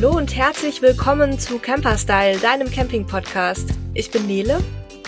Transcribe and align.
Hallo 0.00 0.16
und 0.16 0.36
herzlich 0.36 0.80
willkommen 0.80 1.40
zu 1.40 1.58
Camperstyle, 1.58 2.38
deinem 2.38 2.70
Camping-Podcast. 2.70 3.70
Ich 3.94 4.12
bin 4.12 4.28
Nele. 4.28 4.62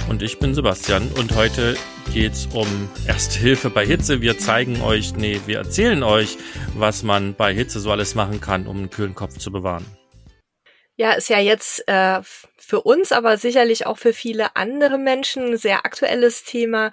Und 0.08 0.20
ich 0.20 0.40
bin 0.40 0.52
Sebastian 0.52 1.08
und 1.12 1.36
heute 1.36 1.76
geht's 2.12 2.48
um 2.52 2.66
Erste 3.06 3.38
Hilfe 3.38 3.70
bei 3.70 3.86
Hitze. 3.86 4.20
Wir 4.20 4.36
zeigen 4.36 4.82
euch, 4.82 5.14
nee, 5.14 5.40
wir 5.46 5.58
erzählen 5.58 6.02
euch, 6.02 6.38
was 6.74 7.04
man 7.04 7.36
bei 7.36 7.54
Hitze 7.54 7.78
so 7.78 7.92
alles 7.92 8.16
machen 8.16 8.40
kann, 8.40 8.66
um 8.66 8.78
einen 8.78 8.90
kühlen 8.90 9.14
Kopf 9.14 9.38
zu 9.38 9.52
bewahren. 9.52 9.86
Ja, 10.96 11.12
ist 11.12 11.28
ja 11.28 11.38
jetzt 11.38 11.86
äh, 11.86 12.20
für 12.58 12.80
uns, 12.80 13.12
aber 13.12 13.36
sicherlich 13.36 13.86
auch 13.86 13.96
für 13.96 14.12
viele 14.12 14.56
andere 14.56 14.98
Menschen 14.98 15.52
ein 15.52 15.56
sehr 15.56 15.86
aktuelles 15.86 16.42
Thema. 16.42 16.90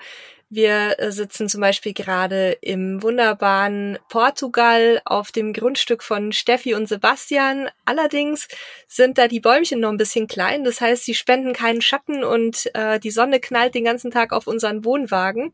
Wir 0.49 0.97
äh, 0.99 1.11
sitzen 1.11 1.49
zum 1.49 1.59
Beispiel 1.59 1.93
gerade 1.93 2.57
im 2.61 3.03
wunderbaren 3.03 3.99
Portugal 4.07 5.01
auf 5.03 5.33
dem 5.33 5.51
Grundstück 5.51 6.01
von 6.01 6.31
Steffi 6.31 6.73
und 6.73 6.87
Sebastian. 6.87 7.69
Allerdings 7.83 8.47
sind 8.87 9.17
da 9.17 9.27
die 9.27 9.41
Bäumchen 9.41 9.81
noch 9.81 9.89
ein 9.89 9.97
bisschen 9.97 10.27
klein. 10.27 10.63
Das 10.63 10.79
heißt, 10.79 11.03
sie 11.03 11.15
spenden 11.15 11.51
keinen 11.51 11.81
Schatten 11.81 12.23
und 12.23 12.69
äh, 12.75 12.97
die 12.97 13.11
Sonne 13.11 13.41
knallt 13.41 13.75
den 13.75 13.83
ganzen 13.83 14.09
Tag 14.09 14.31
auf 14.31 14.47
unseren 14.47 14.85
Wohnwagen. 14.85 15.53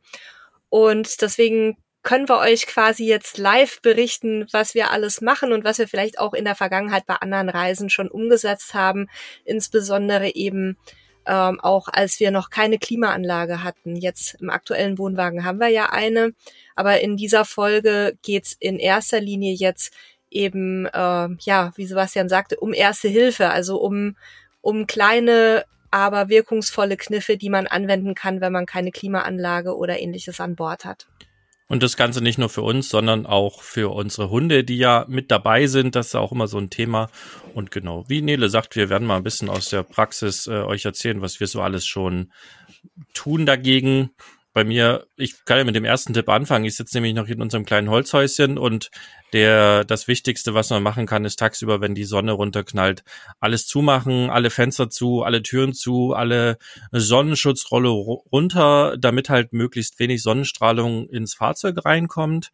Und 0.69 1.21
deswegen 1.21 1.77
können 2.03 2.29
wir 2.29 2.37
euch 2.37 2.67
quasi 2.67 3.05
jetzt 3.07 3.39
live 3.39 3.81
berichten, 3.81 4.45
was 4.51 4.75
wir 4.75 4.91
alles 4.91 5.21
machen 5.21 5.53
und 5.53 5.63
was 5.63 5.79
wir 5.79 5.87
vielleicht 5.87 6.19
auch 6.19 6.33
in 6.33 6.45
der 6.45 6.55
Vergangenheit 6.55 7.07
bei 7.07 7.15
anderen 7.15 7.49
Reisen 7.49 7.89
schon 7.89 8.09
umgesetzt 8.09 8.73
haben, 8.75 9.07
insbesondere 9.45 10.35
eben 10.35 10.77
ähm, 11.25 11.59
auch 11.59 11.87
als 11.87 12.19
wir 12.19 12.31
noch 12.31 12.49
keine 12.49 12.79
Klimaanlage 12.79 13.63
hatten. 13.63 13.95
Jetzt 13.95 14.35
im 14.41 14.49
aktuellen 14.49 14.97
Wohnwagen 14.97 15.45
haben 15.45 15.59
wir 15.59 15.69
ja 15.69 15.89
eine, 15.91 16.33
aber 16.75 17.01
in 17.01 17.17
dieser 17.17 17.45
Folge 17.45 18.17
geht's 18.21 18.55
in 18.59 18.79
erster 18.79 19.19
Linie 19.19 19.53
jetzt 19.53 19.93
eben, 20.29 20.85
äh, 20.87 21.29
ja, 21.39 21.71
wie 21.75 21.85
Sebastian 21.85 22.29
sagte, 22.29 22.57
um 22.59 22.73
erste 22.73 23.07
Hilfe, 23.07 23.49
also 23.49 23.77
um, 23.77 24.17
um 24.61 24.87
kleine, 24.87 25.65
aber 25.91 26.29
wirkungsvolle 26.29 26.97
Kniffe, 26.97 27.37
die 27.37 27.49
man 27.49 27.67
anwenden 27.67 28.15
kann, 28.15 28.41
wenn 28.41 28.51
man 28.51 28.65
keine 28.65 28.91
Klimaanlage 28.91 29.77
oder 29.77 29.99
ähnliches 29.99 30.39
an 30.39 30.55
Bord 30.55 30.85
hat. 30.85 31.07
Und 31.67 31.81
das 31.81 31.97
Ganze 31.97 32.21
nicht 32.21 32.37
nur 32.37 32.49
für 32.49 32.61
uns, 32.61 32.89
sondern 32.89 33.25
auch 33.25 33.61
für 33.61 33.93
unsere 33.93 34.29
Hunde, 34.29 34.63
die 34.63 34.77
ja 34.77 35.05
mit 35.07 35.31
dabei 35.31 35.67
sind. 35.67 35.95
Das 35.95 36.07
ist 36.07 36.15
auch 36.15 36.31
immer 36.31 36.47
so 36.47 36.57
ein 36.57 36.69
Thema. 36.69 37.09
Und 37.53 37.71
genau, 37.71 38.03
wie 38.07 38.21
Nele 38.21 38.49
sagt, 38.49 38.75
wir 38.75 38.89
werden 38.89 39.07
mal 39.07 39.17
ein 39.17 39.23
bisschen 39.23 39.49
aus 39.49 39.69
der 39.69 39.83
Praxis 39.83 40.47
äh, 40.47 40.61
euch 40.63 40.85
erzählen, 40.85 41.21
was 41.21 41.39
wir 41.39 41.47
so 41.47 41.61
alles 41.61 41.85
schon 41.85 42.31
tun 43.13 43.45
dagegen 43.45 44.11
bei 44.53 44.63
mir, 44.63 45.07
ich 45.17 45.45
kann 45.45 45.57
ja 45.57 45.63
mit 45.63 45.75
dem 45.75 45.83
ersten 45.83 46.13
Tipp 46.13 46.29
anfangen. 46.29 46.65
Ich 46.65 46.75
sitze 46.75 46.97
nämlich 46.97 47.15
noch 47.15 47.27
in 47.27 47.41
unserem 47.41 47.65
kleinen 47.65 47.89
Holzhäuschen 47.89 48.59
und 48.59 48.91
der, 49.33 49.83
das 49.83 50.07
Wichtigste, 50.07 50.53
was 50.53 50.69
man 50.69 50.83
machen 50.83 51.07
kann, 51.07 51.25
ist 51.25 51.39
tagsüber, 51.39 51.81
wenn 51.81 51.95
die 51.95 52.03
Sonne 52.03 52.33
runterknallt, 52.33 53.03
alles 53.39 53.65
zumachen, 53.65 54.29
alle 54.29 54.51
Fenster 54.51 54.91
zu, 54.91 55.23
alle 55.23 55.41
Türen 55.41 55.73
zu, 55.73 56.13
alle 56.13 56.57
Sonnenschutzrolle 56.91 57.89
runter, 57.89 58.95
damit 58.99 59.29
halt 59.29 59.53
möglichst 59.53 59.99
wenig 59.99 60.21
Sonnenstrahlung 60.21 61.09
ins 61.09 61.33
Fahrzeug 61.33 61.83
reinkommt. 61.83 62.51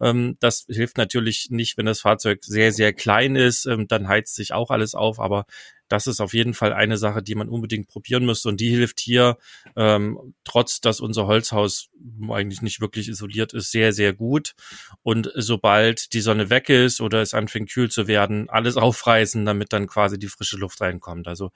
Ähm, 0.00 0.38
das 0.40 0.64
hilft 0.68 0.96
natürlich 0.96 1.48
nicht, 1.50 1.76
wenn 1.76 1.86
das 1.86 2.00
Fahrzeug 2.00 2.40
sehr, 2.44 2.72
sehr 2.72 2.94
klein 2.94 3.36
ist, 3.36 3.66
ähm, 3.66 3.86
dann 3.86 4.08
heizt 4.08 4.34
sich 4.34 4.54
auch 4.54 4.70
alles 4.70 4.94
auf, 4.94 5.20
aber 5.20 5.44
das 5.92 6.06
ist 6.06 6.20
auf 6.20 6.32
jeden 6.32 6.54
Fall 6.54 6.72
eine 6.72 6.96
Sache, 6.96 7.22
die 7.22 7.34
man 7.34 7.50
unbedingt 7.50 7.86
probieren 7.86 8.24
müsste 8.24 8.48
und 8.48 8.60
die 8.60 8.70
hilft 8.70 8.98
hier, 8.98 9.36
ähm, 9.76 10.34
trotz 10.42 10.80
dass 10.80 11.00
unser 11.00 11.26
Holzhaus 11.26 11.90
eigentlich 12.30 12.62
nicht 12.62 12.80
wirklich 12.80 13.08
isoliert 13.08 13.52
ist, 13.52 13.70
sehr, 13.72 13.92
sehr 13.92 14.14
gut. 14.14 14.54
Und 15.02 15.30
sobald 15.34 16.14
die 16.14 16.22
Sonne 16.22 16.48
weg 16.48 16.70
ist 16.70 17.02
oder 17.02 17.20
es 17.20 17.34
anfängt 17.34 17.70
kühl 17.70 17.90
zu 17.90 18.06
werden, 18.06 18.48
alles 18.48 18.76
aufreißen, 18.78 19.44
damit 19.44 19.74
dann 19.74 19.86
quasi 19.86 20.18
die 20.18 20.28
frische 20.28 20.56
Luft 20.56 20.80
reinkommt. 20.80 21.28
Also 21.28 21.52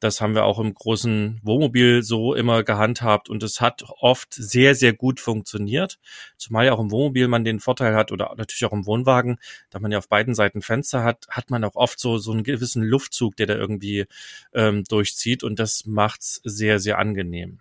das 0.00 0.20
haben 0.20 0.34
wir 0.34 0.44
auch 0.44 0.58
im 0.58 0.74
großen 0.74 1.40
Wohnmobil 1.42 2.02
so 2.02 2.34
immer 2.34 2.64
gehandhabt 2.64 3.28
und 3.28 3.42
es 3.42 3.60
hat 3.60 3.84
oft 4.00 4.32
sehr, 4.32 4.74
sehr 4.74 4.94
gut 4.94 5.20
funktioniert. 5.20 5.98
Zumal 6.38 6.66
ja 6.66 6.72
auch 6.72 6.80
im 6.80 6.90
Wohnmobil 6.90 7.28
man 7.28 7.44
den 7.44 7.60
Vorteil 7.60 7.94
hat 7.94 8.10
oder 8.10 8.34
natürlich 8.36 8.64
auch 8.64 8.72
im 8.72 8.86
Wohnwagen, 8.86 9.38
da 9.68 9.78
man 9.78 9.92
ja 9.92 9.98
auf 9.98 10.08
beiden 10.08 10.34
Seiten 10.34 10.62
Fenster 10.62 11.04
hat, 11.04 11.26
hat 11.28 11.50
man 11.50 11.62
auch 11.64 11.76
oft 11.76 12.00
so, 12.00 12.18
so 12.18 12.32
einen 12.32 12.44
gewissen 12.44 12.82
Luftzug, 12.82 13.36
der 13.36 13.46
da 13.46 13.54
irgendwie 13.54 14.06
ähm, 14.54 14.84
durchzieht 14.84 15.44
und 15.44 15.58
das 15.58 15.84
macht's 15.84 16.40
sehr, 16.44 16.78
sehr 16.78 16.98
angenehm. 16.98 17.60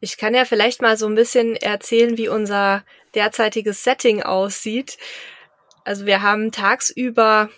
Ich 0.00 0.16
kann 0.16 0.34
ja 0.34 0.44
vielleicht 0.44 0.82
mal 0.82 0.96
so 0.96 1.06
ein 1.06 1.14
bisschen 1.14 1.54
erzählen, 1.54 2.18
wie 2.18 2.28
unser 2.28 2.84
derzeitiges 3.14 3.84
Setting 3.84 4.20
aussieht. 4.20 4.98
Also 5.84 6.06
wir 6.06 6.22
haben 6.22 6.50
tagsüber 6.50 7.50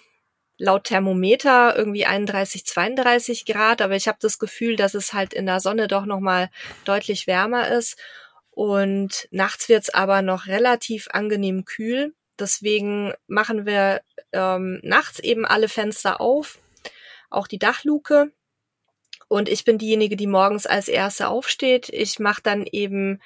laut 0.58 0.84
Thermometer 0.84 1.76
irgendwie 1.76 2.06
31, 2.06 2.64
32 2.64 3.44
Grad, 3.44 3.82
aber 3.82 3.96
ich 3.96 4.08
habe 4.08 4.18
das 4.20 4.38
Gefühl, 4.38 4.76
dass 4.76 4.94
es 4.94 5.12
halt 5.12 5.34
in 5.34 5.46
der 5.46 5.60
Sonne 5.60 5.88
doch 5.88 6.06
noch 6.06 6.20
mal 6.20 6.50
deutlich 6.84 7.26
wärmer 7.26 7.68
ist 7.68 7.98
und 8.50 9.28
nachts 9.32 9.68
wird's 9.68 9.90
aber 9.90 10.22
noch 10.22 10.46
relativ 10.46 11.08
angenehm 11.10 11.64
kühl. 11.64 12.14
Deswegen 12.38 13.12
machen 13.26 13.66
wir 13.66 14.00
ähm, 14.32 14.80
nachts 14.82 15.18
eben 15.18 15.44
alle 15.44 15.68
Fenster 15.68 16.20
auf, 16.20 16.58
auch 17.30 17.48
die 17.48 17.58
Dachluke. 17.58 18.32
Und 19.26 19.48
ich 19.48 19.64
bin 19.64 19.78
diejenige, 19.78 20.16
die 20.16 20.26
morgens 20.26 20.66
als 20.66 20.86
erste 20.86 21.28
aufsteht. 21.28 21.88
Ich 21.88 22.20
mache 22.20 22.42
dann 22.42 22.66
eben 22.70 23.20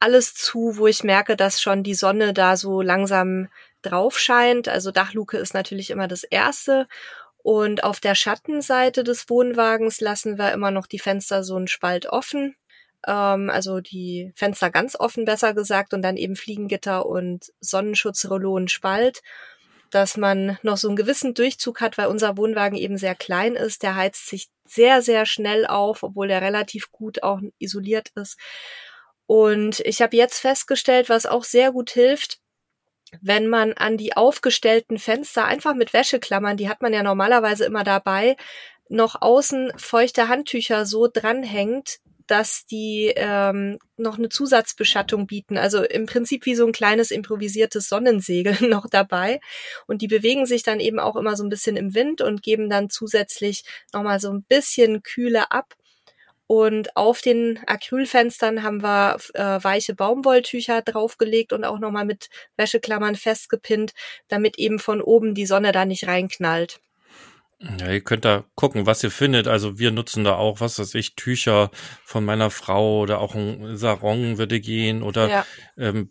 alles 0.00 0.34
zu, 0.34 0.78
wo 0.78 0.86
ich 0.86 1.04
merke, 1.04 1.36
dass 1.36 1.60
schon 1.60 1.82
die 1.82 1.94
Sonne 1.94 2.32
da 2.32 2.56
so 2.56 2.80
langsam 2.80 3.48
drauf 3.82 4.18
scheint. 4.18 4.68
Also 4.68 4.90
Dachluke 4.90 5.36
ist 5.36 5.54
natürlich 5.54 5.90
immer 5.90 6.08
das 6.08 6.24
erste. 6.24 6.86
Und 7.42 7.82
auf 7.84 8.00
der 8.00 8.14
Schattenseite 8.14 9.02
des 9.04 9.28
Wohnwagens 9.28 10.00
lassen 10.00 10.38
wir 10.38 10.52
immer 10.52 10.70
noch 10.70 10.86
die 10.86 11.00
Fenster 11.00 11.42
so 11.42 11.56
einen 11.56 11.68
Spalt 11.68 12.06
offen. 12.06 12.54
Ähm, 13.06 13.50
also 13.50 13.80
die 13.80 14.32
Fenster 14.36 14.70
ganz 14.70 14.96
offen, 14.98 15.24
besser 15.24 15.54
gesagt, 15.54 15.92
und 15.94 16.02
dann 16.02 16.16
eben 16.16 16.36
Fliegengitter 16.36 17.06
und 17.06 17.52
Sonnenschutzrollo 17.60 18.54
und 18.54 18.70
Spalt, 18.70 19.22
dass 19.90 20.16
man 20.16 20.58
noch 20.62 20.76
so 20.76 20.88
einen 20.88 20.96
gewissen 20.96 21.34
Durchzug 21.34 21.80
hat, 21.80 21.98
weil 21.98 22.06
unser 22.06 22.36
Wohnwagen 22.36 22.78
eben 22.78 22.96
sehr 22.96 23.14
klein 23.14 23.54
ist. 23.56 23.82
Der 23.82 23.96
heizt 23.96 24.28
sich 24.28 24.48
sehr, 24.64 25.02
sehr 25.02 25.26
schnell 25.26 25.66
auf, 25.66 26.02
obwohl 26.02 26.28
der 26.28 26.42
relativ 26.42 26.92
gut 26.92 27.22
auch 27.22 27.40
isoliert 27.58 28.10
ist. 28.14 28.38
Und 29.26 29.80
ich 29.80 30.02
habe 30.02 30.16
jetzt 30.16 30.38
festgestellt, 30.40 31.08
was 31.08 31.26
auch 31.26 31.44
sehr 31.44 31.72
gut 31.72 31.90
hilft, 31.90 32.38
wenn 33.20 33.48
man 33.48 33.72
an 33.74 33.96
die 33.96 34.16
aufgestellten 34.16 34.98
Fenster 34.98 35.44
einfach 35.44 35.74
mit 35.74 35.92
Wäscheklammern, 35.92 36.56
die 36.56 36.68
hat 36.68 36.82
man 36.82 36.92
ja 36.92 37.02
normalerweise 37.02 37.64
immer 37.64 37.84
dabei, 37.84 38.36
noch 38.88 39.20
außen 39.20 39.72
feuchte 39.76 40.28
Handtücher 40.28 40.86
so 40.86 41.08
dranhängt, 41.12 41.98
dass 42.26 42.66
die 42.66 43.12
ähm, 43.16 43.78
noch 43.96 44.18
eine 44.18 44.28
Zusatzbeschattung 44.28 45.26
bieten. 45.26 45.58
Also 45.58 45.82
im 45.82 46.06
Prinzip 46.06 46.46
wie 46.46 46.54
so 46.54 46.66
ein 46.66 46.72
kleines 46.72 47.10
improvisiertes 47.10 47.88
Sonnensegel 47.88 48.56
noch 48.68 48.88
dabei. 48.88 49.40
Und 49.86 50.02
die 50.02 50.08
bewegen 50.08 50.46
sich 50.46 50.62
dann 50.62 50.80
eben 50.80 50.98
auch 50.98 51.16
immer 51.16 51.36
so 51.36 51.44
ein 51.44 51.50
bisschen 51.50 51.76
im 51.76 51.94
Wind 51.94 52.20
und 52.20 52.42
geben 52.42 52.70
dann 52.70 52.90
zusätzlich 52.90 53.64
nochmal 53.92 54.20
so 54.20 54.30
ein 54.30 54.44
bisschen 54.44 55.02
Kühle 55.02 55.50
ab. 55.50 55.74
Und 56.54 56.98
auf 56.98 57.22
den 57.22 57.60
Acrylfenstern 57.66 58.62
haben 58.62 58.82
wir 58.82 59.16
äh, 59.32 59.64
weiche 59.64 59.94
Baumwolltücher 59.94 60.82
draufgelegt 60.82 61.54
und 61.54 61.64
auch 61.64 61.78
nochmal 61.78 62.04
mit 62.04 62.28
Wäscheklammern 62.58 63.14
festgepinnt, 63.14 63.94
damit 64.28 64.58
eben 64.58 64.78
von 64.78 65.00
oben 65.00 65.34
die 65.34 65.46
Sonne 65.46 65.72
da 65.72 65.86
nicht 65.86 66.06
reinknallt. 66.06 66.78
Ja, 67.78 67.92
ihr 67.92 68.00
könnt 68.00 68.24
da 68.24 68.44
gucken, 68.56 68.86
was 68.86 69.04
ihr 69.04 69.12
findet. 69.12 69.46
Also 69.46 69.78
wir 69.78 69.92
nutzen 69.92 70.24
da 70.24 70.34
auch, 70.34 70.60
was 70.60 70.80
weiß 70.80 70.96
ich, 70.96 71.14
Tücher 71.14 71.70
von 72.04 72.24
meiner 72.24 72.50
Frau 72.50 73.00
oder 73.00 73.20
auch 73.20 73.36
ein 73.36 73.76
Sarong 73.76 74.36
würde 74.36 74.60
gehen 74.60 75.02
oder 75.02 75.28
ja. 75.28 75.46
ähm, 75.78 76.10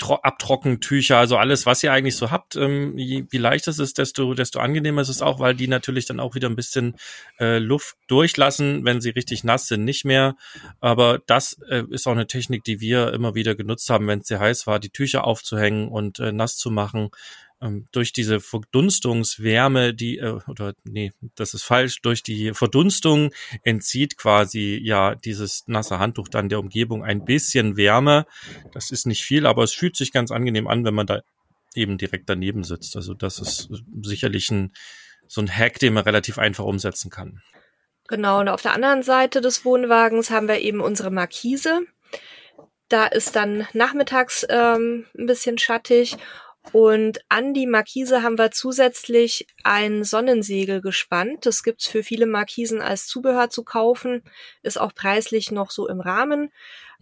Abtrockentücher, 0.00 1.18
also 1.18 1.36
alles, 1.36 1.66
was 1.66 1.82
ihr 1.82 1.92
eigentlich 1.92 2.16
so 2.16 2.30
habt. 2.30 2.56
Ähm, 2.56 2.96
je, 2.96 3.26
wie 3.28 3.36
leicht 3.36 3.68
es 3.68 3.78
ist, 3.78 3.98
desto, 3.98 4.32
desto 4.32 4.58
angenehmer 4.58 5.02
ist 5.02 5.10
es 5.10 5.20
auch, 5.20 5.38
weil 5.38 5.54
die 5.54 5.68
natürlich 5.68 6.06
dann 6.06 6.18
auch 6.18 6.34
wieder 6.34 6.48
ein 6.48 6.56
bisschen 6.56 6.96
äh, 7.38 7.58
Luft 7.58 7.96
durchlassen, 8.06 8.86
wenn 8.86 9.02
sie 9.02 9.10
richtig 9.10 9.44
nass 9.44 9.66
sind, 9.66 9.84
nicht 9.84 10.06
mehr. 10.06 10.36
Aber 10.80 11.20
das 11.26 11.60
äh, 11.68 11.84
ist 11.90 12.06
auch 12.06 12.12
eine 12.12 12.26
Technik, 12.26 12.64
die 12.64 12.80
wir 12.80 13.12
immer 13.12 13.34
wieder 13.34 13.54
genutzt 13.54 13.90
haben, 13.90 14.06
wenn 14.06 14.20
es 14.20 14.28
sehr 14.28 14.40
heiß 14.40 14.66
war, 14.66 14.78
die 14.78 14.90
Tücher 14.90 15.24
aufzuhängen 15.26 15.88
und 15.88 16.20
äh, 16.20 16.32
nass 16.32 16.56
zu 16.56 16.70
machen 16.70 17.10
durch 17.92 18.12
diese 18.12 18.40
Verdunstungswärme, 18.40 19.94
die, 19.94 20.18
äh, 20.18 20.40
oder 20.48 20.74
nee, 20.84 21.12
das 21.36 21.54
ist 21.54 21.62
falsch, 21.62 22.02
durch 22.02 22.22
die 22.22 22.54
Verdunstung 22.54 23.30
entzieht 23.62 24.16
quasi 24.16 24.80
ja 24.82 25.14
dieses 25.14 25.64
nasse 25.66 25.98
Handtuch 25.98 26.28
dann 26.28 26.48
der 26.48 26.58
Umgebung 26.58 27.04
ein 27.04 27.24
bisschen 27.24 27.76
Wärme. 27.76 28.26
Das 28.72 28.90
ist 28.90 29.06
nicht 29.06 29.22
viel, 29.22 29.46
aber 29.46 29.62
es 29.62 29.72
fühlt 29.72 29.96
sich 29.96 30.12
ganz 30.12 30.30
angenehm 30.30 30.66
an, 30.66 30.84
wenn 30.84 30.94
man 30.94 31.06
da 31.06 31.20
eben 31.74 31.98
direkt 31.98 32.28
daneben 32.28 32.64
sitzt. 32.64 32.96
Also 32.96 33.14
das 33.14 33.38
ist 33.38 33.68
sicherlich 34.02 34.50
ein, 34.50 34.72
so 35.28 35.40
ein 35.40 35.48
Hack, 35.48 35.78
den 35.78 35.94
man 35.94 36.04
relativ 36.04 36.38
einfach 36.38 36.64
umsetzen 36.64 37.10
kann. 37.10 37.42
Genau, 38.08 38.40
und 38.40 38.48
auf 38.48 38.62
der 38.62 38.74
anderen 38.74 39.02
Seite 39.02 39.40
des 39.40 39.64
Wohnwagens 39.64 40.30
haben 40.30 40.48
wir 40.48 40.58
eben 40.58 40.80
unsere 40.80 41.10
Markise. 41.10 41.80
Da 42.88 43.06
ist 43.06 43.36
dann 43.36 43.66
nachmittags 43.72 44.44
ähm, 44.50 45.06
ein 45.16 45.26
bisschen 45.26 45.56
schattig 45.56 46.18
Und 46.70 47.18
an 47.28 47.54
die 47.54 47.66
Markise 47.66 48.22
haben 48.22 48.38
wir 48.38 48.52
zusätzlich 48.52 49.46
ein 49.64 50.04
Sonnensegel 50.04 50.80
gespannt. 50.80 51.44
Das 51.44 51.64
gibt's 51.64 51.86
für 51.86 52.04
viele 52.04 52.26
Markisen 52.26 52.80
als 52.80 53.06
Zubehör 53.08 53.50
zu 53.50 53.64
kaufen, 53.64 54.22
ist 54.62 54.80
auch 54.80 54.94
preislich 54.94 55.50
noch 55.50 55.72
so 55.72 55.88
im 55.88 56.00
Rahmen. 56.00 56.52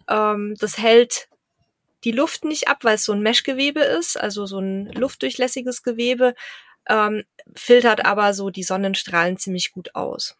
Ähm, 0.09 0.55
das 0.59 0.79
hält 0.79 1.27
die 2.03 2.11
Luft 2.11 2.43
nicht 2.43 2.67
ab, 2.67 2.79
weil 2.81 2.95
es 2.95 3.05
so 3.05 3.13
ein 3.13 3.21
Meshgewebe 3.21 3.81
ist, 3.81 4.19
also 4.19 4.47
so 4.47 4.57
ein 4.59 4.87
luftdurchlässiges 4.93 5.83
Gewebe, 5.83 6.33
ähm, 6.89 7.23
filtert 7.55 8.05
aber 8.05 8.33
so 8.33 8.49
die 8.49 8.63
Sonnenstrahlen 8.63 9.37
ziemlich 9.37 9.71
gut 9.71 9.93
aus. 9.93 10.35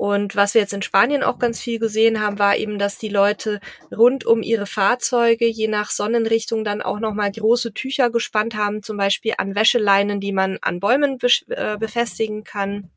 Und 0.00 0.34
was 0.34 0.54
wir 0.54 0.62
jetzt 0.62 0.72
in 0.72 0.80
Spanien 0.80 1.22
auch 1.22 1.38
ganz 1.38 1.60
viel 1.60 1.78
gesehen 1.78 2.22
haben, 2.22 2.38
war 2.38 2.56
eben, 2.56 2.78
dass 2.78 2.96
die 2.96 3.10
Leute 3.10 3.60
rund 3.94 4.24
um 4.24 4.40
ihre 4.40 4.64
Fahrzeuge 4.64 5.46
je 5.46 5.68
nach 5.68 5.90
Sonnenrichtung 5.90 6.64
dann 6.64 6.80
auch 6.80 7.00
nochmal 7.00 7.30
große 7.30 7.74
Tücher 7.74 8.08
gespannt 8.08 8.54
haben, 8.54 8.82
zum 8.82 8.96
Beispiel 8.96 9.34
an 9.36 9.54
Wäscheleinen, 9.54 10.18
die 10.18 10.32
man 10.32 10.56
an 10.62 10.80
Bäumen 10.80 11.18
äh, 11.48 11.76
befestigen 11.76 12.44
kann. 12.44 12.88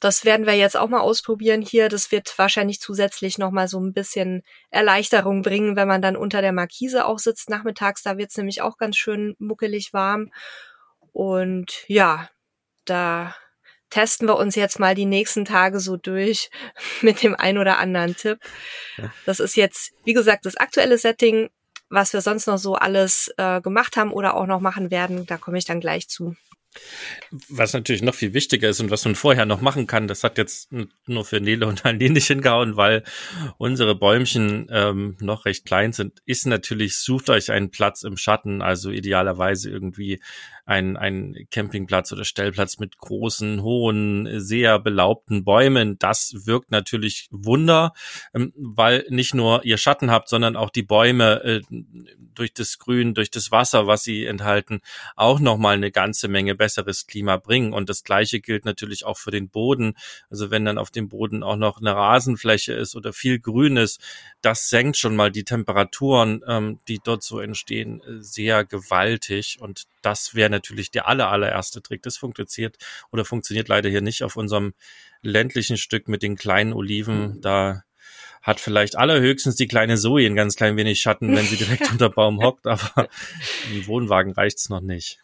Das 0.00 0.26
werden 0.26 0.44
wir 0.44 0.52
jetzt 0.52 0.76
auch 0.76 0.90
mal 0.90 1.00
ausprobieren 1.00 1.62
hier. 1.62 1.88
Das 1.88 2.12
wird 2.12 2.30
wahrscheinlich 2.36 2.78
zusätzlich 2.78 3.38
nochmal 3.38 3.66
so 3.66 3.80
ein 3.80 3.94
bisschen 3.94 4.42
Erleichterung 4.68 5.40
bringen, 5.40 5.76
wenn 5.76 5.88
man 5.88 6.02
dann 6.02 6.14
unter 6.14 6.42
der 6.42 6.52
Markise 6.52 7.06
auch 7.06 7.20
sitzt 7.20 7.48
nachmittags. 7.48 8.02
Da 8.02 8.18
wird 8.18 8.32
es 8.32 8.36
nämlich 8.36 8.60
auch 8.60 8.76
ganz 8.76 8.98
schön 8.98 9.34
muckelig 9.38 9.94
warm. 9.94 10.30
Und 11.10 11.88
ja, 11.88 12.28
da 12.84 13.34
testen 13.90 14.26
wir 14.28 14.36
uns 14.36 14.54
jetzt 14.54 14.78
mal 14.78 14.94
die 14.94 15.04
nächsten 15.04 15.44
Tage 15.44 15.80
so 15.80 15.96
durch 15.96 16.50
mit 17.02 17.22
dem 17.22 17.34
ein 17.34 17.58
oder 17.58 17.78
anderen 17.78 18.16
Tipp. 18.16 18.38
Das 19.26 19.40
ist 19.40 19.56
jetzt, 19.56 19.92
wie 20.04 20.14
gesagt, 20.14 20.46
das 20.46 20.56
aktuelle 20.56 20.98
Setting. 20.98 21.50
Was 21.92 22.12
wir 22.12 22.20
sonst 22.20 22.46
noch 22.46 22.58
so 22.58 22.76
alles 22.76 23.34
äh, 23.36 23.60
gemacht 23.60 23.96
haben 23.96 24.12
oder 24.12 24.36
auch 24.36 24.46
noch 24.46 24.60
machen 24.60 24.92
werden, 24.92 25.26
da 25.26 25.36
komme 25.36 25.58
ich 25.58 25.64
dann 25.64 25.80
gleich 25.80 26.08
zu. 26.08 26.36
Was 27.48 27.72
natürlich 27.72 28.02
noch 28.02 28.14
viel 28.14 28.32
wichtiger 28.32 28.68
ist 28.68 28.78
und 28.80 28.92
was 28.92 29.04
man 29.04 29.16
vorher 29.16 29.44
noch 29.44 29.60
machen 29.60 29.88
kann, 29.88 30.06
das 30.06 30.22
hat 30.22 30.38
jetzt 30.38 30.70
nur 31.06 31.24
für 31.24 31.40
Nele 31.40 31.66
und 31.66 31.84
Aline 31.84 32.14
nicht 32.14 32.28
hingehauen, 32.28 32.76
weil 32.76 33.02
unsere 33.58 33.96
Bäumchen 33.96 34.68
ähm, 34.70 35.16
noch 35.20 35.46
recht 35.46 35.66
klein 35.66 35.92
sind, 35.92 36.20
ist 36.26 36.46
natürlich, 36.46 36.98
sucht 36.98 37.28
euch 37.28 37.50
einen 37.50 37.72
Platz 37.72 38.04
im 38.04 38.16
Schatten, 38.16 38.62
also 38.62 38.90
idealerweise 38.90 39.68
irgendwie 39.68 40.20
ein, 40.70 40.96
ein 40.96 41.34
Campingplatz 41.50 42.12
oder 42.12 42.24
Stellplatz 42.24 42.78
mit 42.78 42.96
großen, 42.96 43.60
hohen, 43.60 44.40
sehr 44.40 44.78
belaubten 44.78 45.42
Bäumen. 45.42 45.98
Das 45.98 46.32
wirkt 46.46 46.70
natürlich 46.70 47.26
Wunder, 47.32 47.92
ähm, 48.34 48.52
weil 48.56 49.04
nicht 49.08 49.34
nur 49.34 49.64
ihr 49.64 49.78
Schatten 49.78 50.12
habt, 50.12 50.28
sondern 50.28 50.54
auch 50.54 50.70
die 50.70 50.84
Bäume 50.84 51.42
äh, 51.42 51.60
durch 52.34 52.54
das 52.54 52.78
Grün, 52.78 53.14
durch 53.14 53.32
das 53.32 53.50
Wasser, 53.50 53.88
was 53.88 54.04
sie 54.04 54.24
enthalten, 54.24 54.80
auch 55.16 55.40
nochmal 55.40 55.74
eine 55.74 55.90
ganze 55.90 56.28
Menge 56.28 56.54
besseres 56.54 57.08
Klima 57.08 57.36
bringen. 57.36 57.72
Und 57.72 57.88
das 57.88 58.04
Gleiche 58.04 58.40
gilt 58.40 58.64
natürlich 58.64 59.04
auch 59.04 59.18
für 59.18 59.32
den 59.32 59.48
Boden. 59.48 59.94
Also 60.30 60.52
wenn 60.52 60.64
dann 60.64 60.78
auf 60.78 60.92
dem 60.92 61.08
Boden 61.08 61.42
auch 61.42 61.56
noch 61.56 61.80
eine 61.80 61.96
Rasenfläche 61.96 62.74
ist 62.74 62.94
oder 62.94 63.12
viel 63.12 63.40
Grün 63.40 63.76
ist, 63.76 64.00
das 64.40 64.68
senkt 64.68 64.96
schon 64.96 65.16
mal 65.16 65.32
die 65.32 65.44
Temperaturen, 65.44 66.42
ähm, 66.46 66.78
die 66.86 67.00
dort 67.02 67.24
so 67.24 67.40
entstehen, 67.40 68.00
äh, 68.02 68.22
sehr 68.22 68.64
gewaltig. 68.64 69.58
Und 69.60 69.86
das 70.02 70.34
wäre 70.34 70.50
natürlich 70.50 70.90
der 70.90 71.08
aller, 71.08 71.30
allererste 71.30 71.82
Trick. 71.82 72.02
Das 72.02 72.16
funktioniert 72.16 72.76
oder 73.10 73.24
funktioniert 73.24 73.68
leider 73.68 73.88
hier 73.88 74.00
nicht 74.00 74.22
auf 74.22 74.36
unserem 74.36 74.74
ländlichen 75.22 75.76
Stück 75.76 76.08
mit 76.08 76.22
den 76.22 76.36
kleinen 76.36 76.72
Oliven. 76.72 77.36
Mhm. 77.36 77.40
Da 77.40 77.84
hat 78.42 78.60
vielleicht 78.60 78.96
allerhöchstens 78.96 79.56
die 79.56 79.68
kleine 79.68 79.96
Zoe 79.96 80.26
ein 80.26 80.36
ganz 80.36 80.56
klein 80.56 80.76
wenig 80.76 81.00
Schatten, 81.00 81.34
wenn 81.36 81.44
sie 81.44 81.56
direkt 81.56 81.90
unter 81.92 82.10
Baum 82.10 82.42
hockt, 82.42 82.66
aber 82.66 83.08
im 83.72 83.86
Wohnwagen 83.86 84.32
reicht's 84.32 84.68
noch 84.68 84.80
nicht. 84.80 85.20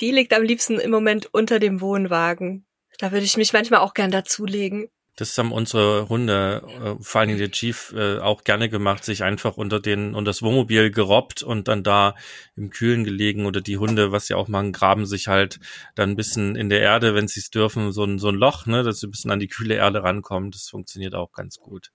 Die 0.00 0.10
liegt 0.10 0.34
am 0.34 0.42
liebsten 0.42 0.78
im 0.78 0.90
Moment 0.90 1.32
unter 1.32 1.58
dem 1.58 1.80
Wohnwagen. 1.80 2.66
Da 2.98 3.12
würde 3.12 3.24
ich 3.24 3.36
mich 3.36 3.52
manchmal 3.52 3.80
auch 3.80 3.94
gern 3.94 4.10
dazulegen. 4.10 4.88
Das 5.20 5.36
haben 5.36 5.52
unsere 5.52 6.08
Hunde, 6.08 6.62
äh, 6.82 7.02
vor 7.02 7.26
Dingen 7.26 7.36
der 7.36 7.50
Chief, 7.50 7.92
äh, 7.94 8.18
auch 8.20 8.42
gerne 8.42 8.70
gemacht, 8.70 9.04
sich 9.04 9.22
einfach 9.22 9.58
unter 9.58 9.78
den, 9.78 10.14
unter 10.14 10.30
das 10.30 10.40
Wohnmobil 10.40 10.90
gerobbt 10.90 11.42
und 11.42 11.68
dann 11.68 11.82
da 11.82 12.14
im 12.56 12.70
Kühlen 12.70 13.04
gelegen 13.04 13.44
oder 13.44 13.60
die 13.60 13.76
Hunde, 13.76 14.12
was 14.12 14.28
sie 14.28 14.34
auch 14.34 14.48
machen, 14.48 14.72
graben 14.72 15.04
sich 15.04 15.28
halt 15.28 15.60
dann 15.94 16.10
ein 16.10 16.16
bisschen 16.16 16.56
in 16.56 16.70
der 16.70 16.80
Erde, 16.80 17.14
wenn 17.14 17.28
sie 17.28 17.40
es 17.40 17.50
dürfen, 17.50 17.92
so 17.92 18.04
ein, 18.04 18.18
so 18.18 18.28
ein 18.28 18.34
Loch, 18.34 18.64
ne, 18.64 18.82
dass 18.82 19.00
sie 19.00 19.08
ein 19.08 19.10
bisschen 19.10 19.30
an 19.30 19.40
die 19.40 19.48
kühle 19.48 19.74
Erde 19.74 20.02
rankommen. 20.02 20.52
Das 20.52 20.68
funktioniert 20.68 21.14
auch 21.14 21.32
ganz 21.32 21.58
gut. 21.58 21.90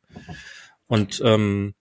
Und 0.86 1.20
ähm, 1.26 1.74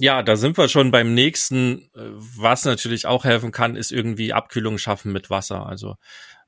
ja, 0.00 0.24
da 0.24 0.34
sind 0.34 0.58
wir 0.58 0.68
schon 0.68 0.90
beim 0.90 1.14
nächsten. 1.14 1.82
Äh, 1.94 2.10
was 2.16 2.64
natürlich 2.64 3.06
auch 3.06 3.24
helfen 3.24 3.52
kann, 3.52 3.76
ist 3.76 3.92
irgendwie 3.92 4.32
Abkühlung 4.32 4.76
schaffen 4.76 5.12
mit 5.12 5.30
Wasser. 5.30 5.66
Also 5.66 5.94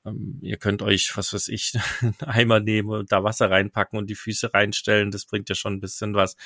ähm, 0.05 0.39
ihr 0.43 0.57
könnt 0.57 0.83
euch, 0.83 1.17
was 1.17 1.33
weiß 1.33 1.49
ich, 1.49 1.73
einen 2.01 2.15
Eimer 2.21 2.61
nehmen 2.61 2.91
und 2.91 3.13
da 3.13 3.23
Wasser 3.25 3.51
reinpacken 3.51 3.99
und 3.99 4.11
die 4.11 4.15
Füße 4.15 4.53
reinstellen. 4.53 5.11
Das 5.11 5.27
bringt 5.27 5.49
ja 5.49 5.55
schon 5.55 5.75
ein 5.75 5.81
bisschen 5.81 6.15
was. 6.15 6.37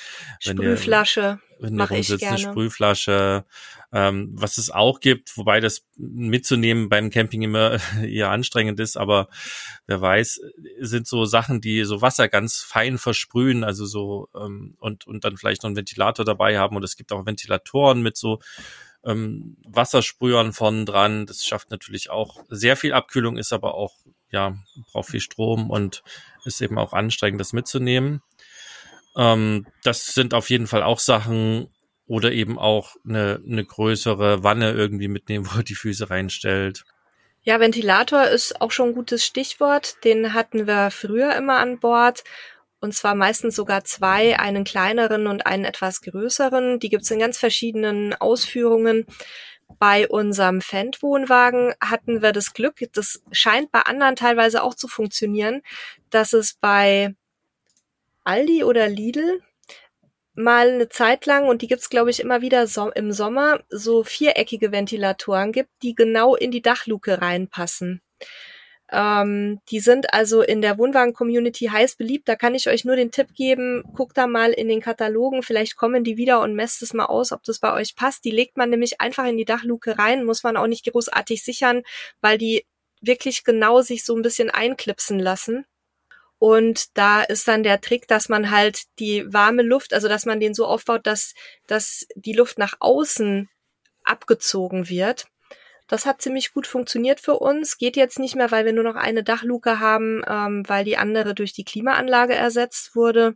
Wenn 0.43 0.57
Sprühflasche. 0.57 1.39
Ihr, 1.39 1.39
wenn 1.59 1.79
ihr 1.79 1.85
rumsitzt, 1.85 2.23
eine 2.23 2.37
Sprühflasche. 2.37 3.45
Ähm, 3.93 4.31
was 4.33 4.57
es 4.57 4.69
auch 4.69 4.99
gibt, 4.99 5.37
wobei 5.37 5.61
das 5.61 5.85
mitzunehmen 5.95 6.89
beim 6.89 7.09
Camping 7.09 7.41
immer 7.41 7.77
eher 8.03 8.29
anstrengend 8.31 8.79
ist, 8.81 8.97
aber 8.97 9.29
wer 9.85 10.01
weiß, 10.01 10.41
sind 10.81 11.07
so 11.07 11.23
Sachen, 11.23 11.61
die 11.61 11.85
so 11.85 12.01
Wasser 12.01 12.27
ganz 12.27 12.59
fein 12.59 12.97
versprühen, 12.97 13.63
also 13.63 13.85
so 13.85 14.27
ähm, 14.35 14.75
und, 14.79 15.07
und 15.07 15.23
dann 15.23 15.37
vielleicht 15.37 15.63
noch 15.63 15.69
einen 15.69 15.77
Ventilator 15.77 16.25
dabei 16.25 16.59
haben. 16.59 16.75
Und 16.75 16.83
es 16.83 16.97
gibt 16.97 17.13
auch 17.13 17.25
Ventilatoren 17.25 18.01
mit 18.01 18.17
so 18.17 18.39
ähm, 19.07 19.57
Wassersprühern 19.65 20.53
von 20.53 20.85
dran. 20.85 21.25
Das 21.25 21.45
schafft 21.45 21.71
natürlich 21.71 22.09
auch 22.09 22.43
sehr 22.49 22.75
viel 22.75 22.93
Abkühlung, 22.93 23.37
ist 23.37 23.53
aber 23.53 23.73
auch, 23.75 23.95
ja, 24.29 24.57
braucht 24.91 25.09
viel 25.09 25.21
Strom 25.21 25.69
und 25.69 26.03
ist 26.45 26.61
eben 26.61 26.77
auch 26.77 26.93
anstrengend, 26.93 27.39
das 27.39 27.53
mitzunehmen. 27.53 28.21
Ähm, 29.15 29.65
das 29.83 30.07
sind 30.13 30.33
auf 30.33 30.49
jeden 30.49 30.67
Fall 30.67 30.83
auch 30.83 30.99
Sachen 30.99 31.69
oder 32.05 32.31
eben 32.31 32.59
auch 32.59 32.95
eine, 33.07 33.41
eine 33.45 33.65
größere 33.65 34.43
Wanne 34.43 34.71
irgendwie 34.71 35.07
mitnehmen, 35.07 35.47
wo 35.51 35.59
er 35.59 35.63
die 35.63 35.75
Füße 35.75 36.09
reinstellt. 36.09 36.83
Ja, 37.43 37.61
Ventilator 37.61 38.25
ist 38.25 38.59
auch 38.59 38.71
schon 38.71 38.89
ein 38.89 38.95
gutes 38.95 39.25
Stichwort. 39.25 40.03
Den 40.03 40.33
hatten 40.33 40.67
wir 40.67 40.91
früher 40.91 41.33
immer 41.35 41.59
an 41.59 41.79
Bord 41.79 42.25
und 42.79 42.93
zwar 42.93 43.15
meistens 43.15 43.55
sogar 43.55 43.83
zwei, 43.83 44.39
einen 44.39 44.63
kleineren 44.63 45.27
und 45.27 45.45
einen 45.45 45.65
etwas 45.65 46.01
größeren. 46.01 46.79
Die 46.79 46.89
gibt's 46.89 47.11
in 47.11 47.19
ganz 47.19 47.37
verschiedenen 47.37 48.13
Ausführungen. 48.13 49.05
Bei 49.79 50.07
unserem 50.07 50.61
Fendt-Wohnwagen 50.61 51.73
hatten 51.81 52.21
wir 52.21 52.31
das 52.31 52.53
Glück, 52.53 52.75
das 52.93 53.21
scheint 53.31 53.71
bei 53.71 53.81
anderen 53.81 54.15
teilweise 54.15 54.63
auch 54.63 54.73
zu 54.73 54.87
funktionieren, 54.87 55.61
dass 56.09 56.33
es 56.33 56.53
bei 56.53 57.15
Aldi 58.23 58.63
oder 58.63 58.87
Lidl 58.87 59.41
mal 60.35 60.69
eine 60.69 60.87
Zeit 60.87 61.25
lang, 61.25 61.47
und 61.47 61.61
die 61.61 61.67
gibt's 61.67 61.89
glaube 61.89 62.11
ich, 62.11 62.19
immer 62.19 62.41
wieder 62.41 62.67
so, 62.67 62.91
im 62.91 63.11
Sommer, 63.11 63.63
so 63.69 64.03
viereckige 64.03 64.71
Ventilatoren 64.71 65.51
gibt, 65.51 65.71
die 65.81 65.95
genau 65.95 66.35
in 66.35 66.51
die 66.51 66.61
Dachluke 66.61 67.21
reinpassen. 67.21 68.01
Ähm, 68.89 69.59
die 69.69 69.81
sind 69.81 70.13
also 70.13 70.41
in 70.41 70.61
der 70.61 70.77
Wohnwagen-Community 70.77 71.65
heiß 71.65 71.95
beliebt. 71.95 72.27
Da 72.29 72.35
kann 72.35 72.55
ich 72.55 72.69
euch 72.69 72.85
nur 72.85 72.95
den 72.95 73.11
Tipp 73.11 73.33
geben, 73.35 73.83
guckt 73.93 74.17
da 74.17 74.27
mal 74.27 74.51
in 74.51 74.69
den 74.69 74.81
Katalogen, 74.81 75.43
vielleicht 75.43 75.75
kommen 75.75 76.03
die 76.03 76.17
wieder 76.17 76.41
und 76.41 76.55
messt 76.55 76.81
es 76.81 76.93
mal 76.93 77.05
aus, 77.05 77.31
ob 77.31 77.43
das 77.43 77.59
bei 77.59 77.73
euch 77.73 77.95
passt. 77.95 78.23
Die 78.23 78.31
legt 78.31 78.55
man 78.55 78.69
nämlich 78.69 79.01
einfach 79.01 79.25
in 79.25 79.37
die 79.37 79.45
Dachluke 79.45 79.99
rein, 79.99 80.23
muss 80.23 80.43
man 80.43 80.55
auch 80.55 80.67
nicht 80.67 80.89
großartig 80.89 81.43
sichern, 81.43 81.83
weil 82.21 82.37
die 82.37 82.65
wirklich 83.01 83.43
genau 83.43 83.81
sich 83.81 84.05
so 84.05 84.15
ein 84.15 84.21
bisschen 84.21 84.49
einklipsen 84.49 85.19
lassen. 85.19 85.65
Und 86.39 86.97
da 86.97 87.23
ist 87.23 87.47
dann 87.47 87.63
der 87.63 87.81
Trick, 87.81 88.07
dass 88.07 88.29
man 88.29 88.51
halt 88.51 88.83
die 88.99 89.31
warme 89.33 89.63
Luft, 89.63 89.93
also 89.93 90.07
dass 90.07 90.25
man 90.25 90.39
den 90.39 90.53
so 90.53 90.65
aufbaut, 90.65 91.07
dass, 91.07 91.33
dass 91.65 92.07
die 92.15 92.33
Luft 92.33 92.57
nach 92.57 92.75
außen 92.79 93.49
abgezogen 94.03 94.87
wird. 94.87 95.27
Das 95.87 96.05
hat 96.05 96.21
ziemlich 96.21 96.53
gut 96.53 96.67
funktioniert 96.67 97.21
für 97.21 97.35
uns. 97.39 97.77
Geht 97.77 97.95
jetzt 97.95 98.19
nicht 98.19 98.35
mehr, 98.35 98.51
weil 98.51 98.65
wir 98.65 98.73
nur 98.73 98.83
noch 98.83 98.95
eine 98.95 99.23
Dachluke 99.23 99.79
haben, 99.79 100.21
ähm, 100.27 100.63
weil 100.67 100.83
die 100.83 100.97
andere 100.97 101.33
durch 101.33 101.53
die 101.53 101.63
Klimaanlage 101.63 102.35
ersetzt 102.35 102.95
wurde. 102.95 103.35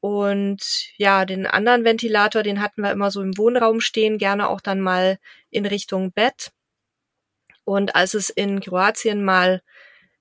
Und 0.00 0.60
ja, 0.98 1.24
den 1.24 1.46
anderen 1.46 1.84
Ventilator, 1.84 2.42
den 2.42 2.60
hatten 2.60 2.82
wir 2.82 2.90
immer 2.92 3.10
so 3.10 3.22
im 3.22 3.38
Wohnraum 3.38 3.80
stehen, 3.80 4.18
gerne 4.18 4.48
auch 4.48 4.60
dann 4.60 4.80
mal 4.80 5.18
in 5.50 5.64
Richtung 5.64 6.12
Bett. 6.12 6.50
Und 7.64 7.96
als 7.96 8.14
es 8.14 8.28
in 8.28 8.60
Kroatien 8.60 9.24
mal 9.24 9.62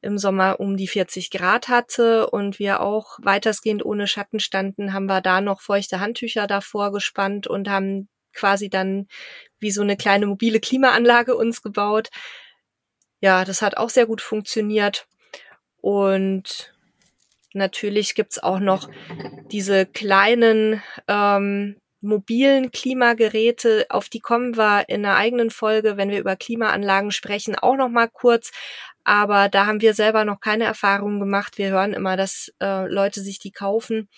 im 0.01 0.17
Sommer 0.17 0.59
um 0.59 0.77
die 0.77 0.87
40 0.87 1.31
Grad 1.31 1.67
hatte 1.67 2.29
und 2.29 2.59
wir 2.59 2.81
auch 2.81 3.17
weitestgehend 3.21 3.83
ohne 3.83 4.07
Schatten 4.07 4.39
standen, 4.39 4.93
haben 4.93 5.07
wir 5.07 5.21
da 5.21 5.41
noch 5.41 5.61
feuchte 5.61 5.99
Handtücher 5.99 6.45
davor 6.47 6.91
gespannt 6.91 7.47
und 7.47 7.69
haben 7.69 8.07
quasi 8.33 8.69
dann 8.69 9.07
wie 9.59 9.71
so 9.71 9.81
eine 9.81 9.97
kleine 9.97 10.25
mobile 10.25 10.59
Klimaanlage 10.59 11.35
uns 11.35 11.61
gebaut. 11.61 12.09
Ja, 13.21 13.45
das 13.45 13.61
hat 13.61 13.77
auch 13.77 13.89
sehr 13.89 14.05
gut 14.05 14.21
funktioniert. 14.21 15.07
Und 15.81 16.73
natürlich 17.53 18.15
gibt's 18.15 18.39
auch 18.39 18.59
noch 18.59 18.89
diese 19.51 19.85
kleinen 19.85 20.81
ähm, 21.07 21.77
mobilen 22.03 22.71
Klimageräte, 22.71 23.85
auf 23.89 24.09
die 24.09 24.19
kommen 24.19 24.57
wir 24.57 24.89
in 24.89 25.05
einer 25.05 25.15
eigenen 25.15 25.49
Folge, 25.49 25.97
wenn 25.97 26.09
wir 26.09 26.19
über 26.19 26.35
Klimaanlagen 26.35 27.11
sprechen, 27.11 27.55
auch 27.55 27.75
noch 27.75 27.89
mal 27.89 28.09
kurz. 28.09 28.51
Aber 29.05 29.49
da 29.49 29.65
haben 29.65 29.81
wir 29.81 29.93
selber 29.93 30.23
noch 30.25 30.39
keine 30.39 30.65
Erfahrungen 30.65 31.19
gemacht. 31.19 31.57
Wir 31.57 31.69
hören 31.69 31.93
immer, 31.93 32.15
dass 32.15 32.53
äh, 32.61 32.87
Leute 32.87 33.21
sich 33.21 33.39
die 33.39 33.51
kaufen. 33.51 34.09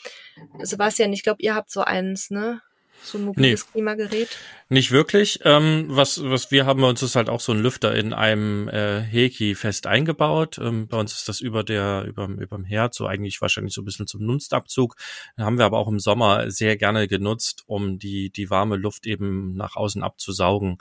Sebastian, 0.62 1.14
ich 1.14 1.24
glaube, 1.24 1.42
ihr 1.42 1.56
habt 1.56 1.72
so 1.72 1.82
eins, 1.82 2.30
ne? 2.30 2.62
So 3.04 3.18
ein 3.18 3.26
mobiles 3.26 3.66
nee, 3.66 3.72
Klimagerät? 3.72 4.38
Nicht 4.68 4.90
wirklich. 4.90 5.42
Ähm, 5.44 5.86
was, 5.90 6.24
was 6.24 6.50
wir 6.50 6.66
haben 6.66 6.82
bei 6.82 6.90
uns 6.90 7.04
ist 7.04 7.16
halt 7.16 7.30
auch 7.30 7.40
so 7.40 7.52
ein 7.52 7.62
Lüfter 7.62 7.94
in 7.94 8.14
einem 8.14 8.68
äh, 8.68 9.00
Heki 9.00 9.54
fest 9.54 9.86
eingebaut. 9.86 10.58
Ähm, 10.58 10.88
bei 10.88 10.98
uns 10.98 11.14
ist 11.14 11.30
das 11.30 11.40
über 11.40 11.64
der, 11.64 12.06
über, 12.08 12.28
überm 12.28 12.64
Herd, 12.64 12.96
so 12.96 13.06
eigentlich 13.06 13.42
wahrscheinlich 13.42 13.76
so 13.76 13.84
ein 13.84 13.86
bisschen 13.86 14.08
zum 14.08 14.26
Nunstabzug. 14.26 14.96
haben 15.38 15.60
wir 15.60 15.66
aber 15.66 15.78
auch 15.78 15.88
im 15.88 16.00
Sommer 16.00 16.50
sehr 16.50 16.78
gerne 16.78 17.08
genutzt, 17.08 17.64
um 17.68 18.00
die, 18.00 18.32
die 18.32 18.50
warme 18.50 18.76
Luft 18.76 19.06
eben 19.06 19.56
nach 19.56 19.76
außen 19.76 20.02
abzusaugen. 20.02 20.80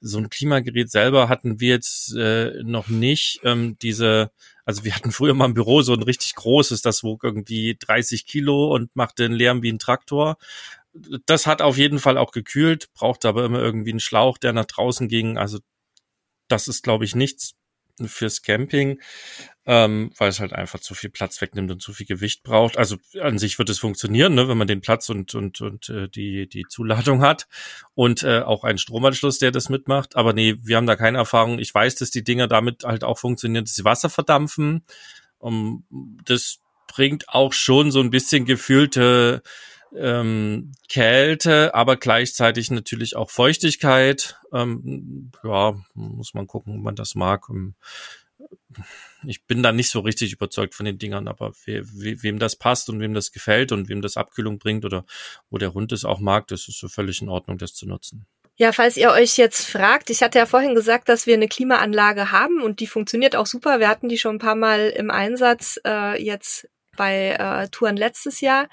So 0.00 0.16
ein 0.16 0.30
Klimagerät 0.30 0.90
selber 0.90 1.28
hatten 1.28 1.60
wir 1.60 1.68
jetzt 1.68 2.14
äh, 2.16 2.62
noch 2.62 2.88
nicht. 2.88 3.40
Ähm, 3.44 3.76
diese, 3.82 4.30
also 4.64 4.84
wir 4.84 4.94
hatten 4.94 5.12
früher 5.12 5.34
mal 5.34 5.44
im 5.44 5.54
Büro 5.54 5.82
so 5.82 5.92
ein 5.92 6.02
richtig 6.02 6.34
großes, 6.34 6.80
das 6.80 7.04
wog 7.04 7.24
irgendwie 7.24 7.76
30 7.78 8.24
Kilo 8.24 8.74
und 8.74 8.96
machte 8.96 9.26
einen 9.26 9.34
Lärm 9.34 9.62
wie 9.62 9.70
ein 9.70 9.78
Traktor 9.78 10.38
das 10.92 11.46
hat 11.46 11.62
auf 11.62 11.76
jeden 11.76 11.98
Fall 11.98 12.18
auch 12.18 12.32
gekühlt, 12.32 12.92
braucht 12.94 13.24
aber 13.24 13.44
immer 13.44 13.60
irgendwie 13.60 13.90
einen 13.90 14.00
Schlauch, 14.00 14.38
der 14.38 14.52
nach 14.52 14.64
draußen 14.66 15.08
ging. 15.08 15.38
Also 15.38 15.58
das 16.48 16.68
ist, 16.68 16.82
glaube 16.82 17.04
ich, 17.04 17.14
nichts 17.14 17.54
fürs 18.06 18.42
Camping, 18.42 19.00
ähm, 19.66 20.12
weil 20.16 20.28
es 20.28 20.38
halt 20.38 20.52
einfach 20.52 20.78
zu 20.78 20.94
viel 20.94 21.10
Platz 21.10 21.40
wegnimmt 21.40 21.70
und 21.70 21.82
zu 21.82 21.92
viel 21.92 22.06
Gewicht 22.06 22.42
braucht. 22.42 22.76
Also 22.76 22.96
an 23.20 23.38
sich 23.38 23.58
wird 23.58 23.70
es 23.70 23.80
funktionieren, 23.80 24.34
ne, 24.34 24.48
wenn 24.48 24.58
man 24.58 24.68
den 24.68 24.80
Platz 24.80 25.08
und 25.08 25.34
und 25.34 25.60
und 25.60 25.88
äh, 25.88 26.08
die 26.08 26.48
die 26.48 26.64
Zuladung 26.68 27.22
hat 27.22 27.48
und 27.94 28.22
äh, 28.22 28.40
auch 28.40 28.64
einen 28.64 28.78
Stromanschluss, 28.78 29.38
der 29.38 29.50
das 29.50 29.68
mitmacht. 29.68 30.16
Aber 30.16 30.32
nee, 30.32 30.56
wir 30.62 30.76
haben 30.76 30.86
da 30.86 30.96
keine 30.96 31.18
Erfahrung. 31.18 31.58
Ich 31.58 31.74
weiß, 31.74 31.96
dass 31.96 32.10
die 32.10 32.24
Dinger 32.24 32.46
damit 32.46 32.84
halt 32.84 33.04
auch 33.04 33.18
funktionieren, 33.18 33.64
dass 33.64 33.74
sie 33.74 33.84
Wasser 33.84 34.10
verdampfen. 34.10 34.84
Um, 35.40 35.84
das 36.24 36.58
bringt 36.88 37.28
auch 37.28 37.52
schon 37.52 37.92
so 37.92 38.00
ein 38.00 38.10
bisschen 38.10 38.44
gefühlte 38.44 39.42
ähm, 39.94 40.72
Kälte, 40.88 41.74
aber 41.74 41.96
gleichzeitig 41.96 42.70
natürlich 42.70 43.16
auch 43.16 43.30
Feuchtigkeit. 43.30 44.38
Ähm, 44.52 45.30
ja, 45.42 45.74
muss 45.94 46.34
man 46.34 46.46
gucken, 46.46 46.76
ob 46.76 46.82
man 46.82 46.96
das 46.96 47.14
mag. 47.14 47.46
Ähm, 47.50 47.74
ich 49.26 49.44
bin 49.44 49.62
da 49.62 49.72
nicht 49.72 49.90
so 49.90 50.00
richtig 50.00 50.32
überzeugt 50.32 50.74
von 50.74 50.86
den 50.86 50.98
Dingern, 50.98 51.28
aber 51.28 51.52
we, 51.64 51.82
we, 51.92 52.22
wem 52.22 52.38
das 52.38 52.56
passt 52.56 52.88
und 52.88 53.00
wem 53.00 53.14
das 53.14 53.32
gefällt 53.32 53.72
und 53.72 53.88
wem 53.88 54.02
das 54.02 54.16
Abkühlung 54.16 54.58
bringt 54.58 54.84
oder 54.84 55.04
wo 55.50 55.58
der 55.58 55.74
Hund 55.74 55.92
es 55.92 56.04
auch 56.04 56.20
mag, 56.20 56.46
das 56.48 56.68
ist 56.68 56.78
so 56.78 56.88
völlig 56.88 57.20
in 57.20 57.28
Ordnung, 57.28 57.58
das 57.58 57.74
zu 57.74 57.86
nutzen. 57.86 58.26
Ja, 58.56 58.72
falls 58.72 58.96
ihr 58.96 59.10
euch 59.10 59.36
jetzt 59.36 59.68
fragt, 59.68 60.10
ich 60.10 60.20
hatte 60.20 60.38
ja 60.38 60.46
vorhin 60.46 60.74
gesagt, 60.74 61.08
dass 61.08 61.26
wir 61.26 61.34
eine 61.34 61.46
Klimaanlage 61.46 62.32
haben 62.32 62.60
und 62.60 62.80
die 62.80 62.88
funktioniert 62.88 63.36
auch 63.36 63.46
super. 63.46 63.78
Wir 63.78 63.88
hatten 63.88 64.08
die 64.08 64.18
schon 64.18 64.36
ein 64.36 64.40
paar 64.40 64.56
Mal 64.56 64.88
im 64.90 65.12
Einsatz 65.12 65.78
äh, 65.86 66.20
jetzt 66.20 66.68
bei 66.98 67.30
äh, 67.30 67.68
Touren 67.68 67.96
letztes 67.96 68.42
Jahr. 68.42 68.68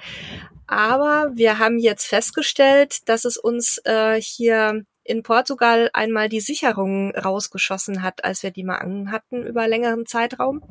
Aber 0.67 1.31
wir 1.33 1.59
haben 1.59 1.77
jetzt 1.77 2.05
festgestellt, 2.05 3.07
dass 3.07 3.23
es 3.23 3.37
uns 3.37 3.79
äh, 3.85 4.19
hier 4.19 4.83
in 5.03 5.21
Portugal 5.23 5.89
einmal 5.93 6.27
die 6.27 6.41
Sicherung 6.41 7.15
rausgeschossen 7.15 8.01
hat, 8.01 8.25
als 8.25 8.43
wir 8.43 8.51
die 8.51 8.63
mal 8.63 8.79
an 8.79 9.11
hatten 9.11 9.45
über 9.45 9.67
längeren 9.67 10.05
Zeitraum. 10.05 10.63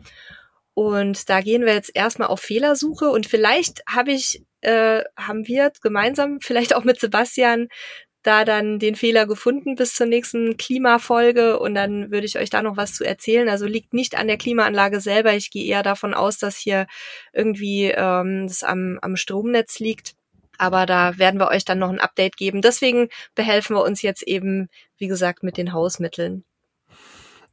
Und 0.75 1.31
da 1.31 1.41
gehen 1.41 1.65
wir 1.65 1.73
jetzt 1.73 1.93
erstmal 1.95 2.29
auf 2.29 2.41
Fehlersuche 2.41 3.09
und 3.09 3.27
vielleicht 3.27 3.83
habe 3.89 4.11
ich, 4.11 4.43
äh, 4.61 5.05
haben 5.17 5.47
wir 5.47 5.71
gemeinsam, 5.81 6.41
vielleicht 6.41 6.75
auch 6.75 6.83
mit 6.83 6.99
Sebastian, 6.99 7.69
da 8.25 8.45
dann 8.45 8.79
den 8.79 8.97
Fehler 8.97 9.27
gefunden 9.27 9.77
bis 9.77 9.95
zur 9.95 10.07
nächsten 10.07 10.57
Klimafolge 10.57 11.59
und 11.61 11.75
dann 11.75 12.11
würde 12.11 12.27
ich 12.27 12.39
euch 12.39 12.51
da 12.51 12.63
noch 12.63 12.77
was 12.77 12.95
zu 12.95 13.05
erzählen. 13.05 13.49
Also 13.49 13.67
liegt 13.67 13.95
nicht 13.95 14.17
an 14.17 14.27
der 14.27 14.39
Klimaanlage 14.39 15.01
selber. 15.01 15.35
Ich 15.35 15.51
gehe 15.51 15.67
eher 15.67 15.83
davon 15.83 16.15
aus, 16.15 16.39
dass 16.39 16.57
hier 16.57 16.87
irgendwie 17.33 17.93
ähm, 17.95 18.49
das 18.49 18.63
am, 18.63 18.99
am 19.03 19.17
Stromnetz 19.17 19.79
liegt. 19.79 20.15
Aber 20.59 20.87
da 20.87 21.19
werden 21.19 21.39
wir 21.39 21.49
euch 21.49 21.65
dann 21.65 21.79
noch 21.79 21.91
ein 21.91 22.01
Update 22.01 22.37
geben. 22.37 22.63
Deswegen 22.63 23.09
behelfen 23.35 23.77
wir 23.77 23.83
uns 23.83 24.03
jetzt 24.03 24.23
eben, 24.23 24.69
wie 24.99 25.09
gesagt, 25.09 25.43
mit 25.43 25.57
den 25.59 25.73
Hausmitteln. 25.73 26.45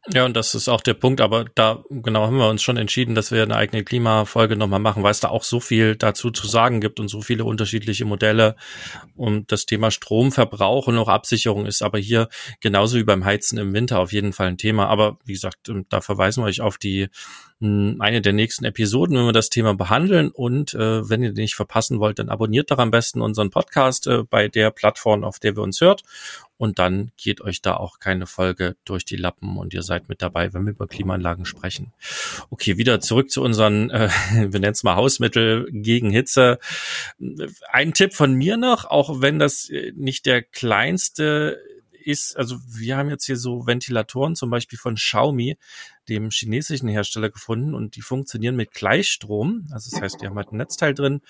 Ja, 0.08 0.26
und 0.26 0.36
das 0.36 0.56
ist 0.56 0.68
auch 0.68 0.82
der 0.82 0.96
Punkt, 0.96 1.22
aber 1.22 1.46
da 1.54 1.84
genau 1.90 2.26
haben 2.26 2.38
wir 2.38 2.50
uns 2.50 2.64
schon 2.64 2.76
entschieden, 2.76 3.14
dass 3.14 3.32
wir 3.32 3.44
eine 3.44 3.56
eigene 3.56 3.84
Klimafolge 3.84 4.56
nochmal 4.56 4.80
machen, 4.80 5.04
weil 5.04 5.12
es 5.12 5.20
da 5.20 5.28
auch 5.30 5.44
so 5.44 5.60
viel 5.60 5.96
dazu 5.96 6.32
zu 6.32 6.48
sagen 6.48 6.82
gibt 6.82 7.00
und 7.00 7.08
so 7.08 7.22
viele 7.22 7.46
unterschiedliche 7.46 8.06
Modelle. 8.06 8.56
Und 9.16 9.52
das 9.52 9.68
Thema 9.68 9.92
Stromverbrauch 9.92 10.88
und 10.88 10.98
auch 10.98 11.08
Absicherung 11.08 11.68
ist 11.68 11.84
aber 11.84 12.00
hier 12.00 12.30
genauso 12.62 12.98
wie 12.98 13.04
beim 13.04 13.26
Heizen 13.26 13.60
im 13.60 13.74
Winter 13.74 14.00
auf 14.00 14.12
jeden 14.12 14.34
Fall 14.34 14.48
ein 14.48 14.58
Thema. 14.58 14.88
Aber 14.88 15.20
wie 15.24 15.34
gesagt, 15.34 15.72
da 15.90 16.02
verweisen 16.02 16.42
wir 16.44 16.48
euch 16.48 16.62
auf 16.62 16.80
die 16.80 17.10
eine 17.62 18.22
der 18.22 18.34
nächsten 18.34 18.66
Episoden, 18.66 19.16
wenn 19.16 19.26
wir 19.26 19.34
das 19.34 19.50
Thema 19.50 19.76
behandeln. 19.76 20.30
Und 20.30 20.74
äh, 20.74 21.08
wenn 21.10 21.22
ihr 21.22 21.32
den 21.32 21.44
nicht 21.44 21.56
verpassen 21.56 22.00
wollt, 22.00 22.20
dann 22.20 22.30
abonniert 22.30 22.72
doch 22.72 22.80
am 22.80 22.92
besten 22.92 23.22
unseren 23.22 23.52
Podcast 23.52 24.08
äh, 24.08 24.24
bei 24.24 24.48
der 24.48 24.72
Plattform, 24.72 25.24
auf 25.24 25.40
der 25.40 25.56
wir 25.56 25.64
uns 25.64 25.80
hört. 25.80 26.04
Und 26.58 26.78
dann 26.78 27.12
geht 27.18 27.42
euch 27.42 27.62
da 27.62 27.76
auch 27.76 28.00
keine 28.00 28.28
Folge 28.28 28.76
durch 28.86 29.04
die 29.04 29.16
Lappen 29.16 29.58
und 29.58 29.74
ihr 29.74 29.82
seid 29.82 30.10
mit 30.10 30.22
dabei, 30.22 30.54
wenn 30.54 30.66
wir 30.66 30.74
über 30.74 30.88
Klimaanlagen 30.88 31.46
sprechen. 31.46 31.92
Okay, 32.52 32.78
wieder 32.78 33.00
zurück 33.00 33.32
zu 33.32 33.42
unseren, 33.42 33.90
äh, 33.90 34.10
wir 34.34 34.60
nennen 34.60 34.74
es 34.74 34.84
mal 34.84 34.96
Hausmittel 34.96 35.68
gegen 35.72 36.12
Hitze. 36.12 36.60
Ein 37.72 37.94
Tipp 37.94 38.14
von 38.14 38.34
mir 38.34 38.58
noch, 38.58 38.86
auch 38.86 39.22
wenn 39.22 39.40
das 39.40 39.70
äh, 39.70 39.92
nicht 39.96 40.26
der 40.26 40.44
kleinste 40.44 41.60
ist, 42.06 42.38
also 42.38 42.58
wir 42.68 42.98
haben 42.98 43.10
jetzt 43.10 43.26
hier 43.26 43.38
so 43.38 43.66
Ventilatoren 43.68 44.36
zum 44.36 44.50
Beispiel 44.50 44.80
von 44.80 44.96
Xiaomi, 44.96 45.58
dem 46.10 46.30
chinesischen 46.30 46.90
Hersteller 46.90 47.30
gefunden 47.30 47.74
und 47.74 47.96
die 47.96 48.02
funktionieren 48.02 48.56
mit 48.56 48.72
Gleichstrom. 48.72 49.68
Also 49.72 49.92
das 49.92 50.02
heißt, 50.02 50.22
die 50.22 50.28
haben 50.28 50.36
halt 50.36 50.52
ein 50.52 50.58
Netzteil 50.58 50.94
drin, 50.94 51.22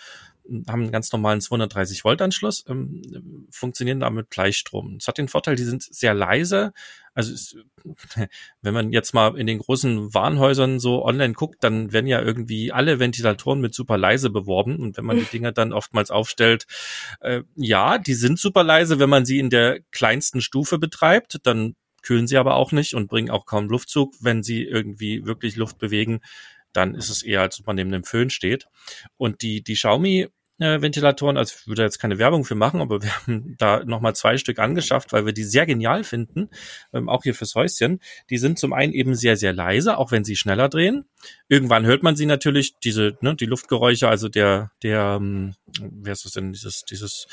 haben 0.68 0.84
einen 0.84 0.92
ganz 0.92 1.12
normalen 1.12 1.42
230 1.42 2.04
Volt 2.04 2.22
Anschluss, 2.22 2.66
ähm, 2.68 3.48
funktionieren 3.50 4.00
da 4.00 4.10
mit 4.10 4.30
Gleichstrom. 4.30 4.98
Es 5.00 5.08
hat 5.08 5.18
den 5.18 5.28
Vorteil, 5.28 5.56
die 5.56 5.64
sind 5.64 5.84
sehr 5.84 6.14
leise. 6.14 6.74
Also 7.14 7.34
es, 7.34 7.56
wenn 8.62 8.74
man 8.74 8.92
jetzt 8.92 9.14
mal 9.14 9.38
in 9.38 9.48
den 9.48 9.60
großen 9.60 10.14
Warenhäusern 10.14 10.80
so 10.80 11.04
online 11.06 11.34
guckt, 11.34 11.64
dann 11.64 11.92
werden 11.94 12.08
ja 12.08 12.22
irgendwie 12.22 12.72
alle 12.72 13.00
Ventilatoren 13.00 13.62
mit 13.62 13.74
super 13.74 13.98
leise 13.98 14.30
beworben. 14.30 14.78
Und 14.78 14.98
wenn 14.98 15.06
man 15.06 15.18
die 15.18 15.26
Dinger 15.32 15.52
dann 15.52 15.74
oftmals 15.74 16.12
aufstellt, 16.12 16.68
äh, 17.22 17.42
ja, 17.56 17.98
die 17.98 18.14
sind 18.14 18.40
super 18.40 18.64
leise, 18.64 19.00
wenn 19.00 19.10
man 19.10 19.26
sie 19.26 19.40
in 19.40 19.50
der 19.50 19.80
kleinsten 19.92 20.42
Stufe 20.42 20.80
betreibt, 20.80 21.40
dann 21.44 21.76
kühlen 22.02 22.28
sie 22.28 22.38
aber 22.38 22.56
auch 22.56 22.72
nicht 22.72 22.96
und 22.96 23.08
bringen 23.08 23.30
auch 23.30 23.46
kaum 23.46 23.68
Luftzug. 23.68 24.16
Wenn 24.20 24.44
sie 24.44 24.64
irgendwie 24.64 25.26
wirklich 25.26 25.56
Luft 25.56 25.78
bewegen, 25.78 26.22
dann 26.74 26.96
ist 26.96 27.10
es 27.10 27.24
eher, 27.24 27.42
als 27.42 27.60
ob 27.60 27.68
man 27.68 27.76
neben 27.76 27.94
einem 27.94 28.04
Föhn 28.04 28.30
steht. 28.30 28.68
Und 29.18 29.42
die, 29.42 29.64
die 29.64 29.74
Xiaomi 29.74 30.28
Ventilatoren, 30.62 31.38
also 31.38 31.56
ich 31.60 31.68
würde 31.68 31.84
jetzt 31.84 32.00
keine 32.00 32.20
Werbung 32.20 32.46
für 32.46 32.56
machen, 32.56 32.82
aber 32.82 33.02
wir 33.04 33.16
haben 33.16 33.56
da 33.58 33.84
nochmal 33.84 34.16
zwei 34.16 34.38
Stück 34.38 34.60
angeschafft, 34.60 35.14
weil 35.14 35.26
wir 35.26 35.34
die 35.34 35.44
sehr 35.44 35.66
genial 35.66 36.04
finden, 36.04 36.50
ähm, 36.94 37.10
auch 37.10 37.24
hier 37.24 37.36
fürs 37.36 37.56
Häuschen. 37.56 38.00
Die 38.30 38.38
sind 38.38 38.60
zum 38.60 38.74
einen 38.74 38.94
eben 38.94 39.16
sehr, 39.16 39.38
sehr 39.38 39.54
leise, 39.54 39.98
auch 39.98 40.12
wenn 40.12 40.24
sie 40.24 40.36
schneller 40.36 40.70
drehen. 40.70 41.06
Irgendwann 41.48 41.86
hört 41.86 42.04
man 42.04 42.16
sie 42.16 42.26
natürlich, 42.26 42.76
diese, 42.84 43.18
ne, 43.22 43.36
die 43.36 43.46
Luftgeräusche, 43.46 44.08
also 44.08 44.30
der, 44.30 44.72
der, 44.84 45.18
ähm, 45.20 45.56
wer 45.80 46.14
ist 46.14 46.26
das 46.26 46.34
denn, 46.34 46.54
dieses, 46.54 46.84
dieses 46.84 47.28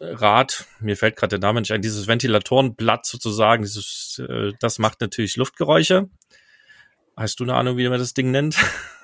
Rad, 0.00 0.64
mir 0.80 0.96
fällt 0.96 1.16
gerade 1.16 1.38
der 1.38 1.46
Name 1.46 1.60
nicht 1.60 1.72
ein, 1.72 1.82
dieses 1.82 2.06
Ventilatorenblatt 2.06 3.04
sozusagen, 3.04 3.64
dieses, 3.64 4.20
äh, 4.26 4.52
das 4.58 4.78
macht 4.78 5.02
natürlich 5.02 5.36
Luftgeräusche. 5.36 6.08
Hast 7.16 7.38
du 7.38 7.44
eine 7.44 7.54
Ahnung, 7.54 7.76
wie 7.76 7.86
man 7.88 7.98
das 7.98 8.14
Ding 8.14 8.30
nennt? 8.30 8.56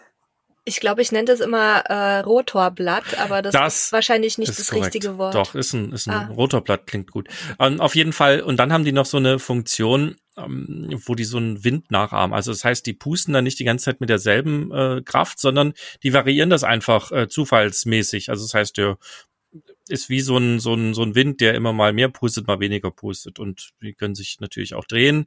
Ich 0.69 0.81
glaube, 0.81 1.01
ich 1.01 1.13
nenne 1.13 1.27
das 1.27 1.39
immer 1.39 1.79
äh, 1.87 2.19
Rotorblatt, 2.19 3.19
aber 3.19 3.41
das, 3.41 3.53
das 3.53 3.85
ist 3.85 3.93
wahrscheinlich 3.93 4.37
nicht 4.37 4.49
ist 4.49 4.59
das 4.59 4.71
korrekt. 4.71 4.87
richtige 4.87 5.17
Wort. 5.17 5.37
Doch, 5.37 5.55
ist 5.55 5.73
ein, 5.75 5.93
ist 5.93 6.09
ein 6.09 6.15
ah. 6.15 6.27
Rotorblatt, 6.27 6.89
klingt 6.89 7.13
gut. 7.13 7.29
Ähm, 7.61 7.81
auf 7.81 7.95
jeden 7.95 8.13
Fall, 8.13 8.41
und 8.41 8.57
dann 8.57 8.73
haben 8.73 8.85
die 8.85 8.91
noch 8.91 9.07
so 9.07 9.17
eine 9.17 9.39
Funktion, 9.39 10.17
ähm, 10.37 11.01
wo 11.07 11.15
die 11.15 11.23
so 11.23 11.37
einen 11.37 11.63
Wind 11.63 11.93
nachahmen. 11.93 12.35
Also 12.35 12.51
das 12.51 12.65
heißt, 12.65 12.85
die 12.85 12.95
pusten 12.95 13.33
dann 13.33 13.45
nicht 13.45 13.61
die 13.61 13.65
ganze 13.65 13.85
Zeit 13.85 14.01
mit 14.01 14.11
derselben 14.11 14.73
äh, 14.73 15.03
Kraft, 15.05 15.39
sondern 15.39 15.73
die 16.03 16.13
variieren 16.13 16.51
das 16.51 16.65
einfach 16.65 17.13
äh, 17.13 17.29
zufallsmäßig. 17.29 18.29
Also 18.31 18.45
das 18.45 18.53
heißt, 18.53 18.77
der 18.77 18.99
ist 19.89 20.09
wie 20.09 20.21
so 20.21 20.37
ein, 20.37 20.59
so 20.59 20.75
ein, 20.75 20.95
so 20.95 21.03
ein 21.03 21.15
Wind, 21.15 21.41
der 21.41 21.55
immer 21.55 21.73
mal 21.73 21.93
mehr 21.93 22.09
pustet, 22.09 22.49
mal 22.49 22.59
weniger 22.59 22.91
pustet. 22.91 23.39
Und 23.39 23.71
die 23.81 23.95
können 23.95 24.17
sich 24.17 24.39
natürlich 24.41 24.75
auch 24.75 24.85
drehen. 24.85 25.27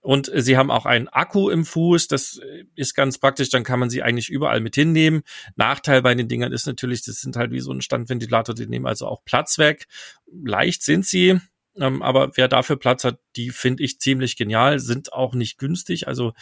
Und 0.00 0.30
sie 0.34 0.56
haben 0.56 0.70
auch 0.70 0.86
einen 0.86 1.08
Akku 1.08 1.50
im 1.50 1.64
Fuß. 1.64 2.08
Das 2.08 2.40
ist 2.74 2.94
ganz 2.94 3.18
praktisch. 3.18 3.50
Dann 3.50 3.64
kann 3.64 3.78
man 3.78 3.90
sie 3.90 4.02
eigentlich 4.02 4.30
überall 4.30 4.60
mit 4.60 4.74
hinnehmen. 4.74 5.22
Nachteil 5.56 6.02
bei 6.02 6.14
den 6.14 6.28
Dingern 6.28 6.52
ist 6.52 6.66
natürlich, 6.66 7.02
das 7.02 7.20
sind 7.20 7.36
halt 7.36 7.52
wie 7.52 7.60
so 7.60 7.70
ein 7.70 7.82
Standventilator. 7.82 8.54
Die 8.54 8.66
nehmen 8.66 8.86
also 8.86 9.06
auch 9.06 9.24
Platz 9.24 9.58
weg. 9.58 9.86
Leicht 10.32 10.82
sind 10.82 11.04
sie. 11.04 11.38
Ähm, 11.76 12.02
aber 12.02 12.32
wer 12.36 12.48
dafür 12.48 12.76
Platz 12.76 13.04
hat, 13.04 13.18
die 13.36 13.50
finde 13.50 13.82
ich 13.82 14.00
ziemlich 14.00 14.36
genial. 14.36 14.78
Sind 14.78 15.12
auch 15.12 15.34
nicht 15.34 15.58
günstig. 15.58 16.08
Also, 16.08 16.32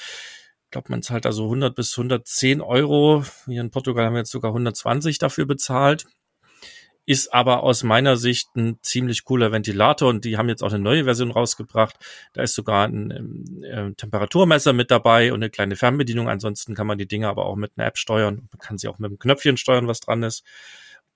ich 0.65 0.71
glaube, 0.71 0.91
man 0.91 1.03
zahlt 1.03 1.27
also 1.27 1.45
100 1.45 1.75
bis 1.75 1.99
110 1.99 2.61
Euro. 2.61 3.25
Hier 3.47 3.61
in 3.61 3.71
Portugal 3.71 4.07
haben 4.07 4.15
wir 4.15 4.21
jetzt 4.21 4.31
sogar 4.31 4.51
120 4.53 5.19
dafür 5.19 5.47
bezahlt 5.47 6.07
ist 7.09 7.33
aber 7.33 7.63
aus 7.63 7.85
meiner 7.85 8.19
Sicht 8.19 8.55
ein 8.55 8.79
ziemlich 8.83 9.25
cooler 9.25 9.51
Ventilator 9.51 10.11
und 10.11 10.27
die 10.27 10.37
haben 10.37 10.51
jetzt 10.51 10.63
auch 10.63 10.71
eine 10.71 10.79
neue 10.79 11.05
Version 11.05 11.31
rausgebracht. 11.31 11.97
Da 12.35 12.43
ist 12.43 12.55
sogar 12.55 12.87
ein 12.87 13.63
äh, 13.65 13.95
Temperaturmesser 13.95 14.75
mit 14.75 14.91
dabei 14.91 15.33
und 15.33 15.39
eine 15.43 15.49
kleine 15.49 15.77
Fernbedienung. 15.77 16.29
Ansonsten 16.29 16.75
kann 16.75 16.87
man 16.87 16.99
die 16.99 17.09
Dinge 17.09 17.29
aber 17.29 17.47
auch 17.47 17.57
mit 17.57 17.73
einer 17.77 17.87
App 17.87 17.97
steuern. 17.97 18.51
Man 18.53 18.59
kann 18.61 18.77
sie 18.77 18.89
auch 18.89 18.99
mit 18.99 19.09
einem 19.09 19.19
Knöpfchen 19.19 19.57
steuern, 19.57 19.89
was 19.89 20.01
dran 20.01 20.23
ist. 20.23 20.45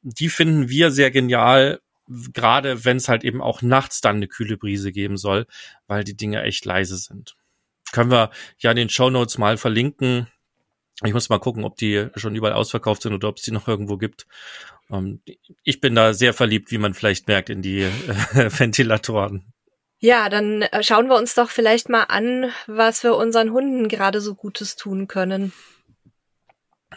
Die 0.01 0.31
finden 0.31 0.71
wir 0.71 0.91
sehr 0.91 1.11
genial, 1.11 1.83
gerade 2.33 2.87
wenn 2.87 2.97
es 2.97 3.11
halt 3.11 3.23
eben 3.23 3.43
auch 3.43 3.61
nachts 3.61 4.01
dann 4.01 4.17
eine 4.17 4.29
kühle 4.29 4.57
Brise 4.57 4.93
geben 4.93 5.19
soll, 5.19 5.47
weil 5.89 6.05
die 6.05 6.17
Dinge 6.17 6.43
echt 6.43 6.65
leise 6.65 6.97
sind. 6.97 7.37
Können 7.93 8.11
wir 8.11 8.31
ja 8.57 8.71
in 8.71 8.79
den 8.79 8.89
Show 8.89 9.11
Notes 9.11 9.37
mal 9.37 9.59
verlinken. 9.59 10.27
Ich 11.05 11.13
muss 11.13 11.29
mal 11.29 11.39
gucken, 11.39 11.65
ob 11.65 11.77
die 11.77 12.09
schon 12.17 12.35
überall 12.35 12.55
ausverkauft 12.55 13.03
sind 13.03 13.15
oder 13.15 13.29
ob 13.29 13.37
es 13.37 13.43
die 13.43 13.51
noch 13.51 13.69
irgendwo 13.69 13.97
gibt. 13.97 14.27
Ähm, 14.91 15.21
ich 15.65 15.81
bin 15.81 15.95
da 15.95 16.15
sehr 16.15 16.35
verliebt, 16.35 16.71
wie 16.71 16.79
man 16.79 16.95
vielleicht 16.95 17.29
merkt, 17.29 17.51
in 17.51 17.63
die 17.63 17.83
äh, 17.83 17.91
Ventilatoren. 18.59 19.53
Ja, 19.99 20.29
dann 20.29 20.63
äh, 20.63 20.83
schauen 20.83 21.09
wir 21.09 21.17
uns 21.17 21.35
doch 21.35 21.51
vielleicht 21.51 21.89
mal 21.89 22.05
an, 22.05 22.51
was 22.67 23.05
wir 23.05 23.17
unseren 23.17 23.53
Hunden 23.53 23.89
gerade 23.89 24.21
so 24.21 24.35
Gutes 24.35 24.77
tun 24.77 25.07
können. 25.07 25.53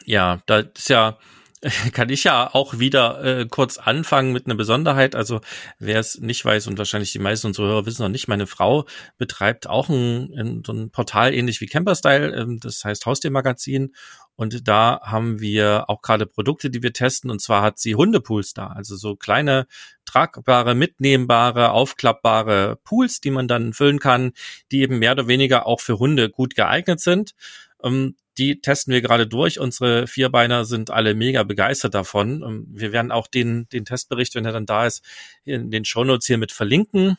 Ja, 0.06 0.42
da 0.46 0.60
ist 0.60 0.90
ja 0.90 1.18
kann 1.94 2.10
ich 2.10 2.24
ja 2.24 2.54
auch 2.54 2.80
wieder 2.80 3.24
äh, 3.24 3.48
kurz 3.50 3.78
anfangen 3.78 4.32
mit 4.32 4.46
einer 4.46 4.56
Besonderheit. 4.56 5.16
Also 5.16 5.42
wer 5.80 6.00
es 6.00 6.20
nicht 6.20 6.44
weiß 6.44 6.68
und 6.68 6.78
wahrscheinlich 6.78 7.12
die 7.12 7.20
meisten 7.20 7.48
unserer 7.48 7.68
Hörer 7.68 7.86
wissen 7.86 8.04
noch 8.04 8.10
nicht, 8.10 8.28
meine 8.28 8.48
Frau 8.48 8.86
betreibt 9.18 9.68
auch 9.68 9.90
ein, 9.90 10.32
ein, 10.38 10.64
so 10.66 10.74
ein 10.74 10.92
Portal 10.92 11.34
ähnlich 11.34 11.62
wie 11.62 11.66
Camperstyle, 11.66 12.36
ähm, 12.36 12.60
das 12.60 12.84
heißt 12.84 13.06
Haustiermagazin. 13.06 13.94
Und 14.38 14.68
da 14.68 15.00
haben 15.02 15.40
wir 15.40 15.86
auch 15.90 16.02
gerade 16.02 16.26
Produkte, 16.26 16.70
die 16.70 16.84
wir 16.84 16.92
testen. 16.92 17.32
Und 17.32 17.42
zwar 17.42 17.62
hat 17.62 17.80
sie 17.80 17.96
Hundepools 17.96 18.54
da, 18.54 18.68
also 18.68 18.98
so 18.98 19.16
kleine 19.16 19.66
tragbare, 20.04 20.76
mitnehmbare, 20.76 21.72
aufklappbare 21.72 22.78
Pools, 22.84 23.22
die 23.22 23.32
man 23.32 23.48
dann 23.48 23.74
füllen 23.74 24.00
kann, 24.00 24.34
die 24.72 24.82
eben 24.82 25.00
mehr 25.00 25.14
oder 25.14 25.28
weniger 25.28 25.66
auch 25.66 25.80
für 25.80 26.00
Hunde 26.00 26.30
gut 26.30 26.54
geeignet 26.54 27.00
sind. 27.00 27.34
Ähm, 27.82 28.18
die 28.38 28.60
testen 28.62 28.94
wir 28.94 29.02
gerade 29.02 29.28
durch. 29.28 29.60
Unsere 29.60 30.08
Vierbeiner 30.08 30.66
sind 30.66 30.92
alle 30.92 31.16
mega 31.16 31.44
begeistert 31.44 31.94
davon. 31.94 32.44
Ähm, 32.44 32.68
wir 32.70 32.92
werden 32.92 33.12
auch 33.12 33.28
den, 33.28 33.68
den 33.70 33.86
Testbericht, 33.86 34.36
wenn 34.36 34.46
er 34.46 34.52
dann 34.52 34.66
da 34.66 34.86
ist, 34.86 35.04
in 35.44 35.72
den 35.72 35.86
Shownotes 35.86 36.28
hier 36.28 36.38
mit 36.38 36.52
verlinken. 36.52 37.18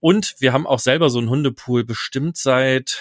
Und 0.00 0.34
wir 0.38 0.52
haben 0.52 0.66
auch 0.66 0.78
selber 0.78 1.10
so 1.10 1.18
einen 1.18 1.30
Hundepool 1.30 1.84
bestimmt 1.84 2.36
seit 2.36 3.00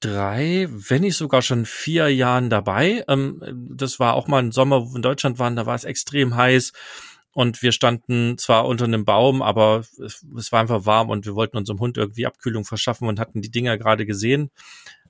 drei, 0.00 0.68
wenn 0.70 1.02
nicht 1.02 1.16
sogar 1.16 1.42
schon 1.42 1.66
vier 1.66 2.08
Jahren 2.08 2.50
dabei. 2.50 3.04
Ähm, 3.08 3.42
das 3.70 3.98
war 3.98 4.14
auch 4.14 4.28
mal 4.28 4.42
ein 4.42 4.52
Sommer, 4.52 4.82
wo 4.82 4.90
wir 4.90 4.96
in 4.96 5.02
Deutschland 5.02 5.38
waren, 5.38 5.56
da 5.56 5.66
war 5.66 5.74
es 5.74 5.84
extrem 5.84 6.36
heiß. 6.36 6.72
Und 7.32 7.62
wir 7.62 7.72
standen 7.72 8.38
zwar 8.38 8.64
unter 8.66 8.84
einem 8.84 9.04
Baum, 9.04 9.42
aber 9.42 9.84
es, 9.98 10.24
es 10.38 10.52
war 10.52 10.60
einfach 10.60 10.86
warm 10.86 11.10
und 11.10 11.26
wir 11.26 11.34
wollten 11.34 11.56
unserem 11.56 11.80
Hund 11.80 11.96
irgendwie 11.96 12.26
Abkühlung 12.26 12.64
verschaffen 12.64 13.08
und 13.08 13.18
hatten 13.18 13.42
die 13.42 13.50
Dinger 13.50 13.76
gerade 13.76 14.06
gesehen 14.06 14.52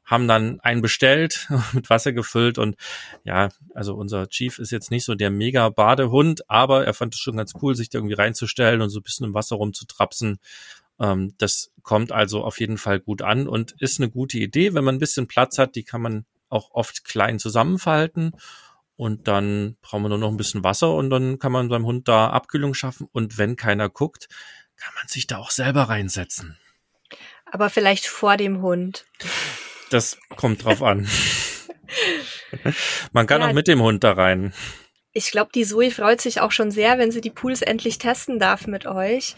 haben 0.04 0.28
dann 0.28 0.60
einen 0.60 0.82
bestellt, 0.82 1.48
mit 1.72 1.90
Wasser 1.90 2.12
gefüllt 2.12 2.58
und 2.58 2.76
ja, 3.24 3.48
also 3.74 3.94
unser 3.94 4.28
Chief 4.28 4.58
ist 4.58 4.70
jetzt 4.70 4.90
nicht 4.90 5.04
so 5.04 5.14
der 5.14 5.30
mega 5.30 5.68
Badehund, 5.68 6.48
aber 6.48 6.84
er 6.86 6.94
fand 6.94 7.14
es 7.14 7.20
schon 7.20 7.36
ganz 7.36 7.52
cool, 7.62 7.74
sich 7.74 7.90
da 7.90 7.98
irgendwie 7.98 8.14
reinzustellen 8.14 8.82
und 8.82 8.90
so 8.90 9.00
ein 9.00 9.02
bisschen 9.02 9.26
im 9.26 9.34
Wasser 9.34 9.56
rumzutrapsen. 9.56 10.38
Ähm, 11.00 11.34
das 11.38 11.72
kommt 11.82 12.12
also 12.12 12.44
auf 12.44 12.60
jeden 12.60 12.78
Fall 12.78 13.00
gut 13.00 13.22
an 13.22 13.48
und 13.48 13.74
ist 13.78 14.00
eine 14.00 14.10
gute 14.10 14.38
Idee, 14.38 14.74
wenn 14.74 14.84
man 14.84 14.96
ein 14.96 15.00
bisschen 15.00 15.26
Platz 15.26 15.58
hat, 15.58 15.74
die 15.74 15.84
kann 15.84 16.02
man 16.02 16.24
auch 16.48 16.70
oft 16.70 17.04
klein 17.04 17.38
zusammenfalten 17.38 18.32
und 18.96 19.26
dann 19.26 19.76
brauchen 19.82 20.02
wir 20.02 20.08
nur 20.08 20.18
noch 20.18 20.30
ein 20.30 20.36
bisschen 20.36 20.62
Wasser 20.62 20.94
und 20.94 21.10
dann 21.10 21.38
kann 21.38 21.52
man 21.52 21.68
seinem 21.68 21.86
Hund 21.86 22.08
da 22.08 22.30
Abkühlung 22.30 22.74
schaffen 22.74 23.08
und 23.12 23.38
wenn 23.38 23.56
keiner 23.56 23.88
guckt, 23.88 24.28
kann 24.76 24.94
man 24.94 25.08
sich 25.08 25.26
da 25.26 25.38
auch 25.38 25.50
selber 25.50 25.84
reinsetzen. 25.84 26.58
Aber 27.46 27.70
vielleicht 27.70 28.06
vor 28.06 28.36
dem 28.36 28.62
Hund. 28.62 29.04
Das 29.90 30.18
kommt 30.36 30.64
drauf 30.64 30.82
an. 30.82 31.08
Man 33.12 33.26
kann 33.26 33.40
ja, 33.40 33.48
auch 33.48 33.52
mit 33.52 33.68
dem 33.68 33.82
Hund 33.82 34.04
da 34.04 34.12
rein. 34.12 34.52
Ich 35.12 35.30
glaube, 35.30 35.50
die 35.54 35.64
Zoe 35.64 35.90
freut 35.90 36.20
sich 36.20 36.40
auch 36.40 36.50
schon 36.50 36.70
sehr, 36.70 36.98
wenn 36.98 37.12
sie 37.12 37.20
die 37.20 37.30
Pools 37.30 37.62
endlich 37.62 37.98
testen 37.98 38.38
darf 38.38 38.66
mit 38.66 38.86
euch. 38.86 39.36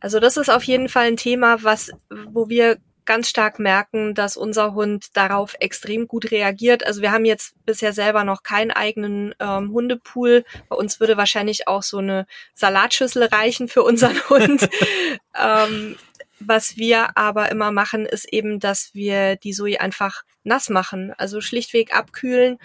Also 0.00 0.20
das 0.20 0.36
ist 0.36 0.50
auf 0.50 0.64
jeden 0.64 0.88
Fall 0.88 1.06
ein 1.06 1.16
Thema, 1.16 1.62
was, 1.62 1.90
wo 2.10 2.48
wir 2.48 2.78
ganz 3.06 3.30
stark 3.30 3.58
merken, 3.58 4.14
dass 4.14 4.36
unser 4.36 4.74
Hund 4.74 5.16
darauf 5.16 5.54
extrem 5.60 6.06
gut 6.06 6.30
reagiert. 6.30 6.84
Also 6.84 7.00
wir 7.00 7.12
haben 7.12 7.24
jetzt 7.24 7.54
bisher 7.64 7.92
selber 7.92 8.24
noch 8.24 8.42
keinen 8.42 8.72
eigenen 8.72 9.34
ähm, 9.38 9.72
Hundepool. 9.72 10.44
Bei 10.68 10.76
uns 10.76 11.00
würde 11.00 11.16
wahrscheinlich 11.16 11.68
auch 11.68 11.82
so 11.82 11.98
eine 11.98 12.26
Salatschüssel 12.52 13.24
reichen 13.24 13.68
für 13.68 13.82
unseren 13.82 14.20
Hund. 14.28 14.68
ähm, 15.40 15.96
was 16.38 16.76
wir 16.76 17.16
aber 17.16 17.50
immer 17.50 17.72
machen, 17.72 18.04
ist 18.04 18.30
eben, 18.32 18.60
dass 18.60 18.94
wir 18.94 19.36
die 19.36 19.52
Soja 19.52 19.80
einfach 19.80 20.22
nass 20.44 20.68
machen, 20.68 21.12
also 21.18 21.40
schlichtweg 21.40 21.94
abkühlen. 21.94 22.58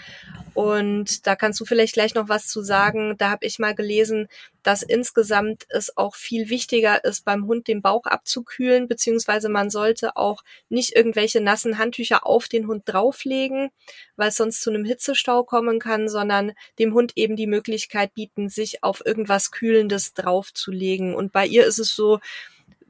Und 0.53 1.25
da 1.25 1.35
kannst 1.35 1.59
du 1.59 1.65
vielleicht 1.65 1.93
gleich 1.93 2.13
noch 2.13 2.29
was 2.29 2.47
zu 2.47 2.61
sagen. 2.61 3.15
Da 3.17 3.31
habe 3.31 3.45
ich 3.45 3.59
mal 3.59 3.73
gelesen, 3.73 4.27
dass 4.61 4.83
insgesamt 4.83 5.65
es 5.69 5.97
auch 5.97 6.15
viel 6.15 6.49
wichtiger 6.49 7.03
ist, 7.03 7.25
beim 7.25 7.47
Hund 7.47 7.67
den 7.67 7.81
Bauch 7.81 8.05
abzukühlen, 8.05 8.87
beziehungsweise 8.87 9.49
man 9.49 9.69
sollte 9.69 10.15
auch 10.15 10.43
nicht 10.69 10.95
irgendwelche 10.95 11.41
nassen 11.41 11.77
Handtücher 11.77 12.25
auf 12.27 12.47
den 12.47 12.67
Hund 12.67 12.83
drauflegen, 12.85 13.69
weil 14.15 14.29
es 14.29 14.35
sonst 14.35 14.61
zu 14.61 14.69
einem 14.69 14.85
Hitzestau 14.85 15.43
kommen 15.43 15.79
kann, 15.79 16.07
sondern 16.07 16.51
dem 16.77 16.93
Hund 16.93 17.13
eben 17.15 17.35
die 17.35 17.47
Möglichkeit 17.47 18.13
bieten, 18.13 18.49
sich 18.49 18.83
auf 18.83 19.03
irgendwas 19.05 19.49
Kühlendes 19.49 20.13
draufzulegen. 20.13 21.15
Und 21.15 21.31
bei 21.31 21.47
ihr 21.47 21.65
ist 21.65 21.79
es 21.79 21.95
so, 21.95 22.19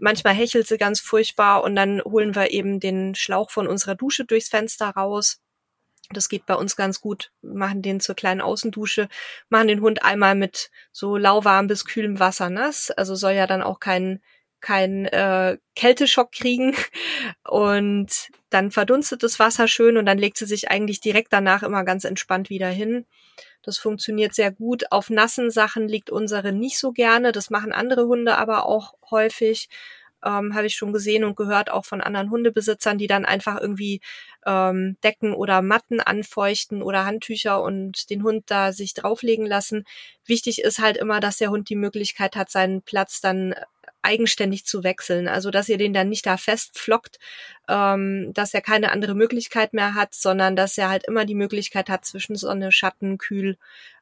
manchmal 0.01 0.33
hechelt 0.33 0.67
sie 0.67 0.77
ganz 0.77 0.99
furchtbar 0.99 1.63
und 1.63 1.75
dann 1.75 2.01
holen 2.03 2.35
wir 2.35 2.51
eben 2.51 2.79
den 2.79 3.15
Schlauch 3.15 3.51
von 3.51 3.67
unserer 3.67 3.95
Dusche 3.95 4.25
durchs 4.25 4.49
Fenster 4.49 4.89
raus. 4.89 5.39
Das 6.09 6.27
geht 6.27 6.45
bei 6.45 6.55
uns 6.55 6.75
ganz 6.75 6.99
gut. 6.99 7.31
Wir 7.41 7.53
machen 7.53 7.81
den 7.81 8.01
zur 8.01 8.15
kleinen 8.15 8.41
Außendusche, 8.41 9.07
machen 9.49 9.67
den 9.67 9.81
Hund 9.81 10.03
einmal 10.03 10.35
mit 10.35 10.71
so 10.91 11.15
lauwarm 11.15 11.67
bis 11.67 11.85
kühlem 11.85 12.19
Wasser 12.19 12.49
nass. 12.49 12.91
Also 12.91 13.15
soll 13.15 13.33
ja 13.33 13.47
dann 13.47 13.61
auch 13.61 13.79
kein 13.79 14.21
kein 14.61 15.05
äh, 15.05 15.57
Kälteschock 15.75 16.31
kriegen 16.31 16.75
und 17.47 18.29
dann 18.49 18.71
verdunstet 18.71 19.23
das 19.23 19.39
Wasser 19.39 19.67
schön 19.67 19.97
und 19.97 20.05
dann 20.05 20.17
legt 20.17 20.37
sie 20.37 20.45
sich 20.45 20.69
eigentlich 20.69 20.99
direkt 20.99 21.33
danach 21.33 21.63
immer 21.63 21.83
ganz 21.83 22.03
entspannt 22.03 22.49
wieder 22.49 22.69
hin. 22.69 23.05
Das 23.63 23.77
funktioniert 23.77 24.33
sehr 24.33 24.51
gut. 24.51 24.91
Auf 24.91 25.09
nassen 25.09 25.51
Sachen 25.51 25.87
liegt 25.87 26.09
unsere 26.09 26.51
nicht 26.51 26.79
so 26.79 26.91
gerne. 26.91 27.31
Das 27.31 27.49
machen 27.49 27.71
andere 27.71 28.07
Hunde 28.07 28.37
aber 28.37 28.65
auch 28.65 28.95
häufig. 29.09 29.69
Ähm, 30.23 30.53
Habe 30.53 30.67
ich 30.67 30.75
schon 30.75 30.93
gesehen 30.93 31.23
und 31.23 31.35
gehört 31.35 31.71
auch 31.71 31.85
von 31.85 32.01
anderen 32.01 32.29
Hundebesitzern, 32.29 32.97
die 32.97 33.07
dann 33.07 33.25
einfach 33.25 33.59
irgendwie 33.59 34.01
ähm, 34.45 34.97
Decken 35.03 35.33
oder 35.33 35.61
Matten 35.61 35.99
anfeuchten 35.99 36.83
oder 36.83 37.05
Handtücher 37.05 37.61
und 37.61 38.09
den 38.09 38.23
Hund 38.23 38.43
da 38.47 38.71
sich 38.71 38.93
drauflegen 38.93 39.45
lassen. 39.45 39.85
Wichtig 40.25 40.61
ist 40.61 40.79
halt 40.79 40.97
immer, 40.97 41.19
dass 41.19 41.37
der 41.37 41.49
Hund 41.49 41.69
die 41.69 41.75
Möglichkeit 41.75 42.35
hat, 42.35 42.51
seinen 42.51 42.81
Platz 42.81 43.21
dann 43.21 43.55
eigenständig 44.01 44.65
zu 44.65 44.83
wechseln. 44.83 45.27
Also 45.27 45.51
dass 45.51 45.69
ihr 45.69 45.77
den 45.77 45.93
dann 45.93 46.09
nicht 46.09 46.25
da 46.25 46.37
festflockt, 46.37 47.19
ähm, 47.67 48.31
dass 48.33 48.53
er 48.53 48.61
keine 48.61 48.91
andere 48.91 49.15
Möglichkeit 49.15 49.73
mehr 49.73 49.93
hat, 49.93 50.13
sondern 50.13 50.55
dass 50.55 50.77
er 50.77 50.89
halt 50.89 51.05
immer 51.07 51.25
die 51.25 51.35
Möglichkeit 51.35 51.89
hat, 51.89 52.05
zwischen 52.05 52.35
Sonne, 52.35 52.71
Schatten, 52.71 53.17
kühl, 53.17 53.57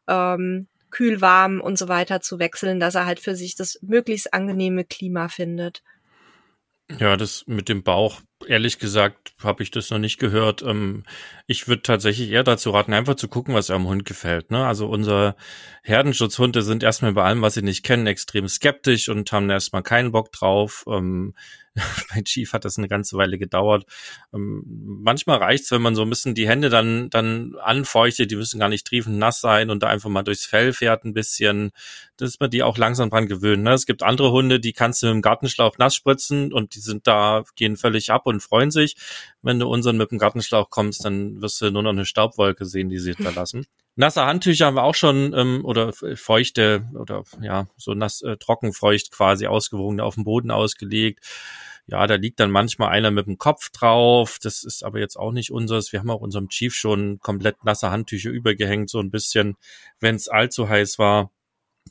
ähm, 0.07 0.67
kühl, 0.91 1.21
warm 1.21 1.61
und 1.61 1.77
so 1.77 1.87
weiter 1.87 2.21
zu 2.21 2.39
wechseln, 2.39 2.79
dass 2.79 2.95
er 2.95 3.05
halt 3.05 3.19
für 3.19 3.35
sich 3.35 3.55
das 3.55 3.79
möglichst 3.81 4.33
angenehme 4.33 4.83
Klima 4.83 5.27
findet. 5.27 5.83
Ja, 6.97 7.15
das 7.15 7.43
mit 7.45 7.69
dem 7.69 7.83
Bauch, 7.83 8.21
ehrlich 8.47 8.79
gesagt, 8.79 9.33
habe 9.43 9.63
ich 9.63 9.71
das 9.71 9.89
noch 9.89 9.99
nicht 9.99 10.19
gehört. 10.19 10.61
Ähm, 10.61 11.03
ich 11.47 11.67
würde 11.67 11.81
tatsächlich 11.81 12.29
eher 12.31 12.43
dazu 12.43 12.71
raten, 12.71 12.93
einfach 12.93 13.15
zu 13.15 13.27
gucken, 13.27 13.53
was 13.53 13.69
eurem 13.69 13.87
Hund 13.87 14.05
gefällt. 14.05 14.51
Ne? 14.51 14.65
Also 14.65 14.87
unsere 14.87 15.35
Herdenschutzhunde 15.83 16.61
sind 16.61 16.83
erstmal 16.83 17.13
bei 17.13 17.23
allem, 17.23 17.41
was 17.41 17.55
sie 17.55 17.61
nicht 17.61 17.83
kennen, 17.83 18.07
extrem 18.07 18.47
skeptisch 18.47 19.09
und 19.09 19.31
haben 19.31 19.49
erstmal 19.49 19.83
keinen 19.83 20.11
Bock 20.11 20.31
drauf. 20.31 20.85
Ähm, 20.87 21.33
bei 22.13 22.21
Chief 22.21 22.51
hat 22.53 22.65
das 22.65 22.77
eine 22.77 22.87
ganze 22.87 23.17
Weile 23.17 23.37
gedauert. 23.37 23.85
Ähm, 24.33 24.63
manchmal 24.65 25.37
reicht's, 25.37 25.71
wenn 25.71 25.81
man 25.81 25.95
so 25.95 26.01
ein 26.01 26.09
bisschen 26.09 26.35
die 26.35 26.47
Hände 26.47 26.69
dann, 26.69 27.09
dann 27.09 27.55
anfeuchtet, 27.61 28.31
die 28.31 28.35
müssen 28.35 28.59
gar 28.59 28.69
nicht 28.69 28.85
triefend 28.85 29.17
nass 29.17 29.41
sein 29.41 29.69
und 29.69 29.83
da 29.83 29.87
einfach 29.87 30.09
mal 30.09 30.23
durchs 30.23 30.45
Fell 30.45 30.73
fährt 30.73 31.05
ein 31.05 31.13
bisschen, 31.13 31.71
dass 32.17 32.39
man 32.39 32.49
die 32.49 32.63
auch 32.63 32.77
langsam 32.77 33.09
dran 33.09 33.27
gewöhnt. 33.27 33.63
Ne? 33.63 33.73
Es 33.73 33.85
gibt 33.85 34.03
andere 34.03 34.31
Hunde, 34.31 34.59
die 34.59 34.73
kannst 34.73 35.01
du 35.01 35.07
mit 35.07 35.15
dem 35.15 35.21
Gartenschlauch 35.21 35.77
nass 35.77 35.95
spritzen 35.95 36.53
und 36.53 36.75
die 36.75 36.79
sind 36.79 37.07
da, 37.07 37.43
gehen 37.55 37.77
völlig 37.77 38.11
ab 38.11 38.25
und 38.29 38.41
freuen 38.41 38.71
sich. 38.71 38.95
Wenn 39.41 39.59
du 39.59 39.67
unseren 39.67 39.97
mit 39.97 40.11
dem 40.11 40.17
Gartenschlauch 40.17 40.69
kommst, 40.69 41.05
dann 41.05 41.41
wirst 41.41 41.61
du 41.61 41.71
nur 41.71 41.83
noch 41.83 41.91
eine 41.91 42.05
Staubwolke 42.05 42.65
sehen, 42.65 42.89
die 42.89 42.99
sie 42.99 43.13
hinterlassen. 43.13 43.65
Nasse 43.95 44.25
Handtücher 44.25 44.67
haben 44.67 44.75
wir 44.75 44.83
auch 44.83 44.95
schon 44.95 45.33
ähm, 45.35 45.65
oder 45.65 45.91
feuchte 45.91 46.87
oder 46.97 47.23
ja 47.41 47.67
so 47.75 47.93
nass 47.93 48.21
äh, 48.21 48.37
trockenfeucht 48.37 49.11
quasi 49.11 49.47
ausgewogen 49.47 49.99
auf 49.99 50.15
dem 50.15 50.23
Boden 50.23 50.51
ausgelegt. 50.51 51.25
Ja, 51.85 52.05
da 52.05 52.15
liegt 52.15 52.39
dann 52.39 52.51
manchmal 52.51 52.89
einer 52.89 53.11
mit 53.11 53.25
dem 53.25 53.37
Kopf 53.37 53.71
drauf. 53.71 54.37
Das 54.41 54.63
ist 54.63 54.83
aber 54.83 54.99
jetzt 54.99 55.17
auch 55.17 55.31
nicht 55.31 55.51
unseres. 55.51 55.91
Wir 55.91 55.99
haben 55.99 56.11
auch 56.11 56.21
unserem 56.21 56.47
Chief 56.47 56.73
schon 56.73 57.19
komplett 57.19 57.63
nasse 57.65 57.89
Handtücher 57.89 58.29
übergehängt, 58.29 58.89
so 58.89 58.99
ein 58.99 59.09
bisschen, 59.11 59.57
wenn 59.99 60.15
es 60.15 60.29
allzu 60.29 60.69
heiß 60.69 60.99
war. 60.99 61.31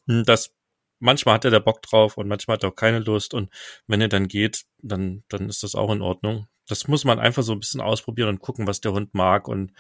hm, 0.07 0.25
das 0.25 0.53
manchmal 0.99 1.35
hat 1.35 1.45
er 1.45 1.51
da 1.51 1.59
Bock 1.59 1.83
drauf 1.83 2.17
und 2.17 2.29
manchmal 2.29 2.55
hat 2.55 2.65
er 2.65 2.71
auch 2.71 2.77
keine 2.77 3.01
Lust 3.01 3.35
und 3.35 3.51
wenn 3.87 4.01
er 4.01 4.09
dann 4.09 4.29
geht, 4.29 4.65
dann, 4.83 5.25
dann 5.29 5.49
ist 5.49 5.63
das 5.63 5.75
auch 5.75 5.93
in 5.93 6.03
Ordnung. 6.03 6.47
Das 6.67 6.87
muss 6.87 7.05
man 7.05 7.19
einfach 7.19 7.43
so 7.43 7.53
ein 7.53 7.61
bisschen 7.61 7.81
ausprobieren 7.81 8.29
und 8.29 8.41
gucken, 8.41 8.67
was 8.67 8.81
der 8.81 8.93
Hund 8.93 9.15
mag 9.15 9.49
und 9.49 9.73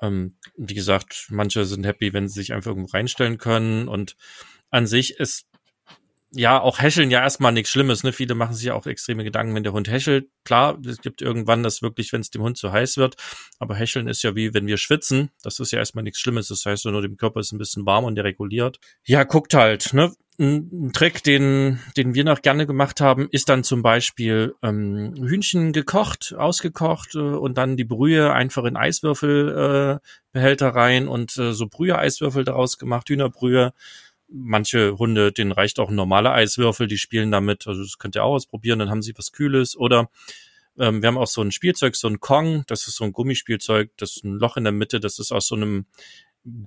ähm, 0.00 0.36
wie 0.56 0.74
gesagt, 0.74 1.26
manche 1.30 1.64
sind 1.64 1.84
happy, 1.84 2.12
wenn 2.12 2.28
sie 2.28 2.40
sich 2.40 2.52
einfach 2.52 2.70
irgendwo 2.70 2.96
reinstellen 2.96 3.38
können 3.38 3.88
und 3.88 4.16
an 4.70 4.86
sich 4.86 5.18
ist 5.18 5.46
ja, 6.32 6.60
auch 6.60 6.80
Häscheln 6.80 7.10
ja 7.10 7.20
erstmal 7.20 7.52
nichts 7.52 7.70
Schlimmes, 7.70 8.04
ne? 8.04 8.12
Viele 8.12 8.34
machen 8.34 8.54
sich 8.54 8.66
ja 8.66 8.74
auch 8.74 8.86
extreme 8.86 9.24
Gedanken, 9.24 9.54
wenn 9.54 9.64
der 9.64 9.72
Hund 9.72 9.90
häschelt. 9.90 10.28
Klar, 10.44 10.78
es 10.86 11.00
gibt 11.00 11.22
irgendwann 11.22 11.64
das 11.64 11.82
wirklich, 11.82 12.12
wenn 12.12 12.20
es 12.20 12.30
dem 12.30 12.42
Hund 12.42 12.56
zu 12.56 12.70
heiß 12.70 12.98
wird. 12.98 13.16
Aber 13.58 13.74
Häscheln 13.74 14.06
ist 14.06 14.22
ja 14.22 14.36
wie, 14.36 14.54
wenn 14.54 14.66
wir 14.66 14.76
schwitzen. 14.76 15.30
Das 15.42 15.58
ist 15.58 15.72
ja 15.72 15.80
erstmal 15.80 16.04
nichts 16.04 16.20
Schlimmes. 16.20 16.48
Das 16.48 16.64
heißt 16.64 16.84
nur, 16.84 17.02
dem 17.02 17.16
Körper 17.16 17.40
ist 17.40 17.52
ein 17.52 17.58
bisschen 17.58 17.84
warm 17.84 18.04
und 18.04 18.14
der 18.14 18.24
reguliert. 18.24 18.78
Ja, 19.04 19.24
guckt 19.24 19.54
halt, 19.54 19.92
ne? 19.92 20.12
Ein 20.40 20.92
Trick, 20.94 21.22
den, 21.22 21.80
den 21.98 22.14
wir 22.14 22.24
noch 22.24 22.40
gerne 22.40 22.66
gemacht 22.66 23.02
haben, 23.02 23.28
ist 23.30 23.50
dann 23.50 23.62
zum 23.62 23.82
Beispiel 23.82 24.54
ähm, 24.62 25.14
Hühnchen 25.20 25.74
gekocht, 25.74 26.34
ausgekocht 26.34 27.14
äh, 27.14 27.18
und 27.18 27.58
dann 27.58 27.76
die 27.76 27.84
Brühe 27.84 28.32
einfach 28.32 28.64
in 28.64 28.74
Eiswürfelbehälter 28.74 30.66
äh, 30.66 30.70
rein 30.70 31.08
und 31.08 31.36
äh, 31.36 31.52
so 31.52 31.66
Brühe-Eiswürfel 31.66 32.44
daraus 32.44 32.78
gemacht, 32.78 33.10
Hühnerbrühe 33.10 33.74
manche 34.32 34.96
Hunde, 34.98 35.30
denen 35.30 35.52
reicht 35.52 35.78
auch 35.78 35.90
ein 35.90 35.94
normaler 35.94 36.32
Eiswürfel, 36.32 36.86
die 36.86 36.98
spielen 36.98 37.30
damit, 37.30 37.66
also 37.66 37.82
das 37.82 37.98
könnt 37.98 38.14
ihr 38.14 38.24
auch 38.24 38.34
ausprobieren, 38.34 38.78
dann 38.78 38.88
haben 38.88 39.02
sie 39.02 39.12
was 39.18 39.32
Kühles. 39.32 39.76
Oder 39.76 40.08
ähm, 40.78 41.02
wir 41.02 41.08
haben 41.08 41.18
auch 41.18 41.26
so 41.26 41.42
ein 41.42 41.52
Spielzeug, 41.52 41.96
so 41.96 42.08
ein 42.08 42.20
Kong, 42.20 42.64
das 42.66 42.86
ist 42.88 42.96
so 42.96 43.04
ein 43.04 43.12
Gummispielzeug, 43.12 43.90
das 43.98 44.16
ist 44.16 44.24
ein 44.24 44.38
Loch 44.38 44.56
in 44.56 44.64
der 44.64 44.72
Mitte, 44.72 45.00
das 45.00 45.18
ist 45.18 45.32
aus 45.32 45.48
so 45.48 45.56
einem 45.56 45.86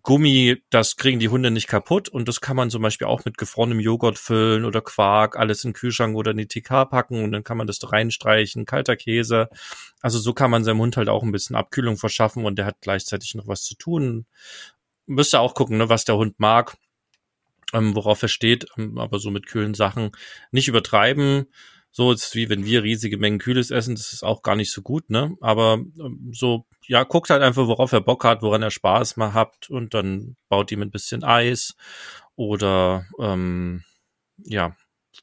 Gummi, 0.04 0.62
das 0.70 0.98
kriegen 0.98 1.20
die 1.20 1.30
Hunde 1.30 1.50
nicht 1.50 1.68
kaputt 1.68 2.08
und 2.08 2.28
das 2.28 2.42
kann 2.42 2.56
man 2.56 2.70
zum 2.70 2.84
Beispiel 2.84 3.08
auch 3.08 3.26
mit 3.26 3.40
gefrorenem 3.40 3.80
Joghurt 3.80 4.20
füllen 4.20 4.66
oder 4.66 4.82
Quark, 4.82 5.36
alles 5.36 5.64
in 5.64 5.70
den 5.70 5.76
Kühlschrank 5.76 6.16
oder 6.16 6.32
in 6.32 6.38
die 6.38 6.48
TK 6.48 6.86
packen 6.86 7.24
und 7.24 7.32
dann 7.32 7.44
kann 7.44 7.58
man 7.58 7.66
das 7.66 7.80
da 7.80 7.88
reinstreichen, 7.88 8.66
kalter 8.66 8.96
Käse. 8.96 9.50
Also 10.02 10.20
so 10.20 10.34
kann 10.34 10.52
man 10.52 10.64
seinem 10.64 10.80
Hund 10.80 10.96
halt 10.96 11.10
auch 11.10 11.24
ein 11.24 11.32
bisschen 11.32 11.56
Abkühlung 11.56 11.98
verschaffen 11.98 12.46
und 12.46 12.58
der 12.58 12.66
hat 12.66 12.78
gleichzeitig 12.82 13.34
noch 13.34 13.48
was 13.48 13.64
zu 13.64 13.76
tun. 13.76 14.28
Müsste 15.08 15.40
auch 15.40 15.56
gucken, 15.56 15.78
ne, 15.78 15.90
was 15.90 16.06
der 16.06 16.18
Hund 16.18 16.40
mag 16.40 16.78
ähm, 17.74 17.96
worauf 17.96 18.22
er 18.22 18.30
steht, 18.30 18.68
ähm, 18.78 18.98
aber 18.98 19.20
so 19.20 19.32
mit 19.32 19.48
kühlen 19.48 19.74
Sachen 19.74 20.12
nicht 20.52 20.68
übertreiben. 20.68 21.48
So 21.95 22.12
ist 22.12 22.34
wie 22.34 22.49
wenn 22.49 22.65
wir 22.65 22.82
riesige 22.82 23.19
Mengen 23.19 23.38
Kühles 23.38 23.69
essen, 23.69 23.93
das 23.95 24.13
ist 24.13 24.23
auch 24.23 24.41
gar 24.41 24.56
nicht 24.56 24.71
so 24.71 24.82
gut, 24.82 25.12
ne? 25.12 25.38
Aber 25.41 25.75
ähm, 25.75 26.32
so, 26.34 26.65
ja, 26.88 27.03
guckt 27.03 27.29
halt 27.29 27.43
einfach, 27.43 27.67
worauf 27.67 27.91
er 27.91 28.01
Bock 28.01 28.23
hat, 28.23 28.41
woran 28.41 28.63
er 28.63 28.71
Spaß 28.71 29.15
mal 29.17 29.34
habt 29.34 29.69
und 29.69 29.93
dann 29.93 30.36
baut 30.49 30.71
ihm 30.71 30.82
ein 30.82 30.89
bisschen 30.91 31.23
Eis 31.23 31.75
oder 32.36 33.06
ähm, 33.19 33.84
ja, 34.39 34.75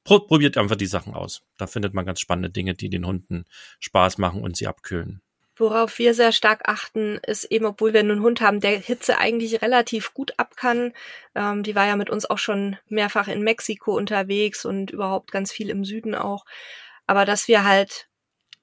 probiert 0.04 0.56
einfach 0.56 0.76
die 0.76 0.86
Sachen 0.86 1.14
aus. 1.14 1.42
Da 1.58 1.66
findet 1.66 1.92
man 1.92 2.06
ganz 2.06 2.20
spannende 2.20 2.50
Dinge, 2.50 2.74
die 2.74 2.88
den 2.88 3.04
Hunden 3.04 3.46
Spaß 3.80 4.18
machen 4.18 4.40
und 4.40 4.56
sie 4.56 4.68
abkühlen. 4.68 5.22
Worauf 5.60 5.98
wir 5.98 6.14
sehr 6.14 6.32
stark 6.32 6.62
achten, 6.64 7.20
ist 7.26 7.44
eben, 7.44 7.66
obwohl 7.66 7.92
wir 7.92 8.00
einen 8.00 8.22
Hund 8.22 8.40
haben, 8.40 8.60
der 8.60 8.78
Hitze 8.78 9.18
eigentlich 9.18 9.60
relativ 9.60 10.14
gut 10.14 10.32
ab 10.38 10.56
kann. 10.56 10.94
Ähm, 11.34 11.62
die 11.62 11.74
war 11.74 11.86
ja 11.86 11.96
mit 11.96 12.08
uns 12.08 12.24
auch 12.24 12.38
schon 12.38 12.78
mehrfach 12.88 13.28
in 13.28 13.42
Mexiko 13.42 13.94
unterwegs 13.94 14.64
und 14.64 14.90
überhaupt 14.90 15.32
ganz 15.32 15.52
viel 15.52 15.68
im 15.68 15.84
Süden 15.84 16.14
auch. 16.14 16.46
Aber 17.06 17.26
dass 17.26 17.46
wir 17.46 17.62
halt 17.62 18.08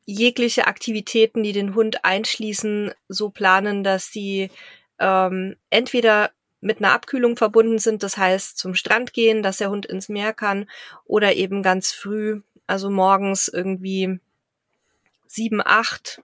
jegliche 0.07 0.65
Aktivitäten, 0.65 1.43
die 1.43 1.51
den 1.51 1.75
Hund 1.75 2.03
einschließen, 2.03 2.91
so 3.07 3.29
planen, 3.29 3.83
dass 3.83 4.09
die 4.09 4.49
ähm, 4.97 5.55
entweder 5.69 6.31
mit 6.61 6.79
einer 6.79 6.93
Abkühlung 6.93 7.37
verbunden 7.37 7.77
sind, 7.77 8.01
das 8.01 8.17
heißt 8.17 8.57
zum 8.57 8.73
Strand 8.73 9.13
gehen, 9.13 9.43
dass 9.43 9.57
der 9.57 9.69
Hund 9.69 9.85
ins 9.85 10.09
Meer 10.09 10.33
kann, 10.33 10.67
oder 11.05 11.35
eben 11.35 11.61
ganz 11.61 11.91
früh, 11.91 12.41
also 12.65 12.89
morgens 12.89 13.49
irgendwie 13.49 14.19
sieben, 15.27 15.61
acht 15.63 16.23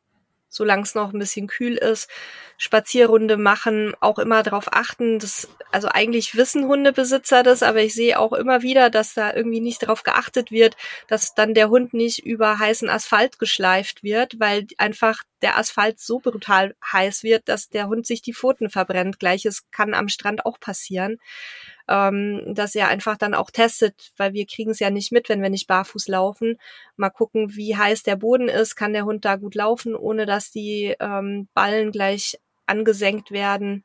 solange 0.54 0.84
es 0.84 0.96
noch 0.96 1.12
ein 1.12 1.20
bisschen 1.20 1.48
kühl 1.48 1.76
ist, 1.76 2.10
Spazierrunde 2.58 3.38
machen, 3.38 3.94
auch 4.00 4.20
immer 4.20 4.44
darauf 4.44 4.72
achten, 4.72 5.20
dass, 5.20 5.50
also 5.72 5.88
eigentlich 5.88 6.36
wissen 6.36 6.66
Hundebesitzer 6.66 7.44
das, 7.44 7.64
aber 7.64 7.82
ich 7.82 7.94
sehe 7.94 8.20
auch 8.20 8.34
immer 8.34 8.62
wieder, 8.62 8.90
dass 8.90 9.14
da 9.16 9.34
irgendwie 9.34 9.60
nicht 9.60 9.82
darauf 9.82 10.04
geachtet 10.04 10.52
wird, 10.52 10.78
dass 11.08 11.34
dann 11.34 11.56
der 11.56 11.70
Hund 11.70 11.94
nicht 11.94 12.26
über 12.26 12.60
heißen 12.60 12.90
Asphalt 12.90 13.40
geschleift 13.40 14.04
wird, 14.04 14.40
weil 14.40 14.68
einfach 14.78 15.24
der 15.42 15.58
Asphalt 15.58 16.00
so 16.00 16.20
brutal 16.20 16.76
heiß 16.92 17.24
wird, 17.24 17.50
dass 17.50 17.70
der 17.70 17.88
Hund 17.88 18.06
sich 18.06 18.22
die 18.22 18.34
Pfoten 18.34 18.70
verbrennt. 18.70 19.20
Gleiches 19.20 19.70
kann 19.72 19.94
am 19.94 20.08
Strand 20.08 20.46
auch 20.46 20.60
passieren 20.60 21.18
ähm, 21.88 22.54
dass 22.54 22.76
er 22.76 22.88
einfach 22.88 23.18
dann 23.18 23.34
auch 23.34 23.52
testet, 23.52 24.12
weil 24.18 24.34
wir 24.34 24.46
kriegen 24.46 24.72
es 24.72 24.80
ja 24.80 24.90
nicht 24.90 25.12
mit, 25.12 25.30
wenn 25.30 25.42
wir 25.42 25.50
nicht 25.50 25.68
barfuß 25.68 26.08
laufen. 26.08 26.58
Mal 26.96 27.10
gucken, 27.10 27.56
wie 27.56 27.76
heiß 27.76 28.04
der 28.04 28.16
Boden 28.16 28.48
ist, 28.48 28.76
kann 28.76 28.94
der 28.94 29.06
Hund 29.06 29.26
da 29.26 29.36
gut 29.36 29.56
laufen, 29.56 29.96
ohne 29.96 30.26
dass 30.26 30.52
die 30.52 30.96
ähm, 31.00 31.48
Ballen 31.54 31.92
gleich 31.92 32.40
angesenkt 32.66 33.32
werden. 33.32 33.84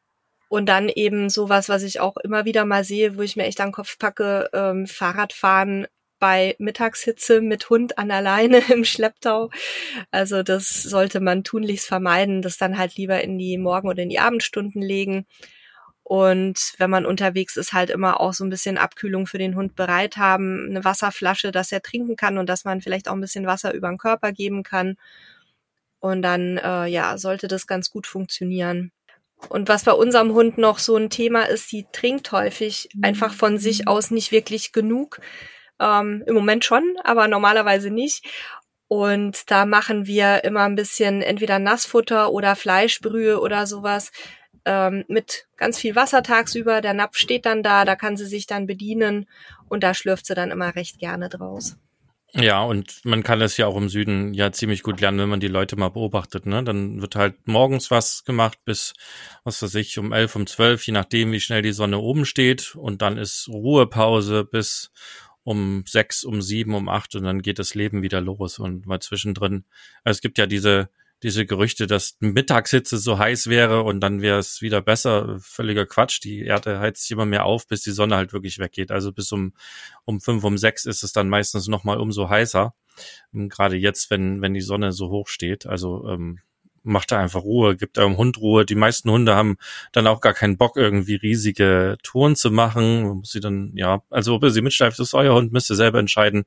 Und 0.48 0.66
dann 0.66 0.88
eben 0.88 1.28
sowas, 1.28 1.68
was 1.68 1.82
ich 1.82 2.00
auch 2.00 2.16
immer 2.16 2.44
wieder 2.46 2.64
mal 2.64 2.82
sehe, 2.82 3.18
wo 3.18 3.22
ich 3.22 3.36
mir 3.36 3.44
echt 3.44 3.60
an 3.60 3.68
den 3.68 3.74
Kopf 3.74 3.98
packe, 3.98 4.48
ähm, 4.54 4.86
Fahrradfahren 4.86 5.86
bei 6.18 6.56
Mittagshitze 6.58 7.40
mit 7.40 7.70
Hund 7.70 7.98
an 7.98 8.10
alleine 8.10 8.58
im 8.72 8.84
Schlepptau. 8.84 9.50
Also 10.10 10.42
das 10.42 10.68
sollte 10.82 11.20
man 11.20 11.44
tunlichst 11.44 11.86
vermeiden, 11.86 12.42
das 12.42 12.58
dann 12.58 12.78
halt 12.78 12.96
lieber 12.96 13.22
in 13.22 13.38
die 13.38 13.58
Morgen- 13.58 13.88
oder 13.88 14.02
in 14.02 14.08
die 14.08 14.20
Abendstunden 14.20 14.82
legen. 14.82 15.26
Und 16.08 16.72
wenn 16.78 16.88
man 16.88 17.04
unterwegs 17.04 17.58
ist, 17.58 17.74
halt 17.74 17.90
immer 17.90 18.18
auch 18.18 18.32
so 18.32 18.42
ein 18.42 18.48
bisschen 18.48 18.78
Abkühlung 18.78 19.26
für 19.26 19.36
den 19.36 19.54
Hund 19.54 19.76
bereit 19.76 20.16
haben, 20.16 20.66
eine 20.70 20.82
Wasserflasche, 20.82 21.52
dass 21.52 21.70
er 21.70 21.82
trinken 21.82 22.16
kann 22.16 22.38
und 22.38 22.48
dass 22.48 22.64
man 22.64 22.80
vielleicht 22.80 23.10
auch 23.10 23.12
ein 23.12 23.20
bisschen 23.20 23.44
Wasser 23.46 23.74
über 23.74 23.88
den 23.88 23.98
Körper 23.98 24.32
geben 24.32 24.62
kann. 24.62 24.96
Und 26.00 26.22
dann, 26.22 26.56
äh, 26.56 26.86
ja, 26.86 27.18
sollte 27.18 27.46
das 27.46 27.66
ganz 27.66 27.90
gut 27.90 28.06
funktionieren. 28.06 28.90
Und 29.50 29.68
was 29.68 29.84
bei 29.84 29.92
unserem 29.92 30.32
Hund 30.32 30.56
noch 30.56 30.78
so 30.78 30.96
ein 30.96 31.10
Thema 31.10 31.42
ist, 31.42 31.70
die 31.72 31.84
trinkt 31.92 32.32
häufig 32.32 32.88
einfach 33.02 33.34
von 33.34 33.58
sich 33.58 33.86
aus 33.86 34.10
nicht 34.10 34.32
wirklich 34.32 34.72
genug. 34.72 35.20
Ähm, 35.78 36.24
Im 36.26 36.34
Moment 36.34 36.64
schon, 36.64 36.94
aber 37.04 37.28
normalerweise 37.28 37.90
nicht. 37.90 38.24
Und 38.86 39.50
da 39.50 39.66
machen 39.66 40.06
wir 40.06 40.42
immer 40.44 40.62
ein 40.62 40.74
bisschen 40.74 41.20
entweder 41.20 41.58
Nassfutter 41.58 42.32
oder 42.32 42.56
Fleischbrühe 42.56 43.40
oder 43.40 43.66
sowas, 43.66 44.10
ähm, 44.68 45.04
mit 45.08 45.46
ganz 45.56 45.78
viel 45.78 45.96
Wasser 45.96 46.22
tagsüber. 46.22 46.82
Der 46.82 46.92
Napf 46.92 47.16
steht 47.16 47.46
dann 47.46 47.62
da, 47.62 47.86
da 47.86 47.96
kann 47.96 48.18
sie 48.18 48.26
sich 48.26 48.46
dann 48.46 48.66
bedienen 48.66 49.26
und 49.68 49.82
da 49.82 49.94
schlürft 49.94 50.26
sie 50.26 50.34
dann 50.34 50.50
immer 50.50 50.76
recht 50.76 50.98
gerne 50.98 51.30
draus. 51.30 51.78
Ja, 52.34 52.62
und 52.62 53.00
man 53.06 53.22
kann 53.22 53.40
das 53.40 53.56
ja 53.56 53.66
auch 53.66 53.76
im 53.76 53.88
Süden 53.88 54.34
ja 54.34 54.52
ziemlich 54.52 54.82
gut 54.82 55.00
lernen, 55.00 55.18
wenn 55.18 55.30
man 55.30 55.40
die 55.40 55.48
Leute 55.48 55.76
mal 55.76 55.88
beobachtet. 55.88 56.44
Ne? 56.44 56.62
Dann 56.62 57.00
wird 57.00 57.16
halt 57.16 57.48
morgens 57.48 57.90
was 57.90 58.22
gemacht 58.24 58.58
bis, 58.66 58.92
was 59.44 59.62
weiß 59.62 59.74
ich, 59.76 59.98
um 59.98 60.12
elf, 60.12 60.36
um 60.36 60.46
zwölf, 60.46 60.86
je 60.86 60.92
nachdem, 60.92 61.32
wie 61.32 61.40
schnell 61.40 61.62
die 61.62 61.72
Sonne 61.72 61.98
oben 61.98 62.26
steht. 62.26 62.74
Und 62.74 63.00
dann 63.00 63.16
ist 63.16 63.48
Ruhepause 63.48 64.44
bis 64.44 64.92
um 65.42 65.84
sechs, 65.86 66.22
um 66.22 66.42
sieben, 66.42 66.74
um 66.74 66.90
acht 66.90 67.14
und 67.14 67.24
dann 67.24 67.40
geht 67.40 67.58
das 67.58 67.74
Leben 67.74 68.02
wieder 68.02 68.20
los. 68.20 68.58
Und 68.58 68.84
mal 68.84 69.00
zwischendrin, 69.00 69.64
es 70.04 70.20
gibt 70.20 70.36
ja 70.36 70.44
diese 70.44 70.90
diese 71.22 71.46
Gerüchte, 71.46 71.86
dass 71.86 72.16
Mittagshitze 72.20 72.98
so 72.98 73.18
heiß 73.18 73.48
wäre 73.48 73.82
und 73.82 74.00
dann 74.00 74.22
wäre 74.22 74.38
es 74.38 74.62
wieder 74.62 74.80
besser. 74.80 75.38
Völliger 75.40 75.86
Quatsch. 75.86 76.22
Die 76.22 76.42
Erde 76.42 76.78
heizt 76.78 77.02
sich 77.02 77.10
immer 77.10 77.26
mehr 77.26 77.44
auf, 77.44 77.66
bis 77.66 77.82
die 77.82 77.90
Sonne 77.90 78.16
halt 78.16 78.32
wirklich 78.32 78.58
weggeht. 78.58 78.90
Also 78.90 79.12
bis 79.12 79.32
um, 79.32 79.52
um 80.04 80.20
fünf, 80.20 80.44
um 80.44 80.58
sechs 80.58 80.84
ist 80.84 81.02
es 81.02 81.12
dann 81.12 81.28
meistens 81.28 81.66
nochmal 81.66 81.98
umso 81.98 82.28
heißer. 82.28 82.74
Gerade 83.32 83.76
jetzt, 83.76 84.10
wenn, 84.10 84.42
wenn 84.42 84.54
die 84.54 84.60
Sonne 84.60 84.92
so 84.92 85.08
hoch 85.10 85.28
steht. 85.28 85.66
Also 85.66 86.06
ähm, 86.08 86.40
macht 86.88 87.12
da 87.12 87.18
einfach 87.18 87.42
Ruhe, 87.42 87.76
gibt 87.76 87.98
eurem 87.98 88.16
Hund 88.16 88.38
Ruhe. 88.38 88.64
Die 88.64 88.74
meisten 88.74 89.10
Hunde 89.10 89.36
haben 89.36 89.56
dann 89.92 90.06
auch 90.06 90.20
gar 90.20 90.34
keinen 90.34 90.56
Bock, 90.56 90.76
irgendwie 90.76 91.14
riesige 91.14 91.96
Touren 92.02 92.34
zu 92.34 92.50
machen. 92.50 93.02
Man 93.04 93.16
muss 93.18 93.30
sie 93.30 93.40
dann, 93.40 93.72
ja, 93.74 94.02
also 94.10 94.34
ob 94.34 94.42
ihr 94.42 94.50
sie 94.50 94.62
mitschleift, 94.62 94.98
ist 94.98 95.14
euer 95.14 95.34
Hund, 95.34 95.52
müsst 95.52 95.70
ihr 95.70 95.76
selber 95.76 95.98
entscheiden. 95.98 96.44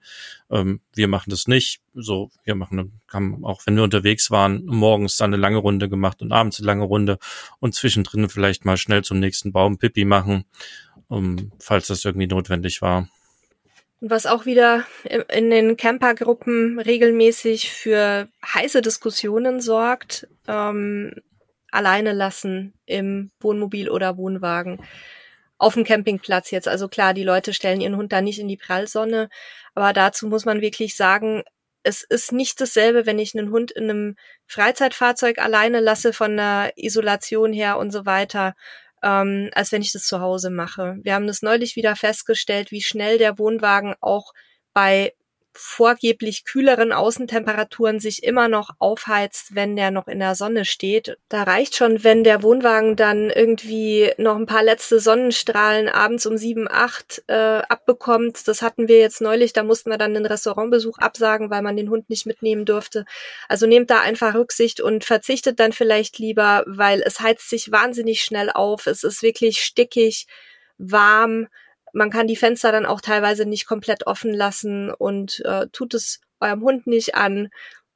Ähm, 0.49 0.81
wir 0.93 1.07
machen 1.07 1.29
das 1.29 1.47
nicht. 1.47 1.81
So, 1.93 2.31
wir 2.43 2.55
machen, 2.55 3.01
haben 3.11 3.45
auch 3.45 3.61
wenn 3.65 3.75
wir 3.75 3.83
unterwegs 3.83 4.31
waren, 4.31 4.65
morgens 4.65 5.17
dann 5.17 5.33
eine 5.33 5.41
lange 5.41 5.57
Runde 5.57 5.89
gemacht 5.89 6.21
und 6.21 6.31
abends 6.31 6.59
eine 6.59 6.65
lange 6.65 6.83
Runde 6.83 7.17
und 7.59 7.75
zwischendrin 7.75 8.29
vielleicht 8.29 8.65
mal 8.65 8.77
schnell 8.77 9.03
zum 9.03 9.19
nächsten 9.19 9.51
Baum 9.51 9.77
Pipi 9.77 10.05
machen, 10.05 10.45
um, 11.07 11.51
falls 11.59 11.87
das 11.87 12.03
irgendwie 12.05 12.27
notwendig 12.27 12.81
war. 12.81 13.07
Was 14.03 14.25
auch 14.25 14.47
wieder 14.47 14.85
in 15.31 15.51
den 15.51 15.77
Campergruppen 15.77 16.79
regelmäßig 16.79 17.71
für 17.71 18.27
heiße 18.43 18.81
Diskussionen 18.81 19.61
sorgt, 19.61 20.27
ähm, 20.47 21.13
alleine 21.69 22.11
lassen 22.11 22.73
im 22.87 23.29
Wohnmobil 23.39 23.89
oder 23.89 24.17
Wohnwagen. 24.17 24.81
Auf 25.59 25.75
dem 25.75 25.83
Campingplatz 25.83 26.49
jetzt. 26.49 26.67
Also 26.67 26.87
klar, 26.87 27.13
die 27.13 27.23
Leute 27.23 27.53
stellen 27.53 27.79
ihren 27.79 27.95
Hund 27.95 28.11
da 28.11 28.21
nicht 28.21 28.39
in 28.39 28.47
die 28.47 28.57
Prallsonne, 28.57 29.29
aber 29.75 29.93
dazu 29.93 30.27
muss 30.27 30.45
man 30.45 30.61
wirklich 30.61 30.95
sagen, 30.95 31.43
es 31.83 32.01
ist 32.03 32.31
nicht 32.31 32.59
dasselbe, 32.59 33.05
wenn 33.05 33.19
ich 33.19 33.37
einen 33.37 33.51
Hund 33.51 33.69
in 33.69 33.83
einem 33.83 34.15
Freizeitfahrzeug 34.47 35.37
alleine 35.37 35.79
lasse 35.79 36.11
von 36.11 36.35
der 36.37 36.73
Isolation 36.75 37.53
her 37.53 37.77
und 37.77 37.91
so 37.91 38.07
weiter, 38.07 38.55
ähm, 39.03 39.49
als 39.53 39.71
wenn 39.71 39.81
ich 39.81 39.91
das 39.91 40.05
zu 40.05 40.21
Hause 40.21 40.49
mache. 40.49 40.97
Wir 41.03 41.15
haben 41.15 41.27
das 41.27 41.41
neulich 41.41 41.75
wieder 41.75 41.95
festgestellt, 41.95 42.71
wie 42.71 42.81
schnell 42.81 43.17
der 43.17 43.37
Wohnwagen 43.39 43.95
auch 44.01 44.33
bei 44.73 45.13
vorgeblich 45.53 46.45
kühleren 46.45 46.91
Außentemperaturen 46.91 47.99
sich 47.99 48.23
immer 48.23 48.47
noch 48.47 48.69
aufheizt, 48.79 49.53
wenn 49.55 49.75
der 49.75 49.91
noch 49.91 50.07
in 50.07 50.19
der 50.19 50.35
Sonne 50.35 50.65
steht. 50.65 51.17
Da 51.29 51.43
reicht 51.43 51.75
schon, 51.75 52.03
wenn 52.03 52.23
der 52.23 52.41
Wohnwagen 52.41 52.95
dann 52.95 53.29
irgendwie 53.29 54.11
noch 54.17 54.35
ein 54.35 54.45
paar 54.45 54.63
letzte 54.63 54.99
Sonnenstrahlen 54.99 55.89
abends 55.89 56.25
um 56.25 56.37
sieben, 56.37 56.67
acht 56.69 57.23
äh, 57.27 57.33
abbekommt. 57.33 58.47
Das 58.47 58.61
hatten 58.61 58.87
wir 58.87 58.99
jetzt 58.99 59.21
neulich, 59.21 59.53
da 59.53 59.63
mussten 59.63 59.89
wir 59.89 59.97
dann 59.97 60.13
den 60.13 60.25
Restaurantbesuch 60.25 60.97
absagen, 60.99 61.49
weil 61.49 61.61
man 61.61 61.75
den 61.75 61.89
Hund 61.89 62.09
nicht 62.09 62.25
mitnehmen 62.25 62.65
durfte. 62.65 63.05
Also 63.49 63.67
nehmt 63.67 63.89
da 63.89 63.99
einfach 63.99 64.35
Rücksicht 64.35 64.79
und 64.79 65.03
verzichtet 65.03 65.59
dann 65.59 65.73
vielleicht 65.73 66.17
lieber, 66.17 66.63
weil 66.65 67.01
es 67.05 67.19
heizt 67.19 67.49
sich 67.49 67.71
wahnsinnig 67.71 68.23
schnell 68.23 68.49
auf. 68.49 68.87
Es 68.87 69.03
ist 69.03 69.21
wirklich 69.21 69.61
stickig, 69.61 70.27
warm 70.77 71.47
man 71.93 72.09
kann 72.09 72.27
die 72.27 72.35
Fenster 72.35 72.71
dann 72.71 72.85
auch 72.85 73.01
teilweise 73.01 73.45
nicht 73.45 73.65
komplett 73.65 74.07
offen 74.07 74.33
lassen 74.33 74.91
und 74.91 75.41
äh, 75.45 75.67
tut 75.71 75.93
es 75.93 76.21
eurem 76.39 76.61
Hund 76.61 76.87
nicht 76.87 77.15
an, 77.15 77.49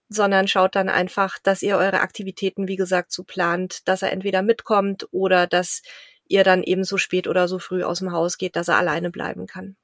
sondern 0.10 0.47
schaut 0.47 0.75
dann 0.75 0.89
einfach, 0.89 1.39
dass 1.41 1.63
ihr 1.63 1.77
eure 1.77 2.01
Aktivitäten, 2.01 2.67
wie 2.67 2.75
gesagt, 2.75 3.12
so 3.12 3.23
plant, 3.23 3.88
dass 3.88 4.01
er 4.01 4.12
entweder 4.12 4.41
mitkommt 4.41 5.08
oder 5.12 5.47
dass 5.47 5.81
ihr 6.27 6.43
dann 6.43 6.63
eben 6.63 6.84
so 6.84 6.97
spät 6.97 7.27
oder 7.27 7.47
so 7.47 7.60
früh 7.60 7.84
aus 7.84 7.99
dem 7.99 8.12
Haus 8.12 8.38
geht, 8.38 8.55
dass 8.55 8.67
er 8.67 8.77
alleine 8.77 9.12
bleiben 9.12 9.47
kann. 9.47 9.75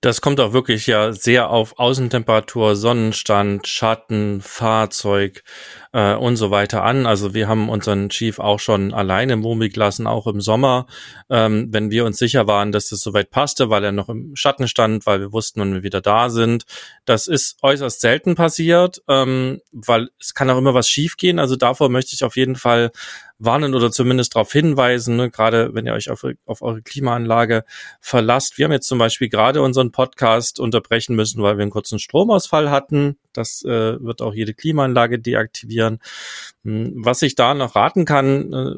Das 0.00 0.20
kommt 0.20 0.40
auch 0.40 0.52
wirklich 0.52 0.88
ja 0.88 1.12
sehr 1.12 1.50
auf 1.50 1.78
Außentemperatur, 1.78 2.74
Sonnenstand, 2.74 3.68
Schatten, 3.68 4.40
Fahrzeug 4.40 5.44
äh, 5.92 6.14
und 6.14 6.36
so 6.36 6.50
weiter 6.50 6.84
an. 6.84 7.06
Also 7.06 7.34
wir 7.34 7.48
haben 7.48 7.68
unseren 7.68 8.08
Chief 8.08 8.38
auch 8.38 8.60
schon 8.60 8.92
alleine 8.92 9.34
im 9.34 9.42
Wohnmobil 9.42 9.70
gelassen, 9.70 10.06
auch 10.06 10.26
im 10.26 10.40
Sommer, 10.40 10.86
ähm, 11.30 11.68
wenn 11.70 11.90
wir 11.90 12.04
uns 12.04 12.18
sicher 12.18 12.46
waren, 12.46 12.72
dass 12.72 12.88
das 12.88 13.00
soweit 13.00 13.30
passte, 13.30 13.70
weil 13.70 13.84
er 13.84 13.92
noch 13.92 14.08
im 14.08 14.34
Schatten 14.34 14.68
stand, 14.68 15.06
weil 15.06 15.20
wir 15.20 15.32
wussten, 15.32 15.60
wann 15.60 15.74
wir 15.74 15.82
wieder 15.82 16.00
da 16.00 16.30
sind. 16.30 16.64
Das 17.04 17.26
ist 17.26 17.58
äußerst 17.62 18.00
selten 18.00 18.34
passiert, 18.34 19.02
ähm, 19.08 19.60
weil 19.70 20.08
es 20.20 20.34
kann 20.34 20.50
auch 20.50 20.58
immer 20.58 20.74
was 20.74 20.88
schiefgehen. 20.88 21.38
Also 21.38 21.56
davor 21.56 21.88
möchte 21.88 22.14
ich 22.14 22.24
auf 22.24 22.36
jeden 22.36 22.56
Fall 22.56 22.90
warnen 23.38 23.74
oder 23.74 23.90
zumindest 23.90 24.34
darauf 24.34 24.52
hinweisen, 24.52 25.16
ne, 25.16 25.30
gerade 25.30 25.74
wenn 25.74 25.86
ihr 25.86 25.94
euch 25.94 26.10
auf, 26.10 26.24
auf 26.46 26.62
eure 26.62 26.82
Klimaanlage 26.82 27.64
verlasst. 28.00 28.56
Wir 28.56 28.64
haben 28.64 28.72
jetzt 28.72 28.86
zum 28.86 28.98
Beispiel 28.98 29.28
gerade 29.28 29.62
unseren 29.62 29.90
Podcast 29.90 30.60
unterbrechen 30.60 31.16
müssen, 31.16 31.42
weil 31.42 31.58
wir 31.58 31.62
einen 31.62 31.70
kurzen 31.70 31.98
Stromausfall 31.98 32.70
hatten. 32.70 33.18
Das 33.32 33.62
äh, 33.64 34.02
wird 34.02 34.22
auch 34.22 34.34
jede 34.34 34.54
Klimaanlage 34.54 35.18
deaktivieren. 35.18 36.00
Hm, 36.64 36.92
was 36.96 37.22
ich 37.22 37.34
da 37.34 37.54
noch 37.54 37.76
raten 37.76 38.04
kann, 38.04 38.52
äh, 38.52 38.74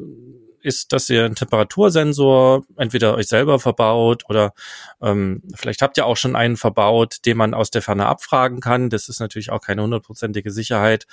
ist, 0.67 0.93
dass 0.93 1.11
ihr 1.11 1.27
einen 1.27 1.35
Temperatursensor 1.35 2.65
entweder 2.77 3.15
euch 3.17 3.27
selber 3.27 3.59
verbaut 3.59 4.25
oder 4.31 4.55
ähm, 5.03 5.43
vielleicht 5.55 5.83
habt 5.83 5.99
ihr 5.99 6.07
auch 6.07 6.17
schon 6.17 6.37
einen 6.37 6.57
verbaut, 6.57 7.19
den 7.27 7.37
man 7.37 7.53
aus 7.53 7.71
der 7.71 7.83
Ferne 7.83 8.07
abfragen 8.07 8.61
kann. 8.61 8.89
Das 8.89 9.11
ist 9.11 9.21
natürlich 9.21 9.51
auch 9.51 9.61
keine 9.61 9.83
hundertprozentige 9.83 10.51
Sicherheit 10.51 11.07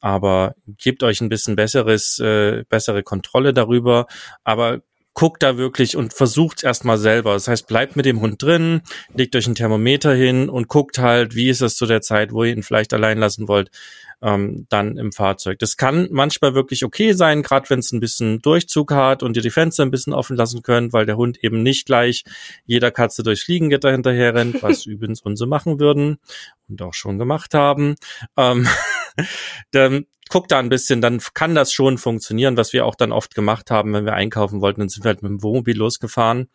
aber 0.00 0.54
gebt 0.78 1.02
euch 1.02 1.20
ein 1.20 1.28
bisschen 1.28 1.56
besseres, 1.56 2.18
äh, 2.18 2.64
bessere 2.68 3.02
Kontrolle 3.02 3.52
darüber. 3.52 4.06
Aber 4.44 4.80
guckt 5.14 5.42
da 5.42 5.56
wirklich 5.56 5.96
und 5.96 6.14
versucht 6.14 6.64
erstmal 6.64 6.98
selber. 6.98 7.34
Das 7.34 7.48
heißt, 7.48 7.66
bleibt 7.66 7.96
mit 7.96 8.06
dem 8.06 8.20
Hund 8.20 8.42
drin, 8.42 8.82
legt 9.14 9.34
euch 9.36 9.46
ein 9.46 9.54
Thermometer 9.54 10.14
hin 10.14 10.48
und 10.48 10.68
guckt 10.68 10.98
halt, 10.98 11.34
wie 11.34 11.48
ist 11.48 11.62
es 11.62 11.76
zu 11.76 11.86
der 11.86 12.00
Zeit, 12.00 12.32
wo 12.32 12.44
ihr 12.44 12.52
ihn 12.52 12.62
vielleicht 12.62 12.92
allein 12.92 13.18
lassen 13.18 13.48
wollt, 13.48 13.70
ähm, 14.22 14.66
dann 14.68 14.96
im 14.98 15.12
Fahrzeug. 15.12 15.58
Das 15.58 15.76
kann 15.76 16.08
manchmal 16.10 16.54
wirklich 16.54 16.84
okay 16.84 17.12
sein, 17.12 17.42
gerade 17.42 17.70
wenn 17.70 17.78
es 17.78 17.92
ein 17.92 18.00
bisschen 18.00 18.40
Durchzug 18.40 18.92
hat 18.92 19.22
und 19.22 19.36
ihr 19.36 19.42
die 19.42 19.50
Fenster 19.50 19.82
ein 19.82 19.90
bisschen 19.90 20.12
offen 20.12 20.36
lassen 20.36 20.62
könnt, 20.62 20.92
weil 20.92 21.06
der 21.06 21.16
Hund 21.16 21.42
eben 21.42 21.62
nicht 21.62 21.86
gleich 21.86 22.24
jeder 22.66 22.90
Katze 22.90 23.22
durchs 23.22 23.44
Fliegengitter 23.44 23.90
hinterher 23.90 24.34
rennt, 24.34 24.62
was 24.62 24.86
übrigens 24.86 25.22
unsere 25.22 25.48
machen 25.48 25.80
würden 25.80 26.18
und 26.68 26.82
auch 26.82 26.94
schon 26.94 27.18
gemacht 27.18 27.54
haben. 27.54 27.96
Ähm, 28.36 28.68
dann 29.70 30.06
guckt 30.30 30.52
da 30.52 30.60
ein 30.60 30.68
bisschen, 30.68 31.00
dann 31.00 31.20
kann 31.34 31.54
das 31.54 31.72
schon 31.72 31.98
funktionieren, 31.98 32.56
was 32.56 32.72
wir 32.72 32.86
auch 32.86 32.94
dann 32.94 33.12
oft 33.12 33.34
gemacht 33.34 33.70
haben, 33.70 33.92
wenn 33.92 34.04
wir 34.04 34.14
einkaufen 34.14 34.60
wollten, 34.60 34.80
dann 34.80 34.88
sind 34.88 35.04
wir 35.04 35.08
halt 35.08 35.22
mit 35.22 35.30
dem 35.30 35.42
Wohnmobil 35.42 35.76
losgefahren 35.76 36.48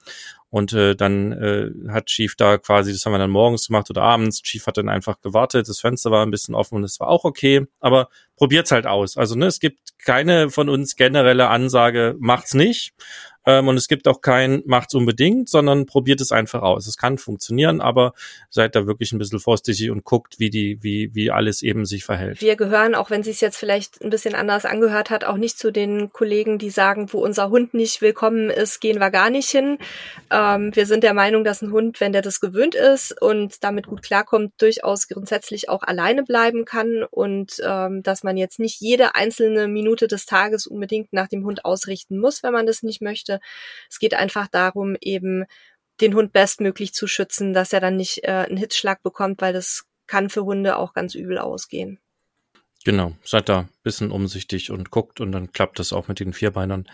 und 0.50 0.72
äh, 0.72 0.96
dann 0.96 1.34
äh, 1.34 1.91
hat 1.91 2.06
Chief 2.06 2.36
da 2.38 2.58
quasi, 2.58 2.94
das 2.94 3.06
haben 3.06 3.12
wir 3.12 3.20
dann 3.20 3.30
morgens 3.30 3.68
gemacht 3.68 3.89
oder 3.89 4.04
abends, 4.04 4.41
Chief 4.41 4.65
hat 4.65 4.78
dann 4.78 4.88
einfach 4.88 5.20
gewartet, 5.20 5.68
das 5.68 5.82
Fenster 5.82 6.10
war 6.10 6.26
ein 6.26 6.32
bisschen 6.32 6.56
offen 6.56 6.76
und 6.76 6.86
es 6.86 7.02
war 7.02 7.10
auch 7.10 7.26
okay, 7.26 7.68
aber 7.82 8.08
probiert's 8.38 8.72
halt 8.72 8.88
aus. 8.88 9.18
Also 9.18 9.36
ne, 9.36 9.48
es 9.48 9.60
gibt 9.60 10.00
keine 10.00 10.50
von 10.50 10.70
uns 10.70 10.96
generelle 10.96 11.50
Ansage, 11.50 12.15
macht's 12.20 12.54
nicht. 12.54 12.94
Ähm, 13.46 13.68
und 13.68 13.78
es 13.78 13.88
gibt 13.88 14.08
auch 14.08 14.22
kein 14.22 14.64
macht's 14.66 14.94
unbedingt, 14.96 15.50
sondern 15.50 15.86
probiert 15.86 16.22
es 16.22 16.32
einfach 16.32 16.62
aus. 16.62 16.88
Es 16.88 16.98
kann 16.98 17.18
funktionieren, 17.18 17.82
aber 17.82 18.14
seid 18.50 18.76
da 18.76 18.88
wirklich 18.88 19.12
ein 19.12 19.20
bisschen 19.20 19.40
vorsichtig 19.40 19.90
und 19.92 20.04
guckt, 20.04 20.40
wie 20.40 20.50
die, 20.50 20.82
wie, 20.82 21.14
wie 21.14 21.32
alles 21.32 21.62
eben 21.62 21.86
sich 21.86 22.04
verhält. 22.04 22.42
Wir 22.42 22.56
gehören, 22.56 22.96
auch 22.96 23.10
wenn 23.10 23.24
sie 23.24 23.32
es 23.32 23.42
jetzt 23.42 23.58
vielleicht 23.58 24.02
ein 24.02 24.10
bisschen 24.10 24.36
anders 24.36 24.66
angehört 24.66 25.10
hat, 25.10 25.24
auch 25.24 25.38
nicht 25.38 25.58
zu 25.58 25.72
den 25.72 26.12
Kollegen, 26.12 26.58
die 26.58 26.70
sagen, 26.70 27.12
wo 27.12 27.20
unser 27.20 27.50
Hund 27.50 27.74
nicht 27.74 28.02
willkommen 28.02 28.50
ist, 28.50 28.80
gehen 28.80 29.00
wir 29.00 29.12
gar 29.12 29.30
nicht 29.30 29.50
hin. 29.50 29.78
Ähm, 30.32 30.76
wir 30.76 30.86
sind 30.86 31.04
der 31.04 31.14
Meinung, 31.14 31.44
dass 31.44 31.62
ein 31.62 31.72
Hund, 31.72 32.02
wenn 32.02 32.14
der 32.14 32.22
das 32.22 32.40
gewöhnt 32.40 32.76
ist 32.76 33.22
und 33.22 33.64
damit 33.64 33.88
gut 33.88 34.02
klarkommt, 34.02 34.54
durchaus 34.58 35.08
grundsätzlich 35.08 35.70
auch 35.70 35.84
alleine 35.84 36.24
bleiben 36.24 36.66
kann 36.66 37.04
und 37.10 37.62
ähm, 37.66 38.04
dass 38.04 38.24
man 38.24 38.38
jetzt 38.38 38.60
nicht 38.60 38.82
jede 38.82 39.16
einzelne 39.16 39.68
Minute 39.68 40.08
des 40.08 40.26
Tages 40.26 40.68
unbedingt 40.68 41.14
nach 41.14 41.28
dem 41.28 41.46
Hund 41.46 41.66
ausrichten 41.66 42.20
muss, 42.20 42.44
wenn 42.44 42.54
man 42.54 42.66
das 42.66 42.84
nicht 42.84 43.02
möchte. 43.02 43.35
Es 43.89 44.00
geht 44.00 44.13
einfach 44.13 44.48
darum, 44.48 44.95
eben 45.02 45.45
den 46.02 46.13
Hund 46.13 46.34
bestmöglich 46.34 46.93
zu 46.93 47.08
schützen, 47.08 47.54
dass 47.54 47.74
er 47.74 47.80
dann 47.80 47.95
nicht 47.95 48.24
äh, 48.24 48.45
einen 48.48 48.58
Hitzschlag 48.58 49.02
bekommt, 49.02 49.41
weil 49.41 49.54
das 49.54 49.86
kann 50.08 50.30
für 50.30 50.43
Hunde 50.43 50.78
auch 50.78 50.93
ganz 50.93 51.15
übel 51.15 51.38
ausgehen. 51.38 52.00
Genau, 52.84 53.13
seid 53.24 53.50
da 53.50 53.67
bisschen 53.82 54.12
umsichtig 54.12 54.69
und 54.69 54.91
guckt 54.91 55.19
und 55.19 55.32
dann 55.32 55.52
klappt 55.52 55.80
das 55.80 55.91
auch 55.91 56.08
mit 56.08 56.19
den 56.19 56.34
Vierbeinern 56.34 56.88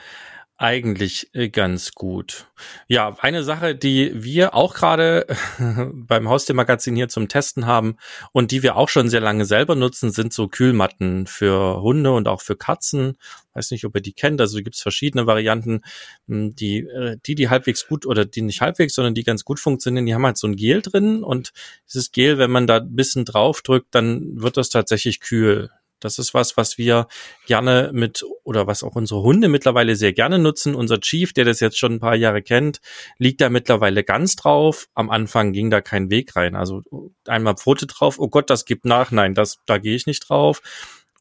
eigentlich 0.61 1.33
äh, 1.33 1.49
ganz 1.49 1.93
gut. 1.93 2.47
Ja, 2.87 3.17
eine 3.19 3.43
Sache, 3.43 3.75
die 3.75 4.11
wir 4.13 4.53
auch 4.53 4.75
gerade 4.75 5.25
beim 5.91 6.29
Haustiermagazin 6.29 6.95
hier 6.95 7.09
zum 7.09 7.27
Testen 7.27 7.65
haben 7.65 7.97
und 8.31 8.51
die 8.51 8.61
wir 8.61 8.75
auch 8.75 8.87
schon 8.87 9.09
sehr 9.09 9.21
lange 9.21 9.45
selber 9.45 9.75
nutzen, 9.75 10.11
sind 10.11 10.33
so 10.33 10.47
Kühlmatten 10.47 11.25
für 11.25 11.81
Hunde 11.81 12.11
und 12.11 12.27
auch 12.27 12.41
für 12.41 12.55
Katzen. 12.55 13.17
Weiß 13.53 13.71
nicht, 13.71 13.85
ob 13.85 13.95
ihr 13.95 14.01
die 14.01 14.13
kennt. 14.13 14.39
Also 14.39 14.59
gibt 14.59 14.75
es 14.75 14.81
verschiedene 14.83 15.25
Varianten, 15.25 15.81
hm, 16.27 16.55
die, 16.55 16.81
äh, 16.81 17.17
die, 17.25 17.33
die 17.33 17.49
halbwegs 17.49 17.87
gut 17.87 18.05
oder 18.05 18.23
die 18.23 18.43
nicht 18.43 18.61
halbwegs, 18.61 18.93
sondern 18.93 19.15
die 19.15 19.23
ganz 19.23 19.43
gut 19.43 19.59
funktionieren. 19.59 20.05
Die 20.05 20.13
haben 20.13 20.25
halt 20.25 20.37
so 20.37 20.47
ein 20.47 20.55
Gel 20.55 20.83
drin 20.83 21.23
und 21.23 21.53
dieses 21.87 22.11
Gel, 22.11 22.37
wenn 22.37 22.51
man 22.51 22.67
da 22.67 22.77
ein 22.77 22.95
bisschen 22.95 23.25
drauf 23.25 23.63
drückt, 23.63 23.95
dann 23.95 24.39
wird 24.39 24.57
das 24.57 24.69
tatsächlich 24.69 25.21
kühl. 25.21 25.71
Das 26.01 26.19
ist 26.19 26.33
was, 26.33 26.57
was 26.57 26.77
wir 26.77 27.07
gerne 27.45 27.91
mit 27.93 28.25
oder 28.43 28.67
was 28.67 28.83
auch 28.83 28.95
unsere 28.95 29.21
Hunde 29.21 29.47
mittlerweile 29.47 29.95
sehr 29.95 30.11
gerne 30.11 30.39
nutzen. 30.39 30.75
Unser 30.75 30.99
Chief, 30.99 31.31
der 31.31 31.45
das 31.45 31.61
jetzt 31.61 31.77
schon 31.79 31.93
ein 31.93 31.99
paar 31.99 32.15
Jahre 32.15 32.41
kennt, 32.41 32.81
liegt 33.17 33.39
da 33.39 33.49
mittlerweile 33.49 34.03
ganz 34.03 34.35
drauf. 34.35 34.87
Am 34.93 35.09
Anfang 35.09 35.53
ging 35.53 35.69
da 35.69 35.79
kein 35.79 36.09
Weg 36.09 36.35
rein. 36.35 36.55
Also 36.55 36.83
einmal 37.25 37.55
Pfote 37.55 37.87
drauf, 37.87 38.19
oh 38.19 38.27
Gott, 38.27 38.49
das 38.49 38.65
gibt 38.65 38.83
nach. 38.83 39.11
Nein, 39.11 39.33
das, 39.33 39.59
da 39.65 39.77
gehe 39.77 39.95
ich 39.95 40.07
nicht 40.07 40.27
drauf. 40.27 40.61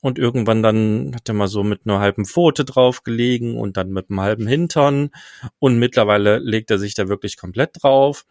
Und 0.00 0.18
irgendwann 0.18 0.62
dann 0.62 1.14
hat 1.14 1.28
er 1.28 1.34
mal 1.34 1.48
so 1.48 1.62
mit 1.62 1.82
einer 1.84 2.00
halben 2.00 2.24
Pfote 2.24 2.64
drauf 2.64 3.02
gelegen 3.02 3.58
und 3.58 3.76
dann 3.76 3.90
mit 3.90 4.08
einem 4.08 4.20
halben 4.20 4.46
Hintern. 4.46 5.10
Und 5.58 5.78
mittlerweile 5.78 6.38
legt 6.38 6.70
er 6.70 6.78
sich 6.78 6.94
da 6.94 7.08
wirklich 7.08 7.36
komplett 7.36 7.82
drauf. 7.82 8.24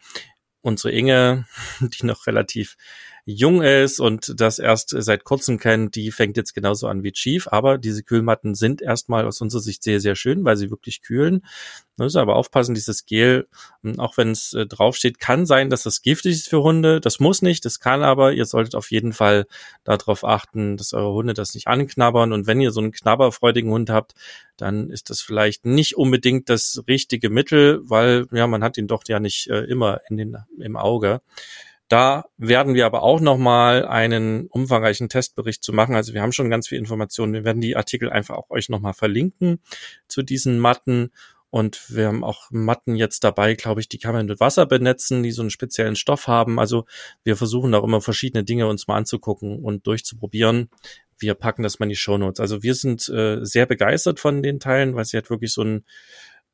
Unsere 0.62 0.92
Inge, 0.92 1.46
die 1.80 2.06
noch 2.06 2.26
relativ 2.26 2.76
jung 3.24 3.62
ist 3.62 4.00
und 4.00 4.40
das 4.40 4.58
erst 4.58 4.94
seit 4.96 5.24
kurzem 5.24 5.58
kennt, 5.58 5.94
die 5.94 6.10
fängt 6.10 6.36
jetzt 6.36 6.54
genauso 6.54 6.88
an 6.88 7.02
wie 7.02 7.12
Chief. 7.12 7.48
Aber 7.48 7.78
diese 7.78 8.02
Kühlmatten 8.02 8.54
sind 8.54 8.82
erstmal 8.82 9.26
aus 9.26 9.40
unserer 9.40 9.60
Sicht 9.60 9.82
sehr, 9.82 10.00
sehr 10.00 10.16
schön, 10.16 10.44
weil 10.44 10.56
sie 10.56 10.70
wirklich 10.70 11.02
kühlen. 11.02 11.44
Man 11.96 12.06
muss 12.06 12.16
aber 12.16 12.36
aufpassen, 12.36 12.74
dieses 12.74 13.04
Gel, 13.04 13.46
hm, 13.82 14.00
auch 14.00 14.16
wenn 14.16 14.30
es 14.30 14.54
äh, 14.54 14.66
draufsteht, 14.66 15.18
kann 15.18 15.44
sein, 15.44 15.68
dass 15.68 15.82
das 15.82 16.00
giftig 16.00 16.32
ist 16.32 16.48
für 16.48 16.62
Hunde. 16.62 17.00
Das 17.00 17.20
muss 17.20 17.42
nicht, 17.42 17.64
das 17.64 17.78
kann 17.78 18.02
aber. 18.02 18.32
Ihr 18.32 18.46
solltet 18.46 18.74
auf 18.74 18.90
jeden 18.90 19.12
Fall 19.12 19.46
darauf 19.84 20.24
achten, 20.24 20.76
dass 20.78 20.94
eure 20.94 21.12
Hunde 21.12 21.34
das 21.34 21.54
nicht 21.54 21.66
anknabbern. 21.66 22.32
Und 22.32 22.46
wenn 22.46 22.60
ihr 22.60 22.70
so 22.70 22.80
einen 22.80 22.92
knabberfreudigen 22.92 23.70
Hund 23.70 23.90
habt, 23.90 24.14
dann 24.56 24.90
ist 24.90 25.10
das 25.10 25.20
vielleicht 25.20 25.66
nicht 25.66 25.96
unbedingt 25.96 26.48
das 26.48 26.82
richtige 26.88 27.30
Mittel, 27.30 27.80
weil 27.82 28.26
ja, 28.32 28.46
man 28.46 28.64
hat 28.64 28.78
ihn 28.78 28.88
doch 28.88 29.04
ja 29.06 29.20
nicht 29.20 29.48
äh, 29.48 29.64
immer 29.64 30.00
in 30.08 30.16
den, 30.16 30.36
im 30.58 30.76
Auge. 30.76 31.20
Da 31.90 32.26
werden 32.38 32.74
wir 32.74 32.86
aber 32.86 33.02
auch 33.02 33.20
nochmal 33.20 33.84
einen 33.84 34.46
umfangreichen 34.46 35.08
Testbericht 35.08 35.64
zu 35.64 35.72
machen. 35.72 35.96
Also 35.96 36.14
wir 36.14 36.22
haben 36.22 36.30
schon 36.30 36.48
ganz 36.48 36.68
viel 36.68 36.78
Informationen. 36.78 37.32
Wir 37.32 37.44
werden 37.44 37.60
die 37.60 37.76
Artikel 37.76 38.08
einfach 38.10 38.36
auch 38.36 38.48
euch 38.48 38.68
nochmal 38.68 38.94
verlinken 38.94 39.60
zu 40.06 40.22
diesen 40.22 40.60
Matten. 40.60 41.10
Und 41.50 41.90
wir 41.90 42.06
haben 42.06 42.22
auch 42.22 42.46
Matten 42.52 42.94
jetzt 42.94 43.24
dabei, 43.24 43.54
glaube 43.54 43.80
ich, 43.80 43.88
die 43.88 43.98
kann 43.98 44.14
man 44.14 44.26
mit 44.26 44.38
Wasser 44.38 44.66
benetzen, 44.66 45.24
die 45.24 45.32
so 45.32 45.42
einen 45.42 45.50
speziellen 45.50 45.96
Stoff 45.96 46.28
haben. 46.28 46.60
Also 46.60 46.84
wir 47.24 47.36
versuchen 47.36 47.74
auch 47.74 47.82
immer 47.82 48.00
verschiedene 48.00 48.44
Dinge 48.44 48.68
uns 48.68 48.86
mal 48.86 48.96
anzugucken 48.96 49.58
und 49.58 49.84
durchzuprobieren. 49.88 50.70
Wir 51.18 51.34
packen 51.34 51.64
das 51.64 51.80
mal 51.80 51.86
in 51.86 51.90
die 51.90 51.96
Show 51.96 52.18
Notes. 52.18 52.38
Also 52.38 52.62
wir 52.62 52.76
sind 52.76 53.08
äh, 53.08 53.44
sehr 53.44 53.66
begeistert 53.66 54.20
von 54.20 54.44
den 54.44 54.60
Teilen, 54.60 54.94
weil 54.94 55.06
sie 55.06 55.16
halt 55.16 55.28
wirklich 55.28 55.52
so 55.52 55.62
ein 55.62 55.84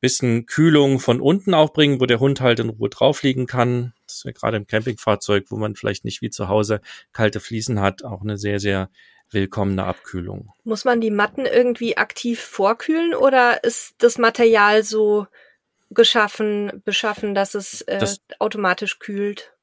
bisschen 0.06 0.46
Kühlung 0.46 1.00
von 1.00 1.20
unten 1.20 1.52
auch 1.52 1.72
bringen, 1.72 2.00
wo 2.00 2.06
der 2.06 2.20
Hund 2.20 2.40
halt 2.40 2.60
in 2.60 2.68
Ruhe 2.68 2.88
drauf 2.88 3.24
liegen 3.24 3.48
kann. 3.48 3.92
Das 4.06 4.18
ist 4.18 4.24
ja 4.24 4.30
gerade 4.30 4.56
im 4.56 4.68
Campingfahrzeug, 4.68 5.46
wo 5.48 5.56
man 5.56 5.74
vielleicht 5.74 6.04
nicht 6.04 6.22
wie 6.22 6.30
zu 6.30 6.46
Hause 6.46 6.80
kalte 7.12 7.40
Fliesen 7.40 7.80
hat, 7.80 8.04
auch 8.04 8.22
eine 8.22 8.38
sehr, 8.38 8.60
sehr 8.60 8.88
willkommene 9.32 9.82
Abkühlung. 9.82 10.52
Muss 10.62 10.84
man 10.84 11.00
die 11.00 11.10
Matten 11.10 11.44
irgendwie 11.44 11.96
aktiv 11.96 12.40
vorkühlen 12.40 13.16
oder 13.16 13.64
ist 13.64 13.96
das 13.98 14.16
Material 14.16 14.84
so 14.84 15.26
geschaffen, 15.90 16.82
beschaffen, 16.84 17.34
dass 17.34 17.54
es 17.56 17.80
äh, 17.82 17.98
das, 17.98 18.20
automatisch 18.38 19.00
kühlt? 19.00 19.55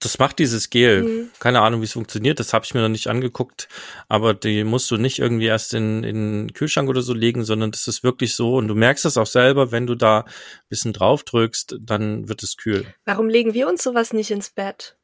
Das 0.00 0.18
macht 0.18 0.38
dieses 0.38 0.70
Gel. 0.70 1.02
Mhm. 1.02 1.30
Keine 1.38 1.60
Ahnung, 1.60 1.80
wie 1.80 1.86
es 1.86 1.92
funktioniert. 1.92 2.40
Das 2.40 2.52
habe 2.52 2.64
ich 2.64 2.74
mir 2.74 2.82
noch 2.82 2.88
nicht 2.88 3.06
angeguckt. 3.06 3.68
Aber 4.08 4.34
die 4.34 4.64
musst 4.64 4.90
du 4.90 4.96
nicht 4.96 5.18
irgendwie 5.18 5.46
erst 5.46 5.74
in, 5.74 6.04
in 6.04 6.46
den 6.46 6.52
Kühlschrank 6.52 6.88
oder 6.88 7.02
so 7.02 7.14
legen, 7.14 7.44
sondern 7.44 7.70
das 7.70 7.88
ist 7.88 8.02
wirklich 8.02 8.34
so. 8.34 8.56
Und 8.56 8.68
du 8.68 8.74
merkst 8.74 9.04
das 9.04 9.16
auch 9.16 9.26
selber, 9.26 9.72
wenn 9.72 9.86
du 9.86 9.94
da 9.94 10.20
ein 10.20 10.68
bisschen 10.68 10.92
drauf 10.92 11.22
drückst, 11.24 11.76
dann 11.80 12.28
wird 12.28 12.42
es 12.42 12.56
kühl. 12.56 12.86
Warum 13.04 13.28
legen 13.28 13.54
wir 13.54 13.68
uns 13.68 13.82
sowas 13.82 14.12
nicht 14.12 14.30
ins 14.30 14.50
Bett? 14.50 14.96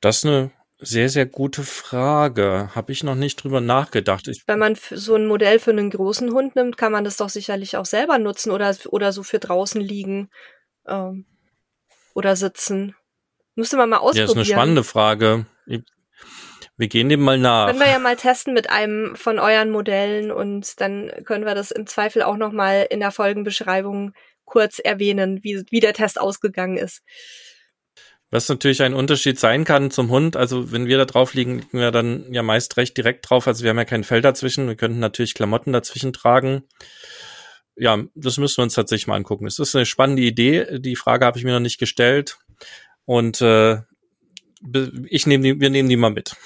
Das 0.00 0.18
ist 0.18 0.26
eine 0.26 0.50
sehr, 0.80 1.08
sehr 1.08 1.26
gute 1.26 1.62
Frage. 1.62 2.70
Habe 2.74 2.92
ich 2.92 3.02
noch 3.02 3.16
nicht 3.16 3.42
drüber 3.42 3.60
nachgedacht. 3.60 4.28
Ich 4.28 4.46
Wenn 4.46 4.60
man 4.60 4.76
so 4.90 5.16
ein 5.16 5.26
Modell 5.26 5.58
für 5.58 5.72
einen 5.72 5.90
großen 5.90 6.32
Hund 6.32 6.54
nimmt, 6.56 6.76
kann 6.76 6.92
man 6.92 7.04
das 7.04 7.16
doch 7.16 7.28
sicherlich 7.28 7.76
auch 7.76 7.86
selber 7.86 8.18
nutzen 8.18 8.52
oder, 8.52 8.74
oder 8.90 9.12
so 9.12 9.22
für 9.22 9.40
draußen 9.40 9.80
liegen 9.80 10.30
ähm, 10.86 11.26
oder 12.14 12.36
sitzen. 12.36 12.94
Müsste 13.58 13.76
man 13.76 13.88
mal 13.88 13.96
ausprobieren. 13.96 14.26
Ja, 14.26 14.30
ist 14.30 14.36
eine 14.36 14.44
spannende 14.44 14.84
Frage. 14.84 15.44
Wir 16.76 16.86
gehen 16.86 17.08
dem 17.08 17.22
mal 17.22 17.38
nach. 17.38 17.66
Können 17.66 17.80
wir 17.80 17.90
ja 17.90 17.98
mal 17.98 18.14
testen 18.14 18.54
mit 18.54 18.70
einem 18.70 19.16
von 19.16 19.40
euren 19.40 19.70
Modellen 19.70 20.30
und 20.30 20.80
dann 20.80 21.10
können 21.24 21.44
wir 21.44 21.56
das 21.56 21.72
im 21.72 21.88
Zweifel 21.88 22.22
auch 22.22 22.36
noch 22.36 22.52
mal 22.52 22.86
in 22.88 23.00
der 23.00 23.10
Folgenbeschreibung 23.10 24.12
kurz 24.44 24.78
erwähnen, 24.78 25.40
wie, 25.42 25.64
wie 25.70 25.80
der 25.80 25.92
Test 25.92 26.20
ausgegangen 26.20 26.76
ist. 26.76 27.02
Was 28.30 28.48
natürlich 28.48 28.80
ein 28.80 28.94
Unterschied 28.94 29.40
sein 29.40 29.64
kann 29.64 29.90
zum 29.90 30.08
Hund. 30.08 30.36
Also 30.36 30.70
wenn 30.70 30.86
wir 30.86 30.96
da 30.96 31.04
drauf 31.04 31.34
liegen, 31.34 31.56
liegen 31.56 31.80
wir 31.80 31.90
dann 31.90 32.32
ja 32.32 32.44
meist 32.44 32.76
recht 32.76 32.96
direkt 32.96 33.28
drauf. 33.28 33.48
Also 33.48 33.64
wir 33.64 33.70
haben 33.70 33.78
ja 33.78 33.86
kein 33.86 34.04
Fell 34.04 34.22
dazwischen. 34.22 34.68
Wir 34.68 34.76
könnten 34.76 35.00
natürlich 35.00 35.34
Klamotten 35.34 35.72
dazwischen 35.72 36.12
tragen. 36.12 36.62
Ja, 37.74 37.98
das 38.14 38.38
müssen 38.38 38.58
wir 38.58 38.62
uns 38.62 38.74
tatsächlich 38.74 39.08
mal 39.08 39.16
angucken. 39.16 39.48
Es 39.48 39.58
ist 39.58 39.74
eine 39.74 39.84
spannende 39.84 40.22
Idee. 40.22 40.78
Die 40.78 40.94
Frage 40.94 41.26
habe 41.26 41.38
ich 41.38 41.44
mir 41.44 41.54
noch 41.54 41.58
nicht 41.58 41.78
gestellt. 41.78 42.38
Und 43.08 43.40
äh, 43.40 43.78
ich 45.08 45.26
nehme 45.26 45.42
die, 45.42 45.60
wir 45.60 45.70
nehmen 45.70 45.88
die 45.88 45.96
mal 45.96 46.10
mit. 46.10 46.36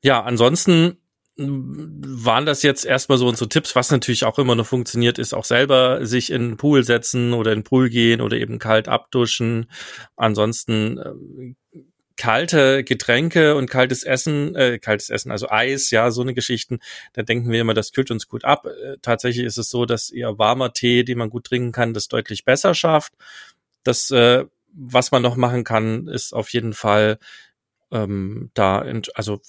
Ja, 0.00 0.22
ansonsten 0.22 0.98
waren 1.36 2.46
das 2.46 2.62
jetzt 2.62 2.86
erstmal 2.86 3.18
so 3.18 3.26
unsere 3.26 3.48
Tipps, 3.48 3.74
was 3.74 3.90
natürlich 3.90 4.24
auch 4.24 4.38
immer 4.38 4.54
noch 4.54 4.66
funktioniert, 4.66 5.18
ist 5.18 5.34
auch 5.34 5.44
selber 5.44 6.06
sich 6.06 6.30
in 6.30 6.50
den 6.50 6.56
Pool 6.56 6.84
setzen 6.84 7.32
oder 7.32 7.50
in 7.50 7.58
den 7.58 7.64
Pool 7.64 7.90
gehen 7.90 8.20
oder 8.20 8.36
eben 8.36 8.60
kalt 8.60 8.86
abduschen. 8.86 9.68
Ansonsten 10.14 10.98
äh, 10.98 11.82
kalte 12.16 12.84
Getränke 12.84 13.56
und 13.56 13.68
kaltes 13.68 14.04
Essen, 14.04 14.54
äh, 14.54 14.78
kaltes 14.78 15.10
Essen, 15.10 15.32
also 15.32 15.48
Eis, 15.50 15.90
ja, 15.90 16.12
so 16.12 16.22
eine 16.22 16.32
Geschichten, 16.32 16.78
da 17.12 17.24
denken 17.24 17.50
wir 17.50 17.60
immer, 17.60 17.74
das 17.74 17.90
kühlt 17.90 18.12
uns 18.12 18.28
gut 18.28 18.44
ab. 18.44 18.66
Äh, 18.66 18.98
tatsächlich 19.02 19.44
ist 19.44 19.58
es 19.58 19.68
so, 19.68 19.84
dass 19.84 20.10
eher 20.10 20.38
warmer 20.38 20.72
Tee, 20.72 21.02
den 21.02 21.18
man 21.18 21.28
gut 21.28 21.46
trinken 21.46 21.72
kann, 21.72 21.92
das 21.92 22.06
deutlich 22.06 22.44
besser 22.44 22.72
schafft. 22.72 23.14
Das, 23.82 24.12
äh, 24.12 24.44
was 24.76 25.10
man 25.10 25.22
noch 25.22 25.36
machen 25.36 25.64
kann, 25.64 26.06
ist 26.06 26.32
auf 26.34 26.50
jeden 26.50 26.74
Fall 26.74 27.18
ähm, 27.92 28.50
da, 28.54 28.84
also 29.14 29.40